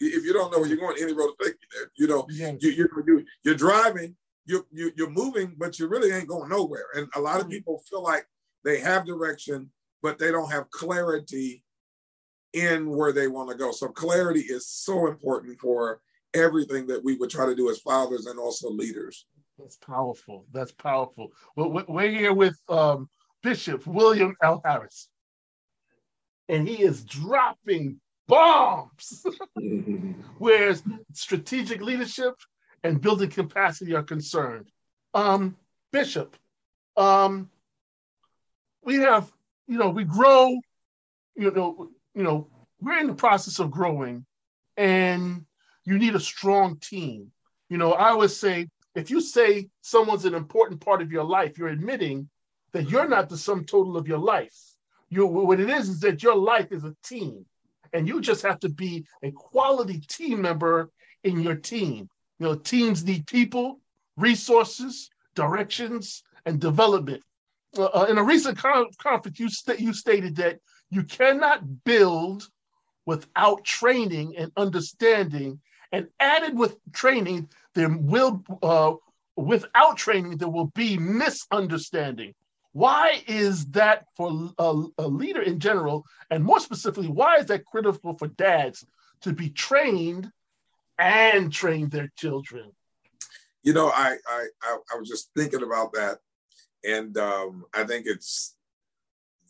If 0.00 0.24
you 0.24 0.32
don't 0.32 0.52
know 0.52 0.58
where 0.58 0.68
you're 0.68 0.76
going, 0.76 0.96
any 1.00 1.12
road 1.12 1.30
will 1.38 1.46
take 1.46 1.54
you 1.54 1.68
there. 1.74 1.90
You 1.96 2.06
know, 2.06 2.26
yes. 2.30 2.56
you, 2.60 2.70
you, 2.70 2.88
you, 3.06 3.24
you're 3.44 3.54
driving, 3.54 4.16
you're, 4.48 4.92
you're 4.96 5.10
moving, 5.10 5.54
but 5.58 5.78
you 5.78 5.88
really 5.88 6.12
ain't 6.12 6.28
going 6.28 6.48
nowhere. 6.48 6.86
And 6.94 7.08
a 7.14 7.20
lot 7.20 7.40
of 7.40 7.46
mm. 7.46 7.50
people 7.50 7.82
feel 7.88 8.02
like 8.02 8.26
they 8.64 8.80
have 8.80 9.06
direction, 9.06 9.70
but 10.02 10.18
they 10.18 10.30
don't 10.30 10.50
have 10.50 10.70
clarity 10.70 11.62
in 12.52 12.90
where 12.90 13.12
they 13.12 13.28
want 13.28 13.50
to 13.50 13.56
go. 13.56 13.70
So 13.72 13.88
clarity 13.88 14.40
is 14.40 14.66
so 14.66 15.06
important 15.06 15.58
for 15.58 16.00
everything 16.34 16.86
that 16.86 17.04
we 17.04 17.16
would 17.16 17.30
try 17.30 17.46
to 17.46 17.54
do 17.54 17.70
as 17.70 17.78
fathers 17.78 18.26
and 18.26 18.38
also 18.38 18.70
leaders. 18.70 19.26
That's 19.58 19.76
powerful. 19.76 20.46
That's 20.52 20.72
powerful. 20.72 21.32
Well, 21.56 21.84
we're 21.88 22.10
here 22.10 22.32
with 22.32 22.58
um, 22.68 23.08
Bishop 23.42 23.86
William 23.86 24.34
L. 24.42 24.62
Harris, 24.64 25.08
and 26.48 26.66
he 26.68 26.82
is 26.82 27.04
dropping 27.04 28.00
bombs 28.28 29.24
Whereas 30.38 30.82
strategic 31.12 31.80
leadership 31.80 32.34
and 32.84 33.00
building 33.00 33.30
capacity 33.30 33.94
are 33.94 34.02
concerned. 34.02 34.70
Um, 35.14 35.56
Bishop, 35.92 36.36
um, 36.96 37.50
we 38.82 38.96
have, 38.96 39.30
you 39.66 39.78
know, 39.78 39.90
we 39.90 40.04
grow, 40.04 40.56
you 41.34 41.50
know, 41.50 41.90
you 42.14 42.22
know, 42.22 42.48
we're 42.80 42.98
in 42.98 43.06
the 43.06 43.14
process 43.14 43.58
of 43.58 43.70
growing 43.70 44.24
and 44.76 45.44
you 45.84 45.98
need 45.98 46.14
a 46.14 46.20
strong 46.20 46.78
team. 46.78 47.32
You 47.68 47.78
know, 47.78 47.92
I 47.92 48.10
always 48.10 48.36
say 48.36 48.68
if 48.94 49.10
you 49.10 49.20
say 49.20 49.68
someone's 49.82 50.24
an 50.24 50.34
important 50.34 50.80
part 50.80 51.02
of 51.02 51.12
your 51.12 51.24
life, 51.24 51.58
you're 51.58 51.68
admitting 51.68 52.28
that 52.72 52.90
you're 52.90 53.08
not 53.08 53.28
the 53.28 53.36
sum 53.36 53.64
total 53.64 53.96
of 53.96 54.08
your 54.08 54.18
life. 54.18 54.56
You 55.10 55.26
what 55.26 55.60
it 55.60 55.70
is 55.70 55.88
is 55.88 56.00
that 56.00 56.22
your 56.22 56.36
life 56.36 56.70
is 56.70 56.84
a 56.84 56.94
team, 57.02 57.46
and 57.92 58.06
you 58.06 58.20
just 58.20 58.42
have 58.42 58.60
to 58.60 58.68
be 58.68 59.06
a 59.22 59.30
quality 59.30 60.00
team 60.00 60.42
member 60.42 60.90
in 61.24 61.40
your 61.40 61.54
team. 61.54 62.10
You 62.38 62.46
know, 62.46 62.54
teams 62.54 63.04
need 63.04 63.26
people, 63.26 63.80
resources, 64.16 65.10
directions, 65.34 66.22
and 66.46 66.60
development. 66.60 67.22
Uh, 67.76 67.84
uh, 67.84 68.06
in 68.08 68.18
a 68.18 68.22
recent 68.22 68.58
con- 68.58 68.90
conference, 68.98 69.38
you, 69.38 69.48
st- 69.48 69.80
you 69.80 69.92
stated 69.92 70.36
that 70.36 70.58
you 70.90 71.02
cannot 71.02 71.84
build 71.84 72.48
without 73.06 73.64
training 73.64 74.36
and 74.36 74.52
understanding. 74.56 75.60
And 75.92 76.08
added 76.20 76.56
with 76.56 76.76
training, 76.92 77.48
there 77.74 77.88
will, 77.88 78.44
uh, 78.62 78.94
without 79.36 79.96
training, 79.96 80.36
there 80.36 80.48
will 80.48 80.72
be 80.74 80.98
misunderstanding. 80.98 82.34
Why 82.72 83.22
is 83.26 83.66
that 83.66 84.06
for 84.16 84.52
a, 84.58 84.84
a 84.98 85.08
leader 85.08 85.42
in 85.42 85.58
general, 85.58 86.04
and 86.30 86.44
more 86.44 86.60
specifically, 86.60 87.08
why 87.08 87.38
is 87.38 87.46
that 87.46 87.64
critical 87.64 88.14
for 88.14 88.28
dads 88.28 88.86
to 89.22 89.32
be 89.32 89.50
trained 89.50 90.30
and 90.98 91.52
train 91.52 91.88
their 91.88 92.10
children? 92.16 92.72
You 93.62 93.72
know, 93.72 93.88
I 93.88 94.16
I 94.28 94.46
I, 94.62 94.78
I 94.94 94.98
was 94.98 95.08
just 95.08 95.30
thinking 95.36 95.62
about 95.62 95.92
that, 95.92 96.18
and 96.84 97.16
um, 97.18 97.64
I 97.74 97.84
think 97.84 98.06
it's 98.06 98.56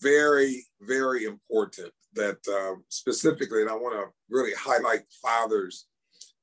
very 0.01 0.66
very 0.80 1.24
important 1.24 1.92
that 2.14 2.38
um, 2.49 2.84
specifically, 2.88 3.62
and 3.62 3.70
I 3.70 3.74
want 3.74 3.94
to 3.94 4.12
really 4.30 4.53
highlight 4.59 5.03
fathers 5.22 5.86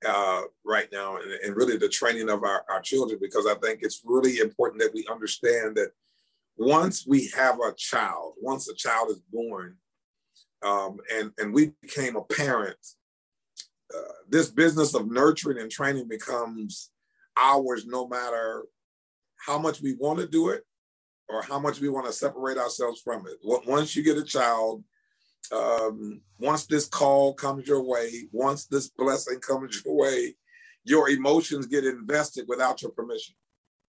uh, 0.08 0.42
right 0.64 0.88
now 0.92 1.18
and, 1.18 1.32
and, 1.44 1.56
really 1.56 1.78
the 1.78 1.90
training 1.90 2.30
of 2.30 2.44
our, 2.44 2.64
our 2.70 2.82
children 2.82 3.18
because 3.20 3.48
I 3.48 3.56
think 3.56 3.80
it's 3.82 4.02
really 4.06 4.38
important 4.38 4.82
that 4.82 4.94
we 4.94 5.06
understand 5.10 5.76
that 5.78 5.92
once 6.58 7.06
we 7.08 7.30
have 7.36 7.60
a 7.60 7.74
child, 7.76 8.34
once 8.40 8.70
a 8.70 8.76
child 8.76 9.10
is 9.10 9.22
born, 9.32 9.78
um, 10.64 11.00
and 11.14 11.32
and 11.38 11.54
we 11.54 11.72
became 11.82 12.16
a 12.16 12.24
parent, 12.24 12.78
this 14.30 14.50
business 14.50 14.94
of 14.94 15.12
nurturing 15.12 15.60
and 15.60 15.72
training 15.72 16.08
becomes 16.08 16.92
ours, 17.38 17.86
no 17.86 18.08
matter 18.08 18.66
how 19.46 19.58
much 19.58 19.82
we 19.82 19.96
want 19.96 20.20
to 20.20 20.28
do 20.28 20.50
it 20.50 20.64
or 21.30 21.42
how 21.42 21.60
much 21.60 21.80
we 21.80 21.90
want 21.90 22.06
to 22.06 22.14
separate 22.14 22.58
ourselves 22.58 23.02
from 23.02 23.26
it. 23.28 23.38
Once 23.44 23.96
you 23.96 24.04
get 24.04 24.18
a 24.18 24.24
child, 24.24 24.84
um, 25.52 26.22
once 26.40 26.66
this 26.66 26.88
call 26.88 27.34
comes 27.34 27.68
your 27.68 27.84
way, 27.84 28.28
once 28.32 28.66
this 28.66 28.90
blessing 28.90 29.40
comes 29.40 29.84
your 29.84 29.96
way, 29.96 30.36
your 30.84 31.10
emotions 31.10 31.66
get 31.66 31.86
invested 31.86 32.46
without 32.48 32.82
your 32.82 32.92
permission. 32.92 33.36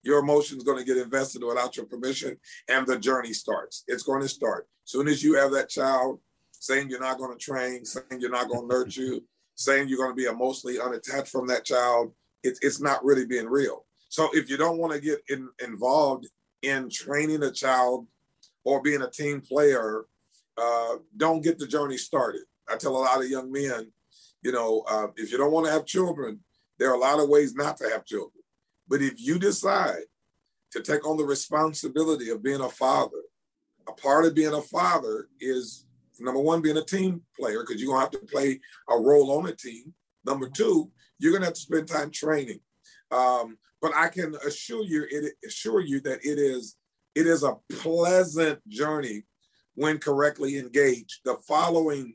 Your 0.03 0.21
emotions 0.21 0.63
going 0.63 0.79
to 0.79 0.85
get 0.85 0.99
invested 0.99 1.43
without 1.43 1.77
your 1.77 1.87
permission, 1.87 2.37
and 2.69 2.87
the 2.87 2.99
journey 2.99 3.33
starts. 3.33 3.83
It's 3.89 4.05
going 4.05 4.23
to 4.23 4.29
start. 4.29 4.69
Soon 4.85 5.09
as 5.09 5.23
you 5.23 5.35
have 5.35 5.51
that 5.53 5.69
child 5.69 6.21
saying 6.53 6.89
you're 6.91 7.01
not 7.01 7.19
going 7.19 7.37
to 7.37 7.45
train, 7.45 7.85
saying 7.85 8.21
you're 8.21 8.31
not 8.31 8.49
going 8.49 8.69
to 8.69 8.75
nurture 8.75 9.19
saying 9.57 9.89
you're 9.89 9.99
going 9.99 10.11
to 10.11 10.15
be 10.15 10.25
emotionally 10.25 10.79
unattached 10.79 11.29
from 11.29 11.47
that 11.49 11.65
child, 11.65 12.13
it, 12.43 12.59
it's 12.63 12.81
not 12.81 13.05
really 13.05 13.27
being 13.27 13.47
real. 13.47 13.85
So 14.09 14.29
if 14.33 14.49
you 14.49 14.57
don't 14.57 14.79
want 14.79 14.93
to 14.93 15.01
get 15.01 15.19
in, 15.29 15.49
involved 15.63 16.29
in 16.63 16.89
training 16.89 17.43
a 17.43 17.51
child 17.51 18.07
or 18.65 18.81
being 18.81 19.03
a 19.03 19.11
team 19.11 19.41
player 19.41 20.07
uh, 20.57 20.97
don't 21.17 21.43
get 21.43 21.59
the 21.59 21.67
journey 21.67 21.97
started. 21.97 22.43
I 22.69 22.77
tell 22.77 22.97
a 22.97 22.99
lot 22.99 23.21
of 23.21 23.29
young 23.29 23.53
men, 23.53 23.91
you 24.43 24.53
know, 24.53 24.85
uh, 24.89 25.09
if 25.17 25.31
you 25.31 25.39
don't 25.39 25.53
want 25.53 25.67
to 25.67 25.73
have 25.73 25.87
children, 25.87 26.41
there 26.79 26.91
are 26.91 26.97
a 26.97 27.01
lot 27.01 27.21
of 27.21 27.29
ways 27.29 27.55
not 27.55 27.77
to 27.79 27.89
have 27.91 28.05
children. 28.05 28.43
But 28.89 29.03
if 29.03 29.21
you 29.21 29.39
decide 29.39 30.03
to 30.73 30.83
take 30.83 31.07
on 31.07 31.17
the 31.17 31.25
responsibility 31.25 32.31
of 32.31 32.43
being 32.43 32.61
a 32.61 32.69
father, 32.69 33.23
a 33.89 33.93
part 33.93 34.25
of 34.25 34.35
being 34.35 34.53
a 34.53 34.63
father 34.63 35.29
is 35.41 35.86
number 36.21 36.41
one, 36.41 36.63
being 36.63 36.77
a 36.77 36.85
team 36.85 37.23
player, 37.39 37.61
because 37.61 37.81
you're 37.81 37.93
going 37.93 38.09
to 38.09 38.17
have 38.17 38.21
to 38.21 38.33
play 38.33 38.61
a 38.89 38.99
role 38.99 39.39
on 39.39 39.49
a 39.49 39.55
team. 39.55 39.95
Number 40.25 40.49
two, 40.49 40.91
you're 41.19 41.33
going 41.33 41.43
to 41.43 41.47
have 41.47 41.55
to 41.55 41.61
spend 41.61 41.89
time 41.89 42.11
training. 42.11 42.61
Um, 43.11 43.59
but 43.81 43.93
I 43.95 44.09
can 44.09 44.35
assure 44.47 44.85
you, 44.85 45.07
it 45.11 45.35
assure 45.47 45.81
you 45.81 46.01
that 46.01 46.25
it 46.25 46.39
is 46.39 46.77
it 47.15 47.27
is 47.27 47.43
a 47.43 47.57
pleasant 47.81 48.67
journey 48.69 49.25
when 49.75 49.99
correctly 49.99 50.59
engaged. 50.59 51.21
The 51.25 51.37
following 51.49 52.15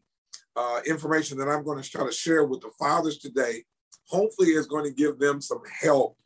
uh, 0.55 0.81
information 0.85 1.37
that 1.37 1.47
I'm 1.47 1.63
going 1.63 1.81
to 1.81 1.89
try 1.89 2.05
to 2.05 2.11
share 2.11 2.45
with 2.45 2.61
the 2.61 2.71
fathers 2.77 3.17
today, 3.17 3.63
hopefully, 4.07 4.49
is 4.49 4.67
going 4.67 4.85
to 4.85 4.93
give 4.93 5.17
them 5.17 5.41
some 5.41 5.61
help 5.81 6.17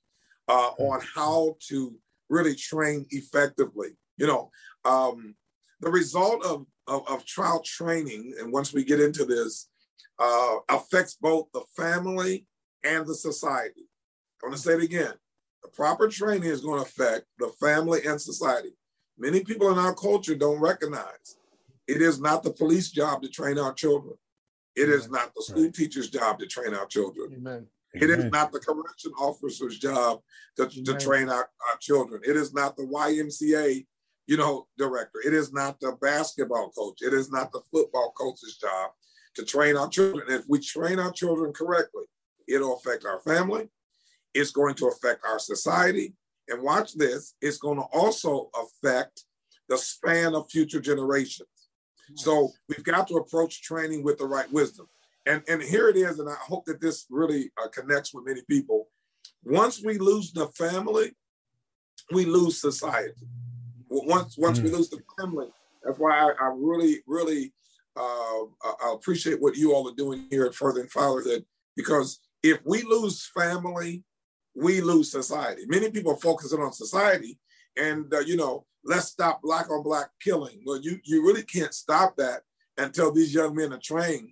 uh, 0.48 0.72
on 0.78 1.02
how 1.16 1.56
to 1.70 1.96
really 2.30 2.56
train 2.56 3.06
effectively. 3.12 3.90
You 4.18 4.28
know, 4.28 4.52
um, 4.84 5.36
the 5.80 5.90
result 5.90 6.44
of, 6.46 6.66
of, 6.88 7.08
of 7.08 7.26
trial 7.26 7.62
training, 7.64 8.34
and 8.40 8.52
once 8.52 8.74
we 8.74 8.84
get 8.84 9.00
into 9.00 9.26
this, 9.26 9.70
uh, 10.20 10.56
affects 10.70 11.16
both 11.20 11.48
the 11.54 11.64
family 11.76 12.46
and 12.84 13.06
the 13.06 13.16
society. 13.16 13.88
I 14.44 14.48
want 14.48 14.58
to 14.58 14.62
say 14.62 14.74
it 14.74 14.84
again. 14.84 15.14
The 15.64 15.70
proper 15.70 16.08
training 16.08 16.50
is 16.50 16.62
going 16.62 16.80
to 16.80 16.86
affect 16.86 17.26
the 17.40 17.50
family 17.60 18.06
and 18.06 18.22
society 18.22 18.76
many 19.18 19.44
people 19.44 19.72
in 19.72 19.78
our 19.78 19.94
culture 19.94 20.36
don't 20.36 20.60
recognize. 20.60 21.38
It 21.88 22.02
is 22.02 22.20
not 22.20 22.44
the 22.44 22.52
police 22.52 22.92
job 22.92 23.22
to 23.22 23.30
train 23.30 23.58
our 23.58 23.74
children. 23.74 24.16
It 24.76 24.90
is 24.90 25.10
not 25.10 25.34
the 25.36 25.44
school 25.44 25.64
right. 25.64 25.74
teacher's 25.74 26.10
job 26.10 26.40
to 26.40 26.48
train 26.48 26.74
our 26.74 26.86
children. 26.86 27.34
Amen. 27.36 27.68
It 27.94 28.10
is 28.10 28.26
not 28.26 28.52
the 28.52 28.60
correction 28.60 29.14
officer's 29.14 29.80
job 29.80 30.20
to, 30.58 30.68
to 30.68 30.98
train 30.98 31.30
our, 31.30 31.50
our 31.70 31.78
children. 31.80 32.22
It 32.28 32.36
is 32.36 32.54
not 32.54 32.76
the 32.76 32.84
YMCA, 32.84 33.86
you 34.28 34.38
know, 34.38 34.68
director. 34.78 35.20
It 35.26 35.34
is 35.34 35.54
not 35.54 35.80
the 35.80 35.98
basketball 36.02 36.72
coach. 36.72 37.02
It 37.02 37.14
is 37.14 37.32
not 37.32 37.52
the 37.52 37.62
football 37.72 38.14
coach's 38.18 38.58
job 38.58 38.92
to 39.36 39.46
train 39.46 39.78
our 39.78 39.90
children. 39.90 40.26
If 40.30 40.44
we 40.48 40.60
train 40.60 41.00
our 41.00 41.12
children 41.12 41.54
correctly, 41.54 42.04
it'll 42.48 42.78
affect 42.78 43.06
our 43.06 43.20
family. 43.22 43.70
It's 44.34 44.52
going 44.52 44.76
to 44.76 44.88
affect 44.88 45.24
our 45.26 45.40
society 45.40 46.16
and 46.50 46.62
watch 46.62 46.94
this, 46.94 47.36
it's 47.42 47.58
going 47.58 47.78
to 47.78 47.86
also 47.94 48.50
affect 48.56 49.24
the 49.68 49.78
span 49.78 50.36
of 50.36 50.50
future 50.50 50.80
generations. 50.80 51.50
Nice. 52.10 52.24
So 52.24 52.52
we've 52.70 52.84
got 52.84 53.08
to 53.08 53.16
approach 53.16 53.64
training 53.64 54.04
with 54.04 54.20
the 54.20 54.28
right 54.28 54.52
wisdom. 54.52 54.88
And, 55.26 55.42
and 55.48 55.62
here 55.62 55.90
it 55.90 55.98
is, 55.98 56.20
and 56.20 56.30
I 56.30 56.36
hope 56.36 56.66
that 56.66 56.80
this 56.80 57.08
really 57.10 57.52
uh, 57.62 57.68
connects 57.70 58.14
with 58.14 58.26
many 58.28 58.42
people. 58.48 58.90
Once 59.44 59.84
we 59.84 59.98
lose 59.98 60.32
the 60.32 60.48
family, 60.50 61.16
we 62.12 62.26
lose 62.26 62.62
society. 62.62 63.14
Once 63.90 64.38
once 64.38 64.60
mm. 64.60 64.64
we 64.64 64.70
lose 64.72 64.90
the 64.90 65.00
family, 65.20 65.48
that's 65.84 66.00
why 66.00 66.18
I, 66.18 66.32
I 66.40 66.52
really, 66.56 67.02
really 67.08 67.54
uh, 67.96 68.02
I 68.64 68.94
appreciate 68.94 69.42
what 69.42 69.56
you 69.56 69.74
all 69.74 69.88
are 69.90 69.96
doing 69.96 70.28
here 70.30 70.46
at 70.46 70.56
Further 70.56 70.88
Furthering 70.88 70.90
Fatherhood, 70.90 71.46
because 71.76 72.20
if 72.44 72.60
we 72.66 72.84
lose 72.84 73.30
family, 73.34 74.04
we 74.56 74.82
lose 74.82 75.12
society. 75.12 75.64
Many 75.68 75.92
people 75.92 76.14
are 76.14 76.18
focusing 76.18 76.62
on 76.62 76.74
society 76.74 77.40
and, 77.78 78.14
uh, 78.14 78.20
you 78.20 78.38
know, 78.38 78.66
let's 78.84 79.08
stop 79.08 79.42
black 79.42 79.70
on 79.70 79.84
black 79.84 80.10
killing. 80.22 80.62
Well, 80.66 80.80
you, 80.82 81.00
you 81.04 81.26
really 81.26 81.44
can't 81.44 81.74
stop 81.74 82.16
that 82.18 82.42
until 82.78 83.12
these 83.12 83.34
young 83.34 83.56
men 83.56 83.74
are 83.74 83.80
trained 83.80 84.32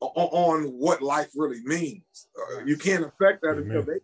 on, 0.00 0.10
on 0.14 0.64
what 0.68 1.02
life 1.02 1.30
really 1.34 1.62
means. 1.64 2.28
Uh, 2.38 2.64
you 2.64 2.76
can't 2.76 3.04
affect 3.04 3.42
that 3.42 3.52
Amen. 3.52 3.64
until 3.64 3.82
they 3.82 4.00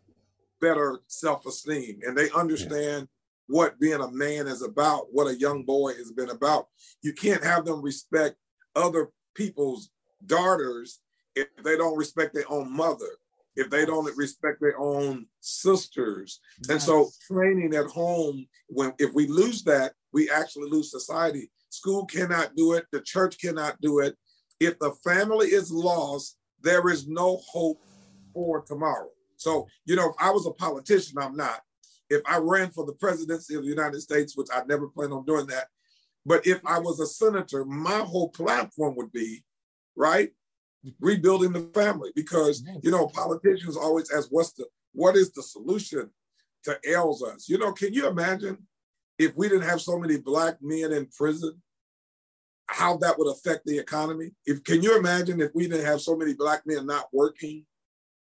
better 0.61 1.01
self-esteem 1.07 2.01
and 2.03 2.17
they 2.17 2.31
understand. 2.31 3.09
What 3.47 3.79
being 3.79 4.01
a 4.01 4.11
man 4.11 4.47
is 4.47 4.63
about, 4.63 5.07
what 5.13 5.27
a 5.27 5.39
young 5.39 5.65
boy 5.65 5.95
has 5.95 6.13
been 6.13 6.31
about. 6.31 6.67
You 7.03 7.13
can't 7.13 7.45
have 7.45 7.65
them 7.65 7.83
respect 7.83 8.37
other 8.75 9.11
people's 9.35 9.91
daughters 10.27 11.01
if 11.37 11.49
they 11.63 11.77
don't 11.77 11.99
respect 11.99 12.35
their 12.35 12.51
own 12.51 12.75
mother 12.75 13.19
if 13.57 13.71
they 13.71 13.85
don't 13.85 14.17
respect 14.17 14.61
their 14.61 14.79
own 14.79 15.27
sisters. 15.41 16.41
Yes. 16.63 16.71
And 16.71 16.83
so 16.83 17.11
training 17.27 17.75
at 17.75 17.87
home, 17.87 18.47
when 18.69 18.93
if 18.99 19.13
we 19.15 19.27
lose 19.27 19.63
that, 19.65 19.93
we 20.13 20.31
actually 20.31 20.71
lose 20.71 20.91
society. 20.91 21.51
School 21.71 22.07
cannot 22.07 22.55
do 22.57 22.75
it, 22.75 22.87
the 22.93 23.01
church 23.01 23.39
cannot 23.39 23.81
do 23.81 24.01
it. 24.01 24.17
If 24.61 24.79
the 24.79 24.93
family 25.05 25.49
is 25.49 25.73
lost, 25.73 26.37
there 26.61 26.89
is 26.89 27.09
no 27.09 27.41
hope 27.49 27.81
for 28.33 28.63
tomorrow. 28.63 29.09
So, 29.37 29.67
you 29.85 29.97
know, 29.97 30.09
if 30.09 30.15
I 30.19 30.31
was 30.31 30.47
a 30.47 30.53
politician, 30.53 31.19
I'm 31.19 31.37
not. 31.37 31.61
If 32.11 32.23
I 32.27 32.39
ran 32.39 32.71
for 32.71 32.85
the 32.85 32.95
presidency 32.95 33.55
of 33.55 33.63
the 33.63 33.69
United 33.69 34.01
States, 34.01 34.37
which 34.37 34.49
I 34.55 34.63
never 34.67 34.89
plan 34.89 35.13
on 35.13 35.25
doing 35.25 35.47
that, 35.47 35.67
but 36.27 36.47
if 36.47 36.65
I 36.67 36.79
was 36.79 37.01
a 37.01 37.07
senator, 37.07 37.65
my 37.65 37.99
whole 37.99 38.31
platform 38.31 38.95
would 38.97 39.13
be, 39.13 39.45
right? 39.97 40.31
rebuilding 41.01 41.51
the 41.51 41.63
family 41.73 42.11
because 42.15 42.63
you 42.83 42.91
know 42.91 43.07
politicians 43.07 43.75
always 43.75 44.11
ask 44.11 44.29
what's 44.31 44.53
the 44.53 44.67
what 44.93 45.17
is 45.17 45.33
the 45.33 45.43
solution 45.43 46.11
to 46.63 46.79
ails 46.87 47.23
us 47.23 47.49
you 47.49 47.57
know 47.57 47.73
can 47.73 47.95
you 47.95 48.07
imagine 48.07 48.59
if 49.19 49.35
we 49.35 49.49
didn't 49.49 49.67
have 49.67 49.81
so 49.81 49.99
many 49.99 50.19
black 50.19 50.59
men 50.61 50.93
in 50.93 51.07
prison 51.17 51.59
how 52.67 52.97
that 52.99 53.19
would 53.19 53.31
affect 53.31 53.67
the 53.67 53.79
economy? 53.79 54.33
If 54.47 54.65
can 54.65 54.83
you 54.83 54.97
imagine 54.99 55.41
if 55.41 55.51
we 55.55 55.69
didn't 55.69 55.87
have 55.87 56.01
so 56.01 56.17
many 56.17 56.35
black 56.35 56.63
men 56.67 56.87
not 56.87 57.07
working 57.13 57.65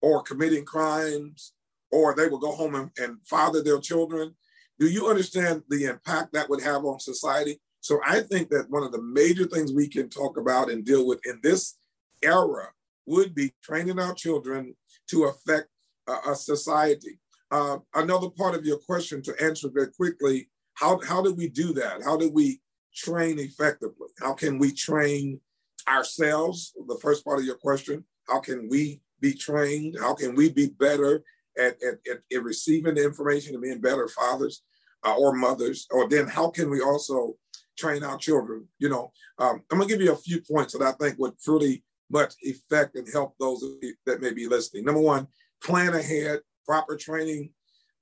or 0.02 0.22
committing 0.22 0.66
crimes 0.66 1.54
or 1.92 2.16
they 2.16 2.28
would 2.28 2.42
go 2.42 2.52
home 2.52 2.76
and, 2.76 2.90
and 2.98 3.18
father 3.26 3.62
their 3.62 3.80
children 3.80 4.34
do 4.80 4.88
you 4.88 5.08
understand 5.08 5.64
the 5.70 5.86
impact 5.86 6.34
that 6.34 6.50
would 6.50 6.62
have 6.62 6.84
on 6.86 7.00
society 7.00 7.60
so 7.82 8.00
i 8.06 8.20
think 8.20 8.50
that 8.50 8.70
one 8.70 8.84
of 8.84 8.92
the 8.92 9.02
major 9.02 9.46
things 9.46 9.74
we 9.74 9.88
can 9.88 10.10
talk 10.10 10.38
about 10.38 10.70
and 10.70 10.86
deal 10.86 11.06
with 11.08 11.20
in 11.26 11.40
this 11.44 11.78
era 12.24 12.70
would 13.06 13.36
be 13.36 13.54
training 13.64 14.00
our 14.00 14.14
children 14.14 14.76
to 15.08 15.26
affect 15.26 15.68
uh, 16.08 16.32
a 16.32 16.36
society. 16.36 17.20
Uh, 17.52 17.78
another 17.94 18.30
part 18.30 18.56
of 18.56 18.66
your 18.66 18.78
question 18.80 19.22
to 19.22 19.36
answer 19.42 19.70
very 19.74 19.92
quickly, 19.92 20.50
how, 20.74 21.00
how 21.08 21.22
do 21.22 21.34
we 21.34 21.48
do 21.48 21.74
that? 21.74 22.02
How 22.04 22.18
do 22.18 22.30
we 22.30 22.62
train 22.94 23.40
effectively? 23.40 24.10
How 24.20 24.34
can 24.34 24.58
we 24.58 24.72
train 24.72 25.40
ourselves? 25.88 26.74
The 26.88 27.00
first 27.02 27.24
part 27.24 27.40
of 27.40 27.46
your 27.46 27.56
question, 27.56 28.04
how 28.28 28.40
can 28.40 28.68
we 28.70 29.02
be 29.22 29.34
trained? 29.34 29.98
How 30.00 30.16
can 30.16 30.36
we 30.36 30.50
be 30.50 30.68
better 30.68 31.24
at, 31.58 31.82
at, 31.84 32.00
at, 32.10 32.20
at 32.34 32.44
receiving 32.44 32.96
the 32.96 33.04
information 33.04 33.54
and 33.54 33.64
being 33.64 33.82
better 33.82 34.08
fathers? 34.08 34.64
uh, 35.06 35.16
or 35.16 35.34
mothers, 35.34 35.88
or 35.92 36.10
then 36.10 36.28
how 36.28 36.50
can 36.50 36.70
we 36.70 36.82
also 36.82 37.36
train 37.78 38.04
our 38.04 38.18
children? 38.18 38.68
You 38.80 38.90
know, 38.90 39.12
um, 39.38 39.62
I'm 39.72 39.78
gonna 39.78 39.90
give 39.90 40.02
you 40.02 40.12
a 40.12 40.18
few 40.18 40.42
points 40.42 40.74
that 40.74 40.82
I 40.82 40.92
think 40.94 41.20
would 41.20 41.40
truly 41.40 41.84
much 42.10 42.34
effect 42.42 42.96
and 42.96 43.08
help 43.12 43.36
those 43.40 43.64
that 44.06 44.22
may 44.22 44.34
be 44.34 44.48
listening. 44.48 44.86
Number 44.86 45.02
one, 45.02 45.28
plan 45.64 45.94
ahead. 45.94 46.40
Proper 46.66 46.98
training 46.98 47.52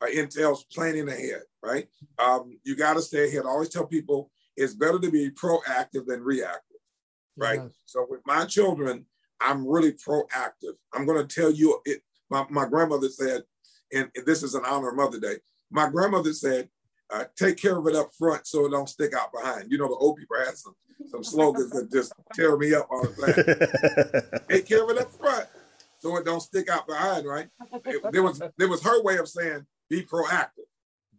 uh, 0.02 0.06
entails 0.06 0.64
planning 0.74 1.10
ahead, 1.10 1.42
right? 1.62 1.86
Um, 2.18 2.58
you 2.64 2.78
got 2.78 2.94
to 2.94 3.02
stay 3.02 3.28
ahead. 3.28 3.44
I 3.46 3.50
always 3.50 3.68
tell 3.68 3.86
people 3.86 4.32
it's 4.56 4.74
better 4.74 5.00
to 5.00 5.12
be 5.12 5.30
proactive 5.32 6.06
than 6.06 6.24
reactive, 6.24 6.78
right? 7.36 7.60
Yes. 7.62 7.72
So 7.86 8.08
with 8.10 8.22
my 8.26 8.46
children, 8.46 9.06
I'm 9.42 9.68
really 9.68 9.92
proactive. 9.92 10.76
I'm 10.94 11.06
going 11.06 11.28
to 11.28 11.36
tell 11.36 11.52
you 11.52 11.82
it. 11.84 12.02
My, 12.30 12.46
my 12.50 12.68
grandmother 12.68 13.10
said, 13.10 13.44
and 13.94 14.10
this 14.26 14.44
is 14.44 14.56
an 14.56 14.64
honor 14.66 14.90
of 14.90 14.96
Mother 14.96 15.20
Day. 15.20 15.36
My 15.70 15.90
grandmother 15.90 16.34
said, 16.34 16.70
uh, 17.12 17.26
take 17.36 17.58
care 17.58 17.78
of 17.78 17.88
it 17.88 17.96
up 17.96 18.10
front 18.18 18.48
so 18.48 18.66
it 18.66 18.70
don't 18.70 18.90
stick 18.90 19.14
out 19.14 19.32
behind. 19.32 19.72
You 19.72 19.78
know, 19.78 19.88
the 19.88 19.96
old 19.96 20.18
people 20.18 20.38
had 20.38 20.58
some 20.58 20.74
some 21.10 21.24
slogans 21.24 21.72
that 21.72 21.92
just 21.92 22.14
tear 22.34 22.58
me 22.58 22.74
up 22.74 22.88
all 22.90 23.04
the 23.04 24.32
time. 24.32 24.42
take 24.50 24.68
care 24.68 24.84
of 24.84 24.90
it 24.90 25.00
up 25.00 25.12
front 25.12 25.48
so 26.00 26.16
it 26.18 26.26
don't 26.26 26.42
stick 26.42 26.70
out 26.70 26.88
behind, 26.88 27.26
right? 27.26 27.48
It, 27.86 28.12
there 28.12 28.24
was 28.24 28.42
there 28.58 28.68
was 28.68 28.84
her 28.84 29.04
way 29.04 29.18
of 29.18 29.28
saying 29.28 29.66
be 29.90 30.02
proactive 30.04 30.68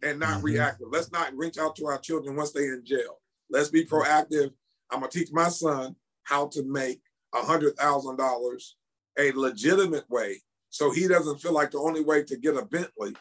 and 0.03 0.19
not 0.19 0.37
mm-hmm. 0.37 0.45
reactive. 0.45 0.87
Let's 0.91 1.11
not 1.11 1.35
reach 1.35 1.57
out 1.57 1.75
to 1.77 1.87
our 1.87 1.97
children 1.97 2.35
once 2.35 2.51
they're 2.51 2.73
in 2.73 2.85
jail. 2.85 3.21
Let's 3.49 3.69
be 3.69 3.85
proactive. 3.85 4.51
I'm 4.91 4.99
gonna 4.99 5.11
teach 5.11 5.31
my 5.31 5.49
son 5.49 5.95
how 6.23 6.47
to 6.49 6.63
make 6.63 7.01
a 7.33 7.39
hundred 7.39 7.75
thousand 7.77 8.17
dollars 8.17 8.75
a 9.17 9.31
legitimate 9.31 10.09
way 10.09 10.41
so 10.75 10.91
he 10.91 11.07
doesn't 11.07 11.39
feel 11.39 11.53
like 11.53 11.71
the 11.71 11.79
only 11.79 12.03
way 12.03 12.21
to 12.21 12.35
get 12.35 12.57
a 12.57 12.65
Bentley 12.65 13.15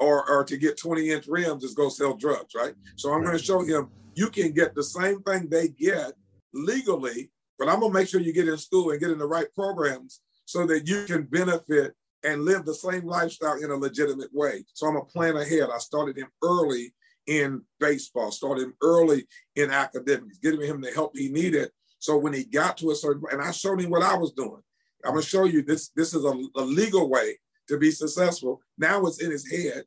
or, 0.00 0.28
or 0.28 0.42
to 0.42 0.56
get 0.56 0.76
20 0.76 1.10
inch 1.10 1.28
rims 1.28 1.62
is 1.62 1.72
go 1.72 1.88
sell 1.88 2.16
drugs, 2.16 2.52
right? 2.56 2.74
So 2.96 3.12
I'm 3.12 3.22
going 3.22 3.38
to 3.38 3.44
show 3.44 3.62
him 3.62 3.90
you 4.16 4.28
can 4.28 4.50
get 4.50 4.74
the 4.74 4.82
same 4.82 5.22
thing 5.22 5.48
they 5.48 5.68
get 5.68 6.14
legally, 6.52 7.30
but 7.60 7.68
I'm 7.68 7.78
going 7.78 7.92
to 7.92 7.96
make 7.96 8.08
sure 8.08 8.20
you 8.20 8.32
get 8.32 8.48
in 8.48 8.58
school 8.58 8.90
and 8.90 8.98
get 8.98 9.12
in 9.12 9.20
the 9.20 9.26
right 9.26 9.46
programs 9.54 10.20
so 10.46 10.66
that 10.66 10.88
you 10.88 11.04
can 11.04 11.22
benefit 11.22 11.94
and 12.24 12.44
live 12.44 12.64
the 12.64 12.74
same 12.74 13.06
lifestyle 13.06 13.62
in 13.62 13.70
a 13.70 13.76
legitimate 13.76 14.34
way. 14.34 14.64
So 14.74 14.88
I'm 14.88 14.96
a 14.96 15.04
plan 15.04 15.36
ahead. 15.36 15.68
I 15.72 15.78
started 15.78 16.16
him 16.16 16.26
early 16.42 16.92
in 17.28 17.62
baseball, 17.78 18.32
started 18.32 18.64
him 18.64 18.74
early 18.82 19.28
in 19.54 19.70
academics, 19.70 20.38
getting 20.38 20.62
him 20.62 20.80
the 20.80 20.90
help 20.90 21.16
he 21.16 21.28
needed. 21.28 21.70
So 22.00 22.18
when 22.18 22.32
he 22.32 22.42
got 22.42 22.78
to 22.78 22.90
a 22.90 22.96
certain, 22.96 23.22
and 23.30 23.40
I 23.40 23.52
showed 23.52 23.80
him 23.80 23.90
what 23.90 24.02
I 24.02 24.16
was 24.16 24.32
doing. 24.32 24.62
I'm 25.04 25.12
gonna 25.12 25.22
show 25.22 25.44
you 25.44 25.62
this. 25.62 25.88
This 25.88 26.14
is 26.14 26.24
a, 26.24 26.32
a 26.56 26.62
legal 26.62 27.08
way 27.08 27.38
to 27.68 27.78
be 27.78 27.90
successful. 27.90 28.60
Now 28.78 29.04
it's 29.06 29.22
in 29.22 29.30
his 29.30 29.50
head. 29.50 29.84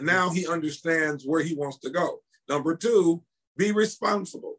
Now 0.00 0.30
he 0.30 0.46
understands 0.46 1.24
where 1.26 1.42
he 1.42 1.54
wants 1.54 1.78
to 1.78 1.90
go. 1.90 2.20
Number 2.48 2.76
two, 2.76 3.22
be 3.56 3.72
responsible. 3.72 4.56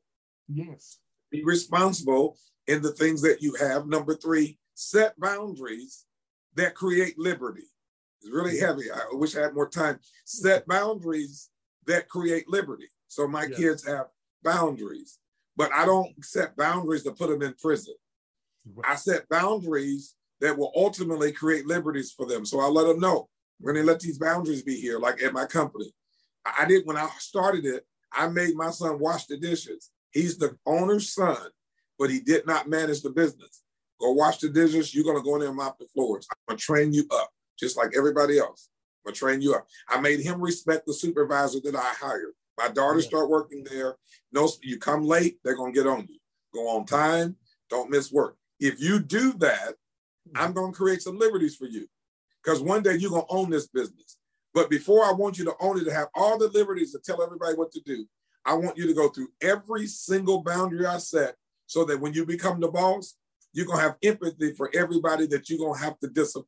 Yes. 0.48 1.00
Be 1.32 1.44
responsible 1.44 2.38
in 2.68 2.82
the 2.82 2.92
things 2.92 3.22
that 3.22 3.42
you 3.42 3.56
have. 3.56 3.88
Number 3.88 4.16
three, 4.16 4.58
set 4.74 5.20
boundaries 5.20 6.06
that 6.56 6.76
create 6.76 7.18
liberty. 7.20 7.66
It's 8.22 8.32
really 8.32 8.60
heavy. 8.60 8.92
I 8.92 9.02
wish 9.12 9.36
I 9.36 9.42
had 9.42 9.54
more 9.54 9.70
time. 9.70 10.00
Set 10.24 10.68
boundaries 10.68 11.50
that 11.86 12.10
create 12.10 12.50
liberty. 12.50 12.88
So 13.08 13.28
my 13.28 13.44
yes. 13.44 13.60
kids 13.60 13.88
have 13.88 14.08
boundaries, 14.44 15.20
but 15.56 15.72
I 15.74 15.86
don't 15.86 16.14
set 16.24 16.56
boundaries 16.56 17.04
to 17.04 17.12
put 17.12 17.30
them 17.30 17.42
in 17.42 17.54
prison. 17.62 17.96
I 18.84 18.96
set 18.96 19.30
boundaries 19.30 20.16
that 20.42 20.58
will 20.58 20.72
ultimately 20.76 21.32
create 21.32 21.66
liberties 21.66 22.12
for 22.12 22.26
them. 22.26 22.46
So 22.46 22.60
I 22.60 22.68
let 22.68 22.88
them 22.88 23.00
know 23.00 23.30
we're 23.60 23.74
going 23.74 23.86
to 23.86 23.92
let 23.92 24.02
these 24.02 24.18
boundaries 24.18 24.64
be 24.64 24.80
here, 24.80 25.00
like 25.00 25.22
at 25.22 25.34
my 25.34 25.46
company. 25.46 25.94
I 26.46 26.66
did 26.66 26.86
when 26.86 26.98
I 26.98 27.10
started 27.20 27.66
it, 27.66 27.86
I 28.12 28.28
made 28.28 28.56
my 28.56 28.70
son 28.70 29.00
wash 29.00 29.26
the 29.26 29.38
dishes. 29.38 29.92
He's 30.12 30.38
the 30.38 30.58
owner's 30.66 31.14
son, 31.14 31.38
but 31.98 32.10
he 32.10 32.20
did 32.20 32.46
not 32.46 32.70
manage 32.70 33.02
the 33.02 33.10
business. 33.10 33.64
Go 34.00 34.12
wash 34.12 34.38
the 34.38 34.50
dishes. 34.50 34.94
You're 34.94 35.06
going 35.06 35.18
to 35.18 35.24
go 35.24 35.36
in 35.36 35.42
there 35.42 35.50
and 35.50 35.58
mop 35.58 35.80
the 35.80 35.86
floors. 35.94 36.28
I'm 36.32 36.38
going 36.50 36.58
to 36.58 36.64
train 36.64 36.94
you 36.94 37.06
up, 37.12 37.32
just 37.58 37.78
like 37.78 37.94
everybody 37.98 38.38
else. 38.38 38.70
I'm 39.06 39.10
going 39.10 39.16
to 39.16 39.20
train 39.20 39.42
you 39.42 39.56
up. 39.56 39.68
I 39.90 40.00
made 40.00 40.20
him 40.20 40.42
respect 40.42 40.86
the 40.86 40.94
supervisor 40.94 41.60
that 41.64 41.76
I 41.76 41.94
hired. 42.00 42.34
My 42.58 42.70
daughter 42.70 43.00
yeah. 43.00 43.08
start 43.08 43.30
working 43.30 43.66
there. 43.70 43.96
No, 44.32 44.50
you 44.62 44.78
come 44.78 45.04
late, 45.04 45.40
they're 45.44 45.56
going 45.56 45.74
to 45.74 45.80
get 45.80 45.88
on 45.88 46.08
you. 46.10 46.20
Go 46.54 46.68
on 46.70 46.86
time. 46.86 47.36
Don't 47.70 47.90
miss 47.90 48.12
work. 48.12 48.38
If 48.60 48.80
you 48.80 49.00
do 49.00 49.34
that, 49.34 49.76
hmm. 50.30 50.38
I'm 50.38 50.54
going 50.54 50.72
to 50.72 50.78
create 50.78 51.02
some 51.02 51.18
liberties 51.18 51.56
for 51.56 51.66
you 51.66 51.88
because 52.44 52.62
one 52.62 52.84
day 52.84 52.96
you're 52.96 53.12
going 53.12 53.26
to 53.28 53.34
own 53.34 53.50
this 53.50 53.68
business. 53.68 54.18
But 54.54 54.70
before 54.70 55.04
I 55.04 55.12
want 55.12 55.38
you 55.38 55.46
to 55.46 55.56
own 55.60 55.80
it, 55.80 55.84
to 55.84 55.94
have 55.94 56.08
all 56.16 56.38
the 56.38 56.48
liberties 56.48 56.94
to 56.94 57.00
tell 57.00 57.22
everybody 57.22 57.56
what 57.56 57.72
to 57.74 57.82
do, 57.82 58.06
I 58.46 58.54
want 58.54 58.78
you 58.78 58.88
to 58.88 58.94
go 58.94 59.10
through 59.10 59.30
every 59.42 59.88
single 59.88 60.42
boundary 60.42 60.86
I 60.86 61.00
set 61.00 61.36
so 61.66 61.84
that 61.86 62.00
when 62.00 62.14
you 62.14 62.26
become 62.26 62.60
the 62.60 62.70
boss, 62.70 63.16
you're 63.52 63.66
going 63.66 63.80
to 63.80 63.84
have 63.84 63.98
empathy 64.04 64.54
for 64.54 64.70
everybody 64.74 65.28
that 65.28 65.50
you're 65.50 65.60
going 65.60 65.78
to 65.78 65.84
have 65.84 66.00
to 66.00 66.08
discipline. 66.08 66.46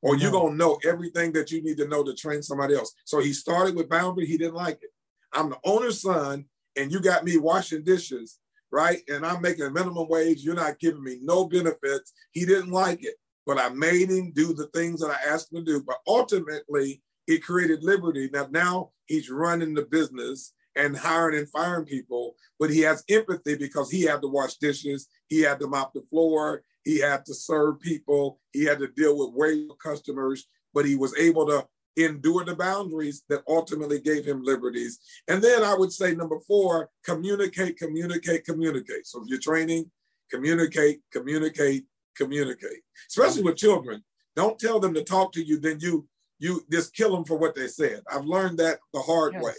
Or 0.00 0.16
you're 0.16 0.30
going 0.30 0.52
to 0.52 0.58
know 0.58 0.78
everything 0.84 1.32
that 1.32 1.50
you 1.50 1.62
need 1.62 1.78
to 1.78 1.88
know 1.88 2.04
to 2.04 2.14
train 2.14 2.42
somebody 2.42 2.74
else. 2.74 2.92
So 3.06 3.20
he 3.20 3.32
started 3.32 3.74
with 3.74 3.88
boundary. 3.88 4.26
He 4.26 4.36
didn't 4.36 4.54
like 4.54 4.78
it. 4.82 4.90
I'm 5.32 5.48
the 5.48 5.58
owner's 5.64 6.02
son, 6.02 6.44
and 6.76 6.92
you 6.92 7.00
got 7.00 7.24
me 7.24 7.38
washing 7.38 7.84
dishes 7.84 8.38
right? 8.74 9.00
And 9.08 9.24
I'm 9.24 9.40
making 9.40 9.72
minimum 9.72 10.08
wage. 10.08 10.42
You're 10.42 10.54
not 10.54 10.80
giving 10.80 11.04
me 11.04 11.18
no 11.22 11.46
benefits. 11.46 12.12
He 12.32 12.44
didn't 12.44 12.72
like 12.72 13.04
it, 13.04 13.14
but 13.46 13.56
I 13.56 13.68
made 13.68 14.10
him 14.10 14.32
do 14.34 14.52
the 14.52 14.66
things 14.74 15.00
that 15.00 15.10
I 15.10 15.32
asked 15.32 15.52
him 15.52 15.64
to 15.64 15.64
do. 15.64 15.84
But 15.86 15.98
ultimately, 16.08 17.00
it 17.28 17.44
created 17.44 17.84
liberty. 17.84 18.28
Now, 18.32 18.48
now 18.50 18.90
he's 19.06 19.30
running 19.30 19.74
the 19.74 19.82
business 19.82 20.52
and 20.76 20.96
hiring 20.96 21.38
and 21.38 21.48
firing 21.50 21.86
people, 21.86 22.34
but 22.58 22.68
he 22.68 22.80
has 22.80 23.04
empathy 23.08 23.56
because 23.56 23.92
he 23.92 24.02
had 24.02 24.20
to 24.22 24.28
wash 24.28 24.56
dishes, 24.56 25.06
he 25.28 25.40
had 25.40 25.60
to 25.60 25.68
mop 25.68 25.94
the 25.94 26.02
floor, 26.10 26.62
he 26.82 26.98
had 26.98 27.24
to 27.26 27.34
serve 27.34 27.78
people, 27.78 28.40
he 28.52 28.64
had 28.64 28.80
to 28.80 28.88
deal 28.88 29.16
with 29.16 29.36
way 29.36 29.68
customers, 29.80 30.48
but 30.74 30.84
he 30.84 30.96
was 30.96 31.16
able 31.16 31.46
to 31.46 31.64
endure 31.96 32.44
the 32.44 32.56
boundaries 32.56 33.22
that 33.28 33.42
ultimately 33.48 34.00
gave 34.00 34.24
him 34.24 34.42
liberties. 34.42 34.98
And 35.28 35.42
then 35.42 35.62
I 35.62 35.74
would 35.74 35.92
say 35.92 36.14
number 36.14 36.40
four, 36.40 36.90
communicate, 37.04 37.76
communicate, 37.78 38.44
communicate. 38.44 39.06
So 39.06 39.22
if 39.22 39.28
you're 39.28 39.38
training, 39.38 39.90
communicate, 40.30 41.00
communicate, 41.12 41.84
communicate. 42.16 42.82
Especially 43.08 43.42
with 43.42 43.56
children. 43.56 44.02
Don't 44.36 44.58
tell 44.58 44.80
them 44.80 44.94
to 44.94 45.04
talk 45.04 45.32
to 45.32 45.42
you, 45.42 45.60
then 45.60 45.78
you 45.80 46.08
you 46.40 46.64
just 46.70 46.94
kill 46.94 47.14
them 47.14 47.24
for 47.24 47.38
what 47.38 47.54
they 47.54 47.68
said. 47.68 48.02
I've 48.10 48.24
learned 48.24 48.58
that 48.58 48.78
the 48.92 49.00
hard 49.00 49.34
yes. 49.34 49.42
way. 49.42 49.52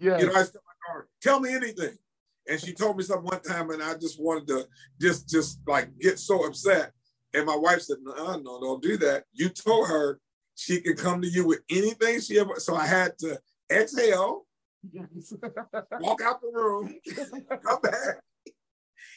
Yeah. 0.00 0.18
You 0.18 0.26
know, 0.26 0.32
I 0.32 0.42
tell 0.42 0.62
my 0.66 0.92
daughter, 0.92 1.08
tell 1.22 1.40
me 1.40 1.54
anything. 1.54 1.96
And 2.48 2.60
she 2.60 2.74
told 2.74 2.98
me 2.98 3.04
something 3.04 3.24
one 3.24 3.42
time, 3.42 3.70
and 3.70 3.82
I 3.82 3.94
just 3.94 4.20
wanted 4.20 4.46
to 4.48 4.66
just 5.00 5.28
just 5.28 5.60
like 5.66 5.88
get 5.98 6.18
so 6.18 6.46
upset. 6.46 6.92
And 7.32 7.46
my 7.46 7.56
wife 7.56 7.82
said, 7.82 7.98
No, 8.02 8.36
no, 8.36 8.60
don't 8.60 8.82
do 8.82 8.96
that. 8.98 9.24
You 9.32 9.48
told 9.48 9.88
her 9.88 10.20
she 10.60 10.78
could 10.82 10.98
come 10.98 11.22
to 11.22 11.28
you 11.28 11.46
with 11.46 11.60
anything 11.70 12.20
she 12.20 12.38
ever. 12.38 12.56
So 12.58 12.76
I 12.76 12.86
had 12.86 13.16
to 13.20 13.40
exhale, 13.72 14.46
yes. 14.92 15.32
walk 16.00 16.20
out 16.20 16.42
the 16.42 16.50
room, 16.52 16.94
come 17.64 17.80
back, 17.80 18.20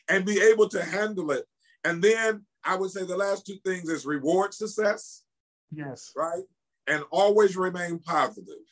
and 0.07 0.25
be 0.25 0.39
able 0.41 0.69
to 0.69 0.81
handle 0.81 1.31
it. 1.31 1.43
And 1.83 2.01
then 2.01 2.45
I 2.63 2.77
would 2.77 2.91
say 2.91 3.03
the 3.03 3.17
last 3.17 3.45
two 3.45 3.57
things 3.65 3.89
is 3.89 4.05
reward 4.05 4.53
success. 4.53 5.23
Yes. 5.69 6.13
Right. 6.15 6.43
And 6.87 7.03
always 7.11 7.57
remain 7.57 7.99
positive. 7.99 8.63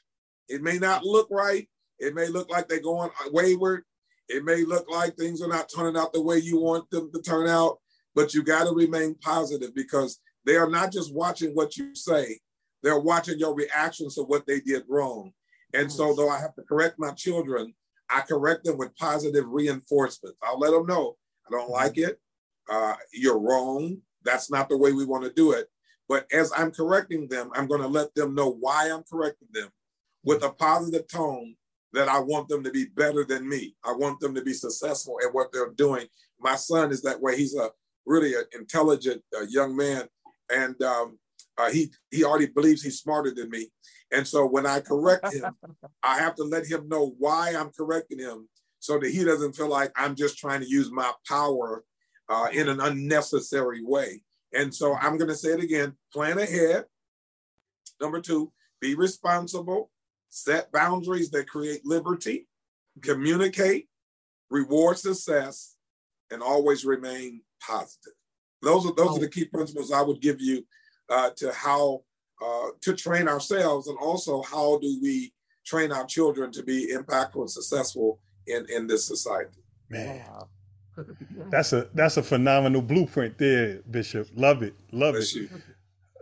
It 0.47 0.61
may 0.61 0.77
not 0.77 1.03
look 1.03 1.27
right. 1.29 1.67
It 1.99 2.15
may 2.15 2.27
look 2.27 2.49
like 2.49 2.69
they're 2.69 2.79
going 2.79 3.09
wayward. 3.33 3.83
It 4.29 4.45
may 4.45 4.63
look 4.63 4.89
like 4.89 5.17
things 5.17 5.41
are 5.41 5.49
not 5.49 5.69
turning 5.75 5.97
out 5.97 6.13
the 6.13 6.21
way 6.21 6.37
you 6.37 6.57
want 6.57 6.89
them 6.89 7.11
to 7.13 7.21
turn 7.21 7.49
out, 7.49 7.79
but 8.15 8.33
you 8.33 8.43
got 8.43 8.63
to 8.63 8.71
remain 8.71 9.15
positive 9.15 9.75
because 9.75 10.21
they 10.45 10.55
are 10.55 10.69
not 10.69 10.93
just 10.93 11.13
watching 11.13 11.51
what 11.51 11.75
you 11.75 11.93
say, 11.95 12.39
they're 12.83 12.99
watching 12.99 13.39
your 13.39 13.53
reactions 13.53 14.15
to 14.15 14.23
what 14.23 14.45
they 14.45 14.59
did 14.59 14.83
wrong. 14.87 15.31
And 15.73 15.91
so, 15.91 16.13
though 16.13 16.29
I 16.29 16.39
have 16.39 16.55
to 16.55 16.63
correct 16.63 16.95
my 16.99 17.11
children, 17.11 17.73
I 18.09 18.21
correct 18.21 18.65
them 18.65 18.77
with 18.77 18.95
positive 18.97 19.45
reinforcement. 19.47 20.35
I'll 20.43 20.59
let 20.59 20.71
them 20.71 20.85
know 20.85 21.15
I 21.47 21.51
don't 21.51 21.69
like 21.69 21.97
it. 21.97 22.19
Uh, 22.69 22.95
you're 23.13 23.39
wrong. 23.39 23.97
That's 24.23 24.51
not 24.51 24.69
the 24.69 24.77
way 24.77 24.91
we 24.91 25.05
want 25.05 25.23
to 25.23 25.33
do 25.33 25.51
it. 25.51 25.67
But 26.07 26.27
as 26.31 26.51
I'm 26.55 26.71
correcting 26.71 27.27
them, 27.27 27.51
I'm 27.55 27.67
going 27.67 27.81
to 27.81 27.87
let 27.87 28.13
them 28.15 28.35
know 28.35 28.49
why 28.49 28.91
I'm 28.91 29.03
correcting 29.03 29.47
them 29.53 29.69
with 30.23 30.43
a 30.43 30.49
positive 30.49 31.07
tone 31.07 31.55
that 31.93 32.07
I 32.07 32.19
want 32.19 32.47
them 32.47 32.63
to 32.63 32.71
be 32.71 32.85
better 32.85 33.23
than 33.23 33.47
me. 33.47 33.75
I 33.83 33.93
want 33.93 34.19
them 34.19 34.35
to 34.35 34.41
be 34.41 34.53
successful 34.53 35.17
at 35.23 35.33
what 35.33 35.51
they're 35.51 35.71
doing. 35.71 36.07
My 36.39 36.55
son 36.55 36.91
is 36.91 37.01
that 37.03 37.21
way. 37.21 37.37
He's 37.37 37.55
a 37.55 37.69
really 38.05 38.33
an 38.33 38.43
intelligent 38.53 39.21
uh, 39.37 39.45
young 39.49 39.75
man. 39.75 40.07
And 40.53 40.81
um, 40.81 41.17
uh, 41.57 41.69
he 41.71 41.91
he 42.09 42.23
already 42.23 42.47
believes 42.47 42.81
he's 42.81 42.99
smarter 42.99 43.33
than 43.33 43.49
me, 43.49 43.69
and 44.11 44.27
so 44.27 44.45
when 44.45 44.65
I 44.65 44.79
correct 44.79 45.33
him, 45.33 45.55
I 46.03 46.19
have 46.19 46.35
to 46.35 46.43
let 46.43 46.65
him 46.65 46.87
know 46.87 47.15
why 47.17 47.55
I'm 47.55 47.71
correcting 47.71 48.19
him, 48.19 48.47
so 48.79 48.99
that 48.99 49.11
he 49.11 49.23
doesn't 49.23 49.55
feel 49.55 49.69
like 49.69 49.91
I'm 49.95 50.15
just 50.15 50.37
trying 50.37 50.61
to 50.61 50.69
use 50.69 50.91
my 50.91 51.11
power 51.27 51.83
uh, 52.29 52.47
in 52.53 52.69
an 52.69 52.79
unnecessary 52.79 53.81
way. 53.83 54.23
And 54.53 54.73
so 54.73 54.95
I'm 54.95 55.17
going 55.17 55.29
to 55.29 55.35
say 55.35 55.49
it 55.49 55.63
again: 55.63 55.95
plan 56.13 56.37
ahead. 56.39 56.85
Number 57.99 58.21
two, 58.21 58.51
be 58.79 58.95
responsible. 58.95 59.91
set 60.29 60.71
boundaries 60.71 61.29
that 61.31 61.47
create 61.47 61.85
liberty, 61.85 62.47
communicate, 63.01 63.87
reward 64.49 64.97
success, 64.97 65.75
and 66.31 66.41
always 66.41 66.85
remain 66.85 67.41
positive. 67.65 68.13
Those 68.61 68.85
are 68.85 68.93
those 68.93 69.11
oh. 69.11 69.17
are 69.17 69.19
the 69.19 69.29
key 69.29 69.45
principles 69.45 69.91
I 69.91 70.01
would 70.01 70.21
give 70.21 70.39
you 70.39 70.65
uh, 71.09 71.29
to 71.37 71.51
how 71.51 72.03
uh, 72.43 72.67
to 72.81 72.93
train 72.95 73.27
ourselves, 73.27 73.87
and 73.87 73.97
also 73.99 74.41
how 74.41 74.77
do 74.79 74.99
we 75.01 75.33
train 75.65 75.91
our 75.91 76.05
children 76.05 76.51
to 76.51 76.63
be 76.63 76.93
impactful 76.93 77.35
and 77.35 77.51
successful 77.51 78.19
in 78.47 78.65
in 78.69 78.87
this 78.87 79.05
society. 79.05 79.59
Man, 79.89 80.25
that's 81.49 81.73
a 81.73 81.87
that's 81.93 82.17
a 82.17 82.23
phenomenal 82.23 82.81
blueprint 82.81 83.37
there, 83.37 83.81
Bishop. 83.89 84.27
Love 84.35 84.63
it, 84.63 84.75
love 84.91 85.15
Bless 85.15 85.35
it. 85.35 85.41
You. 85.41 85.49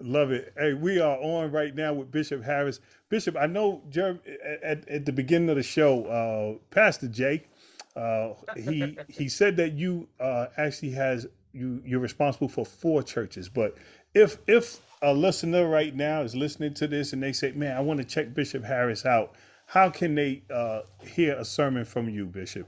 Love 0.01 0.31
it. 0.31 0.53
Hey, 0.57 0.73
we 0.73 0.99
are 0.99 1.17
on 1.17 1.51
right 1.51 1.75
now 1.75 1.93
with 1.93 2.09
Bishop 2.09 2.41
Harris. 2.41 2.79
Bishop, 3.09 3.35
I 3.35 3.47
know 3.47 3.81
Jeremy, 3.89 4.19
at, 4.63 4.87
at 4.87 5.05
the 5.05 5.11
beginning 5.11 5.49
of 5.49 5.57
the 5.57 5.63
show, 5.63 6.05
uh, 6.05 6.57
Pastor 6.73 7.07
Jake, 7.07 7.49
uh, 7.95 8.29
he 8.55 8.97
he 9.09 9.27
said 9.27 9.57
that 9.57 9.73
you 9.73 10.07
uh, 10.19 10.47
actually 10.57 10.91
has 10.91 11.27
you 11.51 11.81
you're 11.85 11.99
responsible 11.99 12.47
for 12.47 12.65
four 12.65 13.03
churches. 13.03 13.49
But 13.49 13.75
if 14.13 14.37
if 14.47 14.79
a 15.01 15.13
listener 15.13 15.67
right 15.67 15.95
now 15.95 16.21
is 16.21 16.35
listening 16.35 16.73
to 16.75 16.87
this 16.87 17.13
and 17.13 17.23
they 17.23 17.33
say, 17.33 17.51
"Man, 17.51 17.75
I 17.75 17.79
want 17.81 17.99
to 17.99 18.05
check 18.05 18.33
Bishop 18.33 18.63
Harris 18.63 19.05
out," 19.05 19.35
how 19.65 19.89
can 19.89 20.15
they 20.15 20.43
uh, 20.53 20.81
hear 21.03 21.35
a 21.35 21.45
sermon 21.45 21.85
from 21.85 22.09
you, 22.09 22.25
Bishop? 22.25 22.67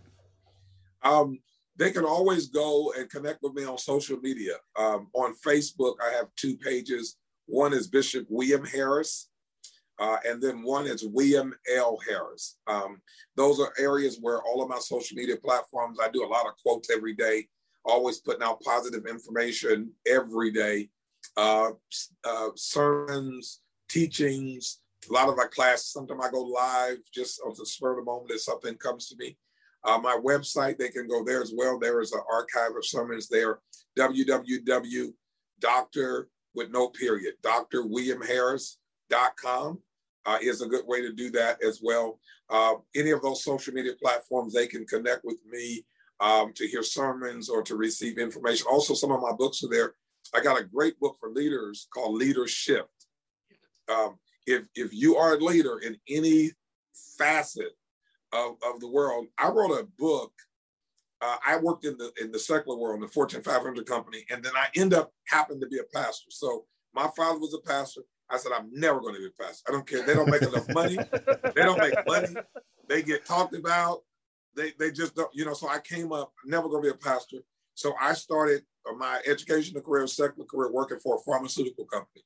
Um, 1.03 1.39
they 1.77 1.91
can 1.91 2.05
always 2.05 2.47
go 2.47 2.93
and 2.97 3.09
connect 3.09 3.41
with 3.41 3.53
me 3.53 3.65
on 3.65 3.77
social 3.77 4.19
media. 4.19 4.53
Um, 4.77 5.07
on 5.13 5.33
Facebook, 5.45 5.95
I 6.01 6.11
have 6.15 6.27
two 6.35 6.55
pages. 6.57 7.17
One 7.47 7.73
is 7.73 7.87
Bishop 7.87 8.27
William 8.29 8.63
Harris, 8.63 9.29
uh, 9.99 10.17
and 10.25 10.41
then 10.41 10.63
one 10.63 10.85
is 10.85 11.03
William 11.03 11.53
L. 11.75 11.97
Harris. 12.07 12.57
Um, 12.67 13.01
those 13.35 13.59
are 13.59 13.73
areas 13.79 14.19
where 14.21 14.41
all 14.43 14.61
of 14.61 14.69
my 14.69 14.79
social 14.79 15.17
media 15.17 15.37
platforms, 15.37 15.97
I 16.01 16.09
do 16.09 16.23
a 16.23 16.27
lot 16.27 16.45
of 16.45 16.53
quotes 16.63 16.89
every 16.91 17.13
day, 17.13 17.47
always 17.83 18.19
putting 18.19 18.43
out 18.43 18.61
positive 18.61 19.05
information 19.07 19.91
every 20.07 20.51
day, 20.51 20.89
uh, 21.37 21.71
uh, 22.23 22.49
sermons, 22.55 23.61
teachings, 23.89 24.79
a 25.09 25.13
lot 25.13 25.29
of 25.29 25.37
my 25.37 25.47
classes. 25.47 25.91
Sometimes 25.91 26.23
I 26.23 26.29
go 26.31 26.41
live 26.41 26.97
just 27.13 27.41
on 27.45 27.53
the 27.57 27.65
spur 27.65 27.91
of 27.91 27.97
the 27.97 28.03
moment 28.03 28.31
if 28.31 28.41
something 28.41 28.75
comes 28.75 29.07
to 29.07 29.15
me. 29.17 29.37
Uh, 29.83 29.97
my 29.97 30.15
website, 30.23 30.77
they 30.77 30.89
can 30.89 31.07
go 31.07 31.23
there 31.23 31.41
as 31.41 31.51
well. 31.55 31.79
There 31.79 32.01
is 32.01 32.11
an 32.11 32.21
archive 32.31 32.75
of 32.75 32.85
sermons 32.85 33.27
there, 33.27 33.57
www. 33.97 35.13
Doctor 35.59 36.29
with 36.53 36.69
no 36.71 36.89
period. 36.89 37.35
drwilliamharris.com 37.43 39.79
uh, 40.25 40.37
is 40.41 40.61
a 40.61 40.67
good 40.67 40.85
way 40.85 41.01
to 41.01 41.13
do 41.13 41.29
that 41.31 41.63
as 41.63 41.79
well. 41.81 42.19
Uh, 42.49 42.73
any 42.95 43.11
of 43.11 43.21
those 43.21 43.43
social 43.43 43.73
media 43.73 43.93
platforms, 44.01 44.53
they 44.53 44.67
can 44.67 44.85
connect 44.85 45.23
with 45.23 45.39
me 45.49 45.85
um, 46.19 46.51
to 46.53 46.67
hear 46.67 46.83
sermons 46.83 47.49
or 47.49 47.63
to 47.63 47.75
receive 47.75 48.17
information. 48.17 48.67
Also, 48.69 48.93
some 48.93 49.11
of 49.11 49.21
my 49.21 49.31
books 49.31 49.63
are 49.63 49.69
there. 49.69 49.93
I 50.33 50.41
got 50.41 50.59
a 50.59 50.63
great 50.63 50.99
book 50.99 51.17
for 51.19 51.29
leaders 51.29 51.87
called 51.93 52.15
Leadership. 52.15 52.87
Um, 53.89 54.17
if, 54.47 54.65
if 54.75 54.93
you 54.93 55.17
are 55.17 55.33
a 55.33 55.37
leader 55.37 55.79
in 55.79 55.97
any 56.07 56.51
facet 57.17 57.77
of, 58.31 58.55
of 58.65 58.79
the 58.79 58.87
world, 58.87 59.27
I 59.37 59.49
wrote 59.49 59.71
a 59.71 59.87
book 59.97 60.31
uh, 61.21 61.37
I 61.45 61.57
worked 61.57 61.85
in 61.85 61.97
the 61.97 62.11
in 62.19 62.31
the 62.31 62.39
secular 62.39 62.77
world, 62.77 62.95
in 62.95 63.01
the 63.01 63.07
Fortune 63.07 63.43
500 63.43 63.85
company, 63.85 64.25
and 64.31 64.43
then 64.43 64.53
I 64.55 64.67
end 64.75 64.93
up 64.93 65.11
happened 65.27 65.61
to 65.61 65.67
be 65.67 65.77
a 65.77 65.83
pastor. 65.83 66.31
So 66.31 66.65
my 66.93 67.09
father 67.15 67.39
was 67.39 67.53
a 67.53 67.59
pastor. 67.59 68.01
I 68.29 68.37
said, 68.37 68.51
I'm 68.53 68.69
never 68.71 68.99
going 69.01 69.13
to 69.13 69.19
be 69.19 69.27
a 69.27 69.43
pastor. 69.43 69.63
I 69.67 69.71
don't 69.71 69.85
care. 69.85 70.05
They 70.05 70.13
don't 70.13 70.29
make 70.29 70.41
enough 70.41 70.67
money. 70.73 70.97
They 71.55 71.63
don't 71.63 71.79
make 71.79 71.95
money. 72.07 72.35
They 72.87 73.03
get 73.03 73.25
talked 73.25 73.55
about. 73.55 74.01
They 74.55 74.71
they 74.79 74.91
just 74.91 75.15
don't, 75.15 75.29
you 75.33 75.45
know. 75.45 75.53
So 75.53 75.69
I 75.69 75.79
came 75.79 76.11
up, 76.11 76.33
never 76.43 76.67
going 76.67 76.83
to 76.83 76.89
be 76.89 76.95
a 76.95 76.97
pastor. 76.97 77.37
So 77.75 77.93
I 78.01 78.13
started 78.13 78.63
my 78.97 79.21
educational 79.25 79.81
career, 79.81 80.07
secular 80.07 80.45
career, 80.45 80.71
working 80.71 80.99
for 80.99 81.15
a 81.15 81.19
pharmaceutical 81.19 81.85
company, 81.85 82.23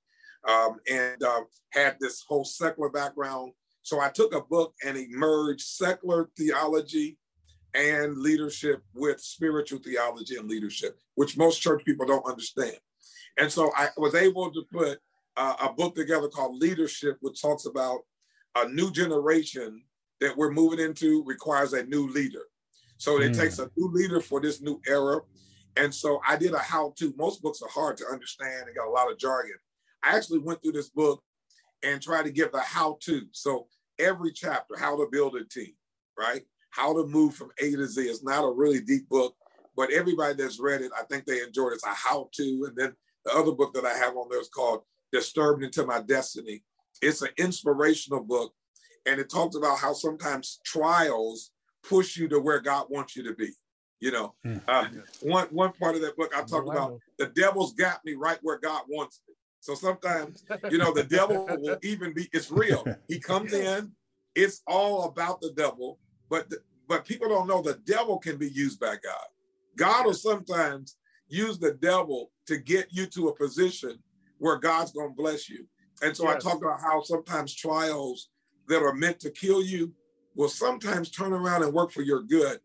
um, 0.48 0.78
and 0.92 1.22
um, 1.24 1.46
had 1.72 1.98
this 2.00 2.24
whole 2.28 2.46
secular 2.46 2.90
background. 2.90 3.52
So 3.82 4.00
I 4.00 4.10
took 4.10 4.34
a 4.34 4.42
book 4.42 4.74
and 4.86 4.98
emerged 4.98 5.62
secular 5.62 6.30
theology 6.38 7.18
and 7.76 8.18
leadership 8.18 8.82
with 8.94 9.20
spiritual 9.22 9.80
theology 9.80 10.38
and 10.38 10.50
leadership, 10.50 10.98
which 11.16 11.38
most 11.38 11.62
church 11.62 11.84
people 11.86 12.06
don't 12.06 12.26
understand. 12.26 12.78
And 13.38 13.52
so 13.52 13.72
I 13.76 13.90
was 13.98 14.16
able 14.16 14.52
to 14.52 14.64
put 14.72 15.00
uh, 15.38 15.56
a 15.62 15.74
book 15.74 15.96
together 15.96 16.30
called 16.30 16.58
Leadership, 16.62 17.18
which 17.20 17.42
talks 17.42 17.66
about 17.66 18.00
a 18.56 18.70
new 18.70 18.92
generation 18.92 19.84
that 20.22 20.36
we're 20.36 20.52
moving 20.52 20.80
into 20.80 21.24
requires 21.26 21.74
a 21.74 21.84
new 21.84 22.08
leader. 22.08 22.44
So 22.98 23.22
it 23.22 23.34
mm. 23.34 23.38
takes 23.38 23.60
a 23.60 23.70
new 23.76 23.92
leader 23.92 24.22
for 24.22 24.40
this 24.40 24.62
new 24.62 24.80
era. 24.88 25.20
And 25.78 25.94
so 25.94 26.22
I 26.28 26.36
did 26.38 26.54
a 26.54 26.60
how 26.60 26.94
to. 26.98 27.14
Most 27.18 27.42
books 27.42 27.62
are 27.62 27.70
hard 27.70 27.98
to 27.98 28.06
understand, 28.08 28.68
they 28.68 28.74
got 28.74 28.88
a 28.88 28.92
lot 28.92 29.12
of 29.12 29.18
jargon. 29.18 29.56
I 30.04 30.16
actually 30.16 30.40
went 30.40 30.62
through 30.62 30.74
this 30.74 30.90
book 30.90 31.22
and 31.84 32.02
tried 32.02 32.24
to 32.24 32.32
give 32.32 32.54
a 32.54 32.60
how 32.60 32.98
to. 33.02 33.24
So 33.32 33.68
every 34.00 34.32
chapter, 34.32 34.78
how 34.78 34.98
to 34.98 35.08
build 35.12 35.36
a 35.36 35.44
team, 35.44 35.74
right? 36.18 36.44
How 36.72 36.94
to 36.94 37.08
Move 37.08 37.36
from 37.36 37.52
A 37.60 37.72
to 37.72 37.88
Z. 37.88 38.02
It's 38.02 38.24
not 38.24 38.44
a 38.44 38.52
really 38.52 38.82
deep 38.82 39.08
book, 39.10 39.36
but 39.76 39.92
everybody 39.92 40.36
that's 40.36 40.60
read 40.60 40.82
it, 40.82 40.92
I 40.98 41.04
think 41.04 41.26
they 41.26 41.42
enjoyed 41.42 41.72
it. 41.72 41.76
It's 41.76 41.86
a 41.86 41.90
how 41.90 42.30
to. 42.34 42.66
And 42.68 42.76
then 42.76 42.94
the 43.26 43.34
other 43.34 43.52
book 43.52 43.74
that 43.74 43.86
I 43.86 43.94
have 43.98 44.16
on 44.16 44.28
there 44.30 44.42
is 44.42 44.50
called 44.50 44.82
Disturbed 45.12 45.64
into 45.64 45.86
My 45.86 46.02
Destiny. 46.02 46.64
It's 47.02 47.22
an 47.22 47.30
inspirational 47.38 48.24
book. 48.24 48.54
And 49.06 49.20
it 49.20 49.30
talks 49.30 49.56
about 49.56 49.80
how 49.80 49.94
sometimes 49.94 50.60
trials 50.66 51.52
push 51.88 52.18
you 52.18 52.28
to 52.30 52.40
where 52.40 52.60
God 52.60 52.88
wants 52.90 53.16
you 53.16 53.24
to 53.24 53.34
be. 53.34 53.52
You 54.00 54.12
know, 54.12 54.36
mm. 54.46 54.62
uh, 54.68 54.88
one 55.22 55.48
one 55.48 55.72
part 55.74 55.96
of 55.96 56.02
that 56.02 56.18
book 56.18 56.34
I 56.36 56.44
talked 56.44 56.70
about 56.70 57.00
the 57.18 57.28
devil's 57.28 57.74
got 57.74 58.04
me 58.06 58.14
right 58.14 58.38
where 58.42 58.60
God 58.60 58.84
wants 58.90 59.22
me. 59.28 59.34
So 59.62 59.74
sometimes, 59.74 60.44
you 60.70 60.78
know, 60.78 60.94
the 60.94 61.04
devil 61.10 61.48
will 61.50 61.78
even 61.82 62.14
be 62.14 62.30
it's 62.34 62.52
real. 62.52 62.86
He 63.08 63.20
comes 63.20 63.54
in, 63.54 63.92
it's 64.36 64.62
all 64.68 65.06
about 65.06 65.42
the 65.42 65.54
devil, 65.54 65.98
but 66.30 66.52
but 66.88 67.06
people 67.06 67.30
don't 67.30 67.48
know 67.48 67.62
the 67.62 67.80
devil 67.86 68.20
can 68.20 68.38
be 68.38 68.50
used 68.50 68.80
by 68.80 68.96
God. 69.04 69.28
God 69.76 70.06
will 70.06 70.14
sometimes 70.14 70.98
use 71.28 71.58
the 71.58 71.74
devil 71.74 72.32
to 72.48 72.58
get 72.58 72.88
you 72.92 73.06
to 73.08 73.30
a 73.30 73.36
position 73.36 73.98
where 74.38 74.58
God's 74.58 74.92
going 74.92 75.10
to 75.10 75.16
bless 75.16 75.50
you. 75.50 75.66
And 76.02 76.16
so 76.16 76.26
yes. 76.26 76.36
I 76.36 76.50
talk 76.50 76.62
about 76.62 76.80
how 76.82 77.02
sometimes 77.02 77.56
trials 77.56 78.30
that 78.68 78.82
are 78.82 78.94
meant 78.94 79.20
to 79.22 79.32
kill 79.32 79.64
you 79.64 79.94
will 80.36 80.50
sometimes 80.50 81.10
turn 81.10 81.34
around 81.34 81.64
and 81.64 81.74
work 81.74 81.92
for 81.92 82.02
your 82.02 82.22
good. 82.22 82.60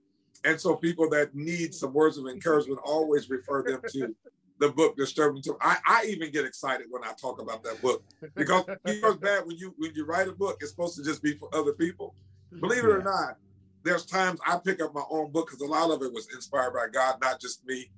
And 0.44 0.60
so 0.60 0.76
people 0.76 1.08
that 1.10 1.34
need 1.34 1.74
some 1.74 1.92
words 1.92 2.16
of 2.16 2.26
encouragement 2.26 2.80
always 2.84 3.28
refer 3.28 3.62
them 3.62 3.80
to 3.92 4.14
the 4.58 4.68
book 4.68 4.96
Disturbing 4.96 5.42
to 5.42 5.56
I, 5.60 5.78
I 5.86 6.04
even 6.06 6.30
get 6.30 6.44
excited 6.44 6.86
when 6.90 7.02
I 7.02 7.12
talk 7.20 7.40
about 7.40 7.64
that 7.64 7.80
book 7.80 8.04
because 8.36 8.64
it's 8.84 9.16
bad 9.16 9.46
when 9.46 9.56
you 9.56 9.74
when 9.78 9.92
you 9.94 10.04
write 10.04 10.28
a 10.28 10.32
book, 10.32 10.58
it's 10.60 10.70
supposed 10.70 10.96
to 10.96 11.02
just 11.02 11.22
be 11.22 11.34
for 11.34 11.48
other 11.54 11.72
people. 11.72 12.14
Believe 12.60 12.84
it 12.84 12.88
yeah. 12.88 12.94
or 12.94 13.02
not, 13.02 13.36
there's 13.84 14.04
times 14.04 14.38
I 14.46 14.58
pick 14.62 14.82
up 14.82 14.94
my 14.94 15.04
own 15.10 15.32
book 15.32 15.48
because 15.48 15.62
a 15.62 15.70
lot 15.70 15.90
of 15.90 16.02
it 16.02 16.12
was 16.12 16.28
inspired 16.34 16.74
by 16.74 16.86
God, 16.92 17.16
not 17.22 17.40
just 17.40 17.64
me. 17.66 17.90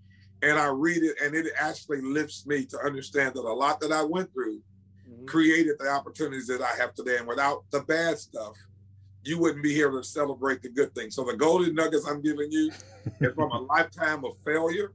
And 0.43 0.59
I 0.59 0.67
read 0.67 1.03
it, 1.03 1.17
and 1.23 1.35
it 1.35 1.47
actually 1.59 2.01
lifts 2.01 2.47
me 2.47 2.65
to 2.67 2.79
understand 2.79 3.35
that 3.35 3.41
a 3.41 3.53
lot 3.53 3.81
that 3.81 3.93
I 3.93 4.03
went 4.03 4.33
through 4.33 4.61
mm-hmm. 5.09 5.25
created 5.27 5.77
the 5.79 5.89
opportunities 5.89 6.49
that 6.49 6.61
I 6.61 6.75
have 6.77 6.95
today. 6.95 7.17
And 7.19 7.27
without 7.27 7.65
the 7.71 7.81
bad 7.81 8.19
stuff, 8.19 8.55
you 9.25 9.39
wouldn't 9.39 9.63
be 9.63 9.73
here 9.73 9.91
to 9.91 10.03
celebrate 10.03 10.63
the 10.63 10.69
good 10.69 10.95
things. 10.95 11.15
So 11.15 11.25
the 11.25 11.37
golden 11.37 11.75
nuggets 11.75 12.07
I'm 12.07 12.23
giving 12.23 12.51
you 12.51 12.73
is 13.21 13.35
from 13.35 13.51
a 13.53 13.61
lifetime 13.61 14.25
of 14.25 14.37
failure, 14.45 14.93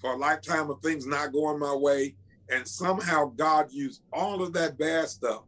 for 0.00 0.14
a 0.14 0.16
lifetime 0.16 0.70
of 0.70 0.80
things 0.80 1.06
not 1.06 1.32
going 1.32 1.58
my 1.58 1.74
way. 1.74 2.14
And 2.50 2.66
somehow 2.66 3.32
God 3.36 3.70
used 3.70 4.02
all 4.12 4.42
of 4.42 4.52
that 4.54 4.78
bad 4.78 5.08
stuff 5.08 5.42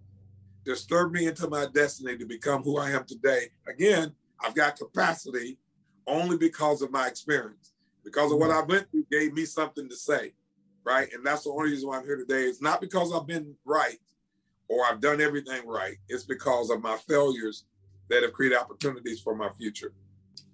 to 0.66 0.76
stir 0.76 1.08
me 1.08 1.26
into 1.26 1.48
my 1.48 1.66
destiny 1.72 2.18
to 2.18 2.26
become 2.26 2.62
who 2.62 2.78
I 2.78 2.90
am 2.90 3.04
today. 3.04 3.46
Again, 3.66 4.12
I've 4.40 4.54
got 4.54 4.76
capacity 4.76 5.58
only 6.06 6.36
because 6.36 6.82
of 6.82 6.90
my 6.90 7.06
experience, 7.06 7.72
because 8.04 8.32
of 8.32 8.38
what 8.38 8.50
mm-hmm. 8.50 8.70
I 8.70 8.74
went 8.74 8.90
through 8.90 9.06
gave 9.10 9.32
me 9.32 9.44
something 9.44 9.88
to 9.88 9.96
say, 9.96 10.32
right? 10.84 11.08
And 11.12 11.24
that's 11.24 11.44
the 11.44 11.50
only 11.50 11.70
reason 11.70 11.88
why 11.88 11.98
I'm 11.98 12.04
here 12.04 12.16
today. 12.16 12.42
It's 12.42 12.60
not 12.60 12.80
because 12.80 13.12
I've 13.12 13.26
been 13.26 13.54
right 13.64 13.98
or 14.68 14.84
I've 14.84 15.00
done 15.00 15.20
everything 15.20 15.66
right. 15.66 15.96
It's 16.08 16.24
because 16.24 16.70
of 16.70 16.82
my 16.82 16.96
failures 17.08 17.64
that 18.10 18.22
have 18.22 18.32
created 18.32 18.58
opportunities 18.58 19.20
for 19.20 19.34
my 19.34 19.48
future. 19.50 19.92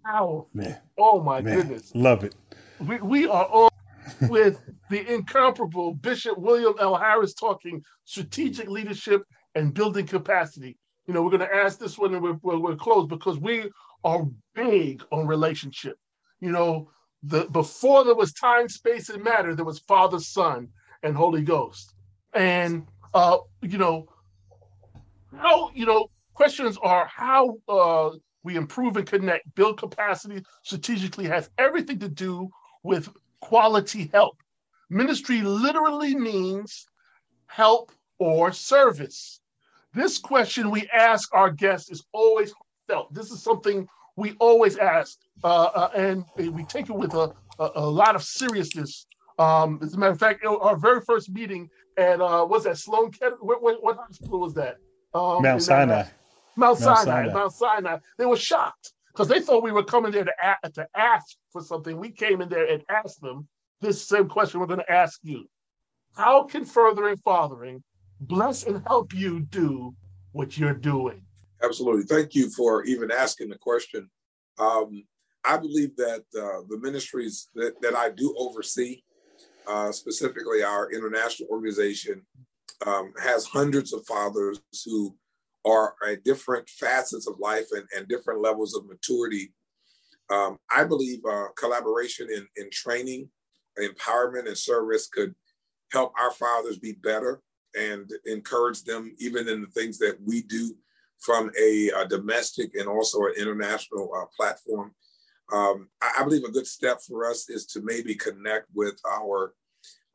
Ow. 0.07 0.47
Man. 0.55 0.79
Oh 0.97 1.21
my 1.21 1.41
Man. 1.41 1.57
goodness. 1.57 1.91
Love 1.95 2.23
it. 2.23 2.37
We, 2.79 2.99
we 2.99 3.27
are 3.27 3.45
all 3.47 3.71
with 4.29 4.61
the 4.91 5.13
incomparable 5.13 5.95
Bishop 5.95 6.39
William 6.39 6.75
L. 6.79 6.95
Harris 6.95 7.35
talking 7.35 7.83
strategic 8.05 8.69
leadership 8.69 9.23
and 9.55 9.75
building 9.75 10.07
capacity. 10.07 10.79
You 11.07 11.15
know, 11.15 11.23
we're 11.23 11.31
going 11.31 11.49
to 11.49 11.55
ask 11.55 11.79
this 11.79 11.99
one 11.99 12.15
and 12.15 12.23
we're, 12.23 12.39
we're, 12.43 12.59
we're 12.59 12.77
closed 12.77 13.09
because 13.09 13.39
we 13.39 13.71
are 14.05 14.27
big 14.55 15.03
on 15.11 15.27
relationship. 15.27 15.97
You 16.41 16.51
know, 16.51 16.91
the 17.23 17.47
before 17.47 18.05
there 18.05 18.15
was 18.15 18.33
time, 18.33 18.69
space, 18.69 19.09
and 19.09 19.25
matter, 19.25 19.55
there 19.55 19.65
was 19.65 19.79
Father, 19.81 20.21
Son, 20.21 20.69
and 21.03 21.17
Holy 21.17 21.43
Ghost. 21.43 21.95
And 22.35 22.87
uh, 23.15 23.39
you 23.63 23.79
know, 23.79 24.07
how 25.37 25.71
you 25.75 25.87
know 25.87 26.11
questions 26.37 26.79
are 26.83 27.07
how 27.07 27.57
uh, 27.67 28.11
we 28.45 28.57
improve 28.57 28.97
and 28.99 29.07
connect, 29.07 29.55
build 29.55 29.79
capacity 29.79 30.43
strategically 30.63 31.27
has 31.27 31.49
everything 31.57 31.99
to 31.99 32.09
do 32.09 32.49
with 32.83 33.09
quality 33.41 34.11
help. 34.13 34.37
Ministry 34.91 35.41
literally 35.41 36.15
means 36.15 36.87
help 37.47 37.91
or 38.19 38.53
service. 38.53 39.41
This 39.95 40.19
question 40.19 40.71
we 40.71 40.87
ask 40.91 41.35
our 41.35 41.51
guests 41.51 41.91
is 41.91 42.05
always 42.13 42.53
felt. 42.87 43.13
This 43.15 43.31
is 43.31 43.43
something 43.43 43.89
we 44.17 44.37
always 44.39 44.77
ask, 44.77 45.19
uh, 45.43 45.65
uh, 45.65 45.91
and 45.97 46.25
we 46.37 46.65
take 46.65 46.91
it 46.91 46.95
with 46.95 47.15
a, 47.15 47.33
a, 47.59 47.71
a 47.77 47.87
lot 47.87 48.15
of 48.15 48.23
seriousness. 48.23 49.07
Um, 49.39 49.81
as 49.83 49.95
a 49.95 49.99
matter 49.99 50.13
of 50.13 50.19
fact, 50.19 50.45
our 50.45 50.77
very 50.77 51.01
first 51.01 51.31
meeting 51.31 51.69
at 51.97 52.21
uh, 52.21 52.47
was 52.49 52.65
that 52.65 52.77
Sloan 52.77 53.11
Kettering? 53.11 53.41
What, 53.41 53.63
what, 53.63 53.83
what, 53.83 53.97
hospital 53.97 54.41
was 54.41 54.55
that? 54.55 54.77
Um, 55.15 55.43
Mount 55.43 55.63
Sinai. 55.63 56.05
Mount, 56.57 56.81
Mount 56.81 56.99
Sinai. 56.99 57.23
Sinai. 57.23 57.33
Mount 57.35 57.53
Sinai. 57.53 57.99
They 58.19 58.27
were 58.27 58.37
shocked 58.37 58.93
because 59.13 59.29
they 59.29 59.41
thought 59.41 59.63
we 59.63 59.73
were 59.73 59.85
coming 59.85 60.13
there 60.13 60.25
to, 60.25 60.33
a- 60.65 60.71
to 60.71 60.87
ask 60.97 61.37
for 61.53 61.61
something. 61.63 61.99
We 61.99 62.11
came 62.11 62.41
in 62.41 62.49
there 62.49 62.67
and 62.67 62.83
asked 62.89 63.21
them 63.21 63.49
this 63.81 64.03
same 64.07 64.29
question 64.29 64.61
we're 64.61 64.67
going 64.67 64.81
to 64.81 64.93
ask 64.93 65.21
you. 65.23 65.49
How 66.17 66.45
can 66.45 66.65
furthering 66.65 67.19
fathering 67.19 67.83
bless 68.21 68.65
and 68.65 68.83
help 68.87 69.13
you 69.15 69.41
do 69.41 69.95
what 70.33 70.57
you're 70.57 70.73
doing? 70.75 71.23
Absolutely. 71.63 72.05
Thank 72.05 72.35
you 72.35 72.51
for 72.51 72.85
even 72.85 73.11
asking 73.11 73.51
the 73.51 73.59
question. 73.59 74.09
Um, 74.59 75.05
I 75.45 75.59
believe 75.59 75.95
that 75.97 76.25
uh, 76.37 76.63
the 76.69 76.79
ministries 76.81 77.49
that, 77.55 77.75
that 77.83 77.95
I 77.95 78.11
do 78.11 78.35
oversee, 78.39 79.03
uh, 79.67 79.93
specifically 79.93 80.63
our 80.63 80.91
international 80.91 81.49
organization, 81.51 82.23
um, 82.87 83.13
has 83.23 83.47
hundreds 83.47 83.93
of 83.93 84.05
fathers 84.07 84.61
who 84.85 85.15
are 85.67 85.95
at 86.09 86.25
different 86.25 86.69
facets 86.69 87.27
of 87.27 87.39
life 87.41 87.67
and, 87.73 87.85
and 87.97 88.09
different 88.09 88.41
levels 88.41 88.75
of 88.75 88.87
maturity. 88.87 89.53
Um, 90.31 90.59
I 90.75 90.85
believe 90.85 91.19
uh, 91.29 91.49
collaboration 91.57 92.29
in, 92.33 92.47
in 92.57 92.71
training, 92.71 93.29
empowerment, 93.79 94.47
and 94.47 94.57
service 94.57 95.09
could 95.09 95.35
help 95.93 96.13
our 96.19 96.31
fathers 96.31 96.79
be 96.79 96.93
better 96.93 97.43
and 97.79 98.11
encourage 98.25 98.85
them 98.85 99.15
even 99.19 99.49
in 99.49 99.61
the 99.61 99.67
things 99.69 99.99
that 99.99 100.17
we 100.25 100.43
do 100.43 100.75
from 101.19 101.51
a, 101.59 101.91
a 101.97 102.07
domestic 102.07 102.71
and 102.75 102.89
also 102.89 103.25
an 103.25 103.35
international 103.39 104.11
uh, 104.17 104.27
platform. 104.37 104.95
Um, 105.53 105.89
I, 106.01 106.19
I, 106.19 106.25
believe 106.25 106.45
a 106.45 106.51
good 106.51 106.67
step 106.67 107.01
for 107.07 107.29
us 107.29 107.49
is 107.49 107.67
to 107.67 107.81
maybe 107.83 108.15
connect 108.15 108.67
with 108.75 108.99
our 109.09 109.55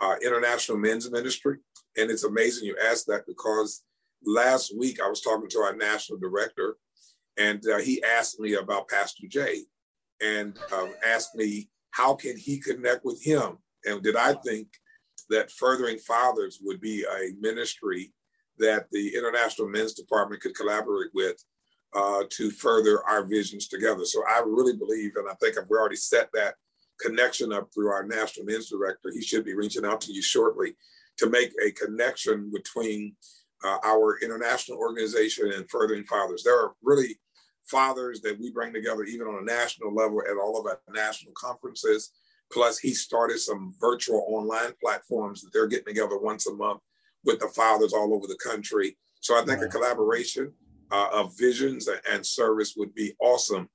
uh, 0.01 0.15
international 0.23 0.77
men's 0.77 1.09
ministry. 1.09 1.57
And 1.97 2.11
it's 2.11 2.25
amazing 2.25 2.65
you 2.65 2.75
asked 2.85 3.07
that 3.07 3.25
because 3.25 3.83
last 4.25 4.77
week 4.77 5.01
I 5.01 5.07
was 5.07 5.21
talking 5.21 5.49
to 5.49 5.59
our 5.59 5.75
national 5.75 6.19
director, 6.19 6.77
and 7.37 7.61
uh, 7.67 7.79
he 7.79 8.03
asked 8.03 8.39
me 8.39 8.55
about 8.55 8.89
Pastor 8.89 9.27
Jay, 9.27 9.61
and 10.21 10.57
um, 10.73 10.93
asked 11.05 11.35
me 11.35 11.69
how 11.91 12.15
can 12.15 12.37
he 12.37 12.59
connect 12.59 13.03
with 13.05 13.21
him, 13.23 13.57
and 13.85 14.01
did 14.01 14.15
I 14.15 14.33
think 14.33 14.67
that 15.29 15.51
furthering 15.51 15.97
fathers 15.97 16.59
would 16.61 16.81
be 16.81 17.03
a 17.03 17.31
ministry 17.39 18.13
that 18.59 18.87
the 18.91 19.15
International 19.15 19.67
Men's 19.67 19.93
Department 19.93 20.41
could 20.41 20.55
collaborate 20.55 21.09
with 21.13 21.37
uh, 21.95 22.23
to 22.29 22.51
further 22.51 23.03
our 23.07 23.25
visions 23.25 23.67
together. 23.67 24.05
So 24.05 24.23
I 24.27 24.41
really 24.45 24.77
believe, 24.77 25.11
and 25.15 25.27
I 25.29 25.33
think 25.35 25.57
I've 25.57 25.69
already 25.69 25.95
set 25.95 26.29
that 26.33 26.55
connection 26.99 27.51
up 27.51 27.69
through 27.73 27.89
our 27.89 28.05
National 28.05 28.45
Men's 28.45 28.69
Director. 28.69 29.09
He 29.13 29.21
should 29.21 29.43
be 29.43 29.55
reaching 29.55 29.85
out 29.85 30.01
to 30.01 30.13
you 30.13 30.21
shortly 30.21 30.75
to 31.17 31.29
make 31.29 31.51
a 31.65 31.71
connection 31.71 32.51
between 32.53 33.15
uh, 33.63 33.77
our 33.83 34.19
international 34.21 34.77
organization 34.77 35.51
and 35.51 35.69
furthering 35.69 36.03
fathers. 36.03 36.43
There 36.43 36.59
are 36.59 36.73
really 36.81 37.19
fathers 37.63 38.21
that 38.21 38.39
we 38.39 38.51
bring 38.51 38.73
together 38.73 39.03
even 39.03 39.27
on 39.27 39.41
a 39.41 39.45
national 39.45 39.93
level 39.93 40.21
at 40.29 40.37
all 40.37 40.59
of 40.59 40.65
our 40.65 40.79
national 40.93 41.33
conferences. 41.33 42.11
Plus, 42.51 42.79
he 42.79 42.93
started 42.93 43.39
some 43.39 43.73
virtual 43.79 44.25
online 44.27 44.73
platforms 44.83 45.41
that 45.41 45.53
they're 45.53 45.67
getting 45.67 45.85
together 45.85 46.17
once 46.17 46.47
a 46.47 46.53
month 46.53 46.81
with 47.23 47.39
the 47.39 47.47
fathers 47.47 47.93
all 47.93 48.13
over 48.13 48.27
the 48.27 48.37
country. 48.43 48.97
So 49.21 49.39
I 49.39 49.45
think 49.45 49.59
wow. 49.59 49.67
a 49.67 49.69
collaboration 49.69 50.53
uh, 50.91 51.09
of 51.13 51.37
visions 51.37 51.87
and 52.11 52.25
service 52.25 52.73
would 52.75 52.93
be 52.93 53.13
awesome 53.19 53.69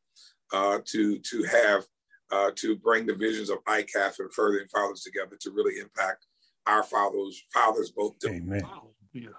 uh, 0.53 0.81
to 0.85 1.19
to 1.19 1.43
have 1.45 1.87
uh, 2.31 2.51
to 2.57 2.77
bring 2.77 3.07
the 3.07 3.15
visions 3.15 3.51
of 3.51 3.65
ICAF 3.65 4.19
and 4.19 4.33
furthering 4.33 4.67
fathers 4.69 5.03
together 5.03 5.37
to 5.41 5.51
really 5.51 5.81
impact 5.81 6.27
our 6.67 6.83
fathers 6.83 7.43
fathers 7.53 7.91
both. 7.91 8.17
Amen. 8.27 8.67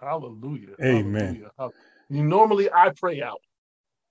Hallelujah. 0.01 0.75
Amen. 0.83 1.49
Hallelujah. 1.57 1.73
Normally 2.09 2.71
I 2.71 2.91
pray 2.95 3.21
out. 3.21 3.41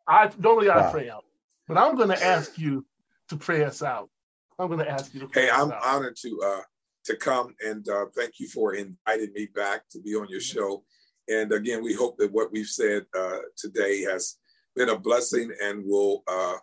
I 0.07 0.31
normally 0.39 0.71
I 0.71 0.91
pray 0.91 1.11
out, 1.11 1.25
but 1.67 1.79
I'm 1.79 1.97
going 1.97 2.11
to 2.11 2.23
ask 2.25 2.59
you 2.59 2.85
to 3.29 3.37
pray 3.37 3.65
us 3.65 3.83
out. 3.83 4.09
I'm 4.59 4.69
going 4.69 4.79
to 4.81 4.91
ask 4.91 5.13
you 5.15 5.21
to. 5.21 5.29
hey, 5.33 5.51
I'm 5.51 5.73
out. 5.73 5.85
honored 5.85 6.17
to 6.23 6.41
uh, 6.45 6.63
to 7.05 7.17
come 7.17 7.55
and 7.65 7.89
uh, 7.89 8.07
thank 8.15 8.39
you 8.39 8.49
for 8.49 8.75
inviting 8.75 9.33
me 9.35 9.49
back 9.55 9.89
to 9.91 10.01
be 10.01 10.15
on 10.15 10.29
your 10.29 10.41
show. 10.41 10.85
And 11.29 11.53
again, 11.53 11.83
we 11.83 11.95
hope 11.95 12.17
that 12.19 12.33
what 12.33 12.53
we've 12.53 12.67
said 12.67 13.05
uh, 13.19 13.39
today 13.57 14.03
has 14.03 14.37
been 14.75 14.91
a 14.91 14.99
blessing 14.99 15.51
and 15.63 15.85
will. 15.85 16.23
Uh, 16.29 16.55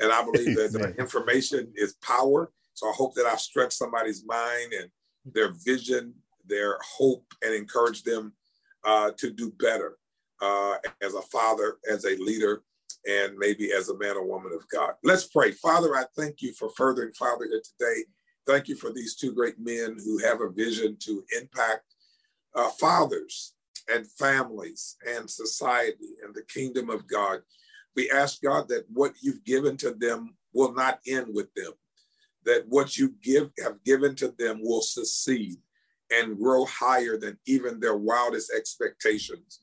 and 0.00 0.12
I 0.12 0.24
believe 0.24 0.56
that 0.56 0.94
information 0.98 1.72
is 1.76 1.94
power. 2.02 2.50
So 2.74 2.88
I 2.88 2.92
hope 2.96 3.14
that 3.14 3.26
I've 3.26 3.40
stretched 3.40 3.74
somebody's 3.74 4.24
mind 4.26 4.72
and 4.72 4.90
their 5.24 5.52
vision, 5.64 6.14
their 6.46 6.78
hope, 6.96 7.24
and 7.42 7.54
encourage 7.54 8.02
them 8.02 8.32
uh, 8.84 9.10
to 9.16 9.30
do 9.30 9.50
better 9.58 9.98
uh, 10.40 10.76
as 11.00 11.14
a 11.14 11.22
father, 11.22 11.78
as 11.90 12.04
a 12.04 12.16
leader, 12.16 12.62
and 13.08 13.36
maybe 13.36 13.72
as 13.72 13.88
a 13.88 13.98
man 13.98 14.16
or 14.16 14.26
woman 14.26 14.52
of 14.54 14.66
God. 14.68 14.94
Let's 15.02 15.26
pray. 15.26 15.52
Father, 15.52 15.94
I 15.96 16.04
thank 16.16 16.42
you 16.42 16.52
for 16.52 16.70
furthering 16.76 17.12
fatherhood 17.12 17.62
today. 17.64 18.04
Thank 18.46 18.68
you 18.68 18.76
for 18.76 18.92
these 18.92 19.14
two 19.14 19.32
great 19.32 19.58
men 19.58 19.96
who 20.04 20.18
have 20.18 20.40
a 20.40 20.50
vision 20.50 20.96
to 21.00 21.24
impact 21.40 21.94
uh, 22.54 22.70
fathers 22.70 23.54
and 23.92 24.10
families 24.12 24.96
and 25.08 25.28
society 25.30 26.16
and 26.24 26.34
the 26.34 26.42
kingdom 26.42 26.90
of 26.90 27.06
God. 27.06 27.40
We 27.94 28.10
ask 28.10 28.42
God 28.42 28.68
that 28.68 28.84
what 28.92 29.14
you've 29.20 29.44
given 29.44 29.76
to 29.78 29.92
them 29.92 30.34
will 30.52 30.72
not 30.72 31.00
end 31.06 31.28
with 31.32 31.52
them, 31.54 31.72
that 32.44 32.64
what 32.68 32.96
you 32.96 33.14
give 33.22 33.50
have 33.62 33.82
given 33.84 34.14
to 34.16 34.34
them 34.38 34.60
will 34.62 34.82
succeed 34.82 35.58
and 36.20 36.38
grow 36.38 36.64
higher 36.66 37.16
than 37.16 37.38
even 37.46 37.80
their 37.80 37.96
wildest 37.96 38.52
expectations. 38.56 39.60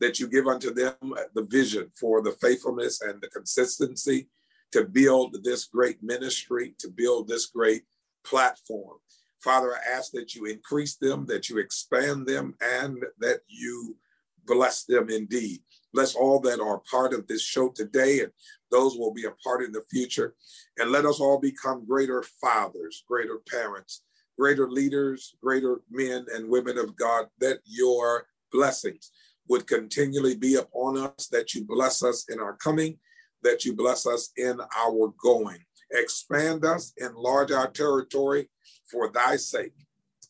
That 0.00 0.20
you 0.20 0.28
give 0.28 0.46
unto 0.46 0.74
them 0.74 0.94
the 1.34 1.46
vision 1.48 1.88
for 1.98 2.22
the 2.22 2.32
faithfulness 2.32 3.00
and 3.00 3.20
the 3.20 3.28
consistency 3.28 4.28
to 4.72 4.84
build 4.84 5.38
this 5.42 5.64
great 5.64 6.02
ministry, 6.02 6.74
to 6.80 6.88
build 6.88 7.28
this 7.28 7.46
great 7.46 7.84
platform. 8.24 8.98
Father, 9.40 9.72
I 9.74 9.96
ask 9.96 10.12
that 10.12 10.34
you 10.34 10.46
increase 10.46 10.96
them, 10.96 11.24
that 11.26 11.48
you 11.48 11.58
expand 11.58 12.26
them, 12.26 12.54
and 12.60 13.02
that 13.20 13.40
you 13.46 13.96
bless 14.44 14.84
them 14.84 15.08
indeed. 15.08 15.60
Bless 15.94 16.14
all 16.14 16.40
that 16.40 16.60
are 16.60 16.82
part 16.90 17.14
of 17.14 17.26
this 17.26 17.42
show 17.42 17.70
today, 17.70 18.20
and 18.20 18.32
those 18.70 18.96
will 18.96 19.14
be 19.14 19.24
a 19.24 19.30
part 19.42 19.62
in 19.62 19.72
the 19.72 19.82
future. 19.90 20.34
And 20.78 20.90
let 20.90 21.06
us 21.06 21.20
all 21.20 21.38
become 21.38 21.86
greater 21.86 22.22
fathers, 22.40 23.04
greater 23.08 23.38
parents, 23.50 24.02
greater 24.38 24.70
leaders, 24.70 25.36
greater 25.42 25.80
men 25.90 26.26
and 26.34 26.48
women 26.48 26.78
of 26.78 26.96
God, 26.96 27.26
that 27.40 27.58
your 27.64 28.26
blessings 28.52 29.10
would 29.48 29.66
continually 29.66 30.36
be 30.36 30.56
upon 30.56 30.98
us, 30.98 31.28
that 31.28 31.54
you 31.54 31.64
bless 31.64 32.02
us 32.02 32.26
in 32.28 32.40
our 32.40 32.56
coming, 32.56 32.98
that 33.42 33.64
you 33.64 33.74
bless 33.74 34.06
us 34.06 34.30
in 34.36 34.60
our 34.76 35.12
going. 35.22 35.58
Expand 35.92 36.64
us, 36.64 36.92
enlarge 36.98 37.52
our 37.52 37.70
territory 37.70 38.48
for 38.90 39.10
thy 39.12 39.36
sake. 39.36 39.74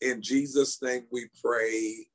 In 0.01 0.21
Jesus' 0.21 0.81
name 0.81 1.03
we 1.11 1.27
pray. 1.43 2.07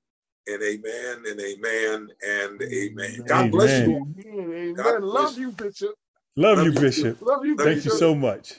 And 0.49 0.61
amen 0.61 1.23
and 1.29 1.41
amen 1.41 2.09
and 2.27 2.61
amen. 2.63 3.25
God 3.29 3.39
amen. 3.39 3.51
bless 3.53 3.81
you. 3.81 4.15
Amen. 4.27 4.75
God 4.75 5.03
Love 5.05 5.39
you, 5.39 5.53
Bishop. 5.53 5.95
Love, 6.35 6.59
Love 6.59 6.67
you, 6.67 6.73
Bishop. 6.73 7.23
Love 7.23 7.47
you, 7.47 7.57
Thank 7.57 7.77
Bishop. 7.77 7.93
you 7.93 7.99
so 7.99 8.15
much. 8.15 8.55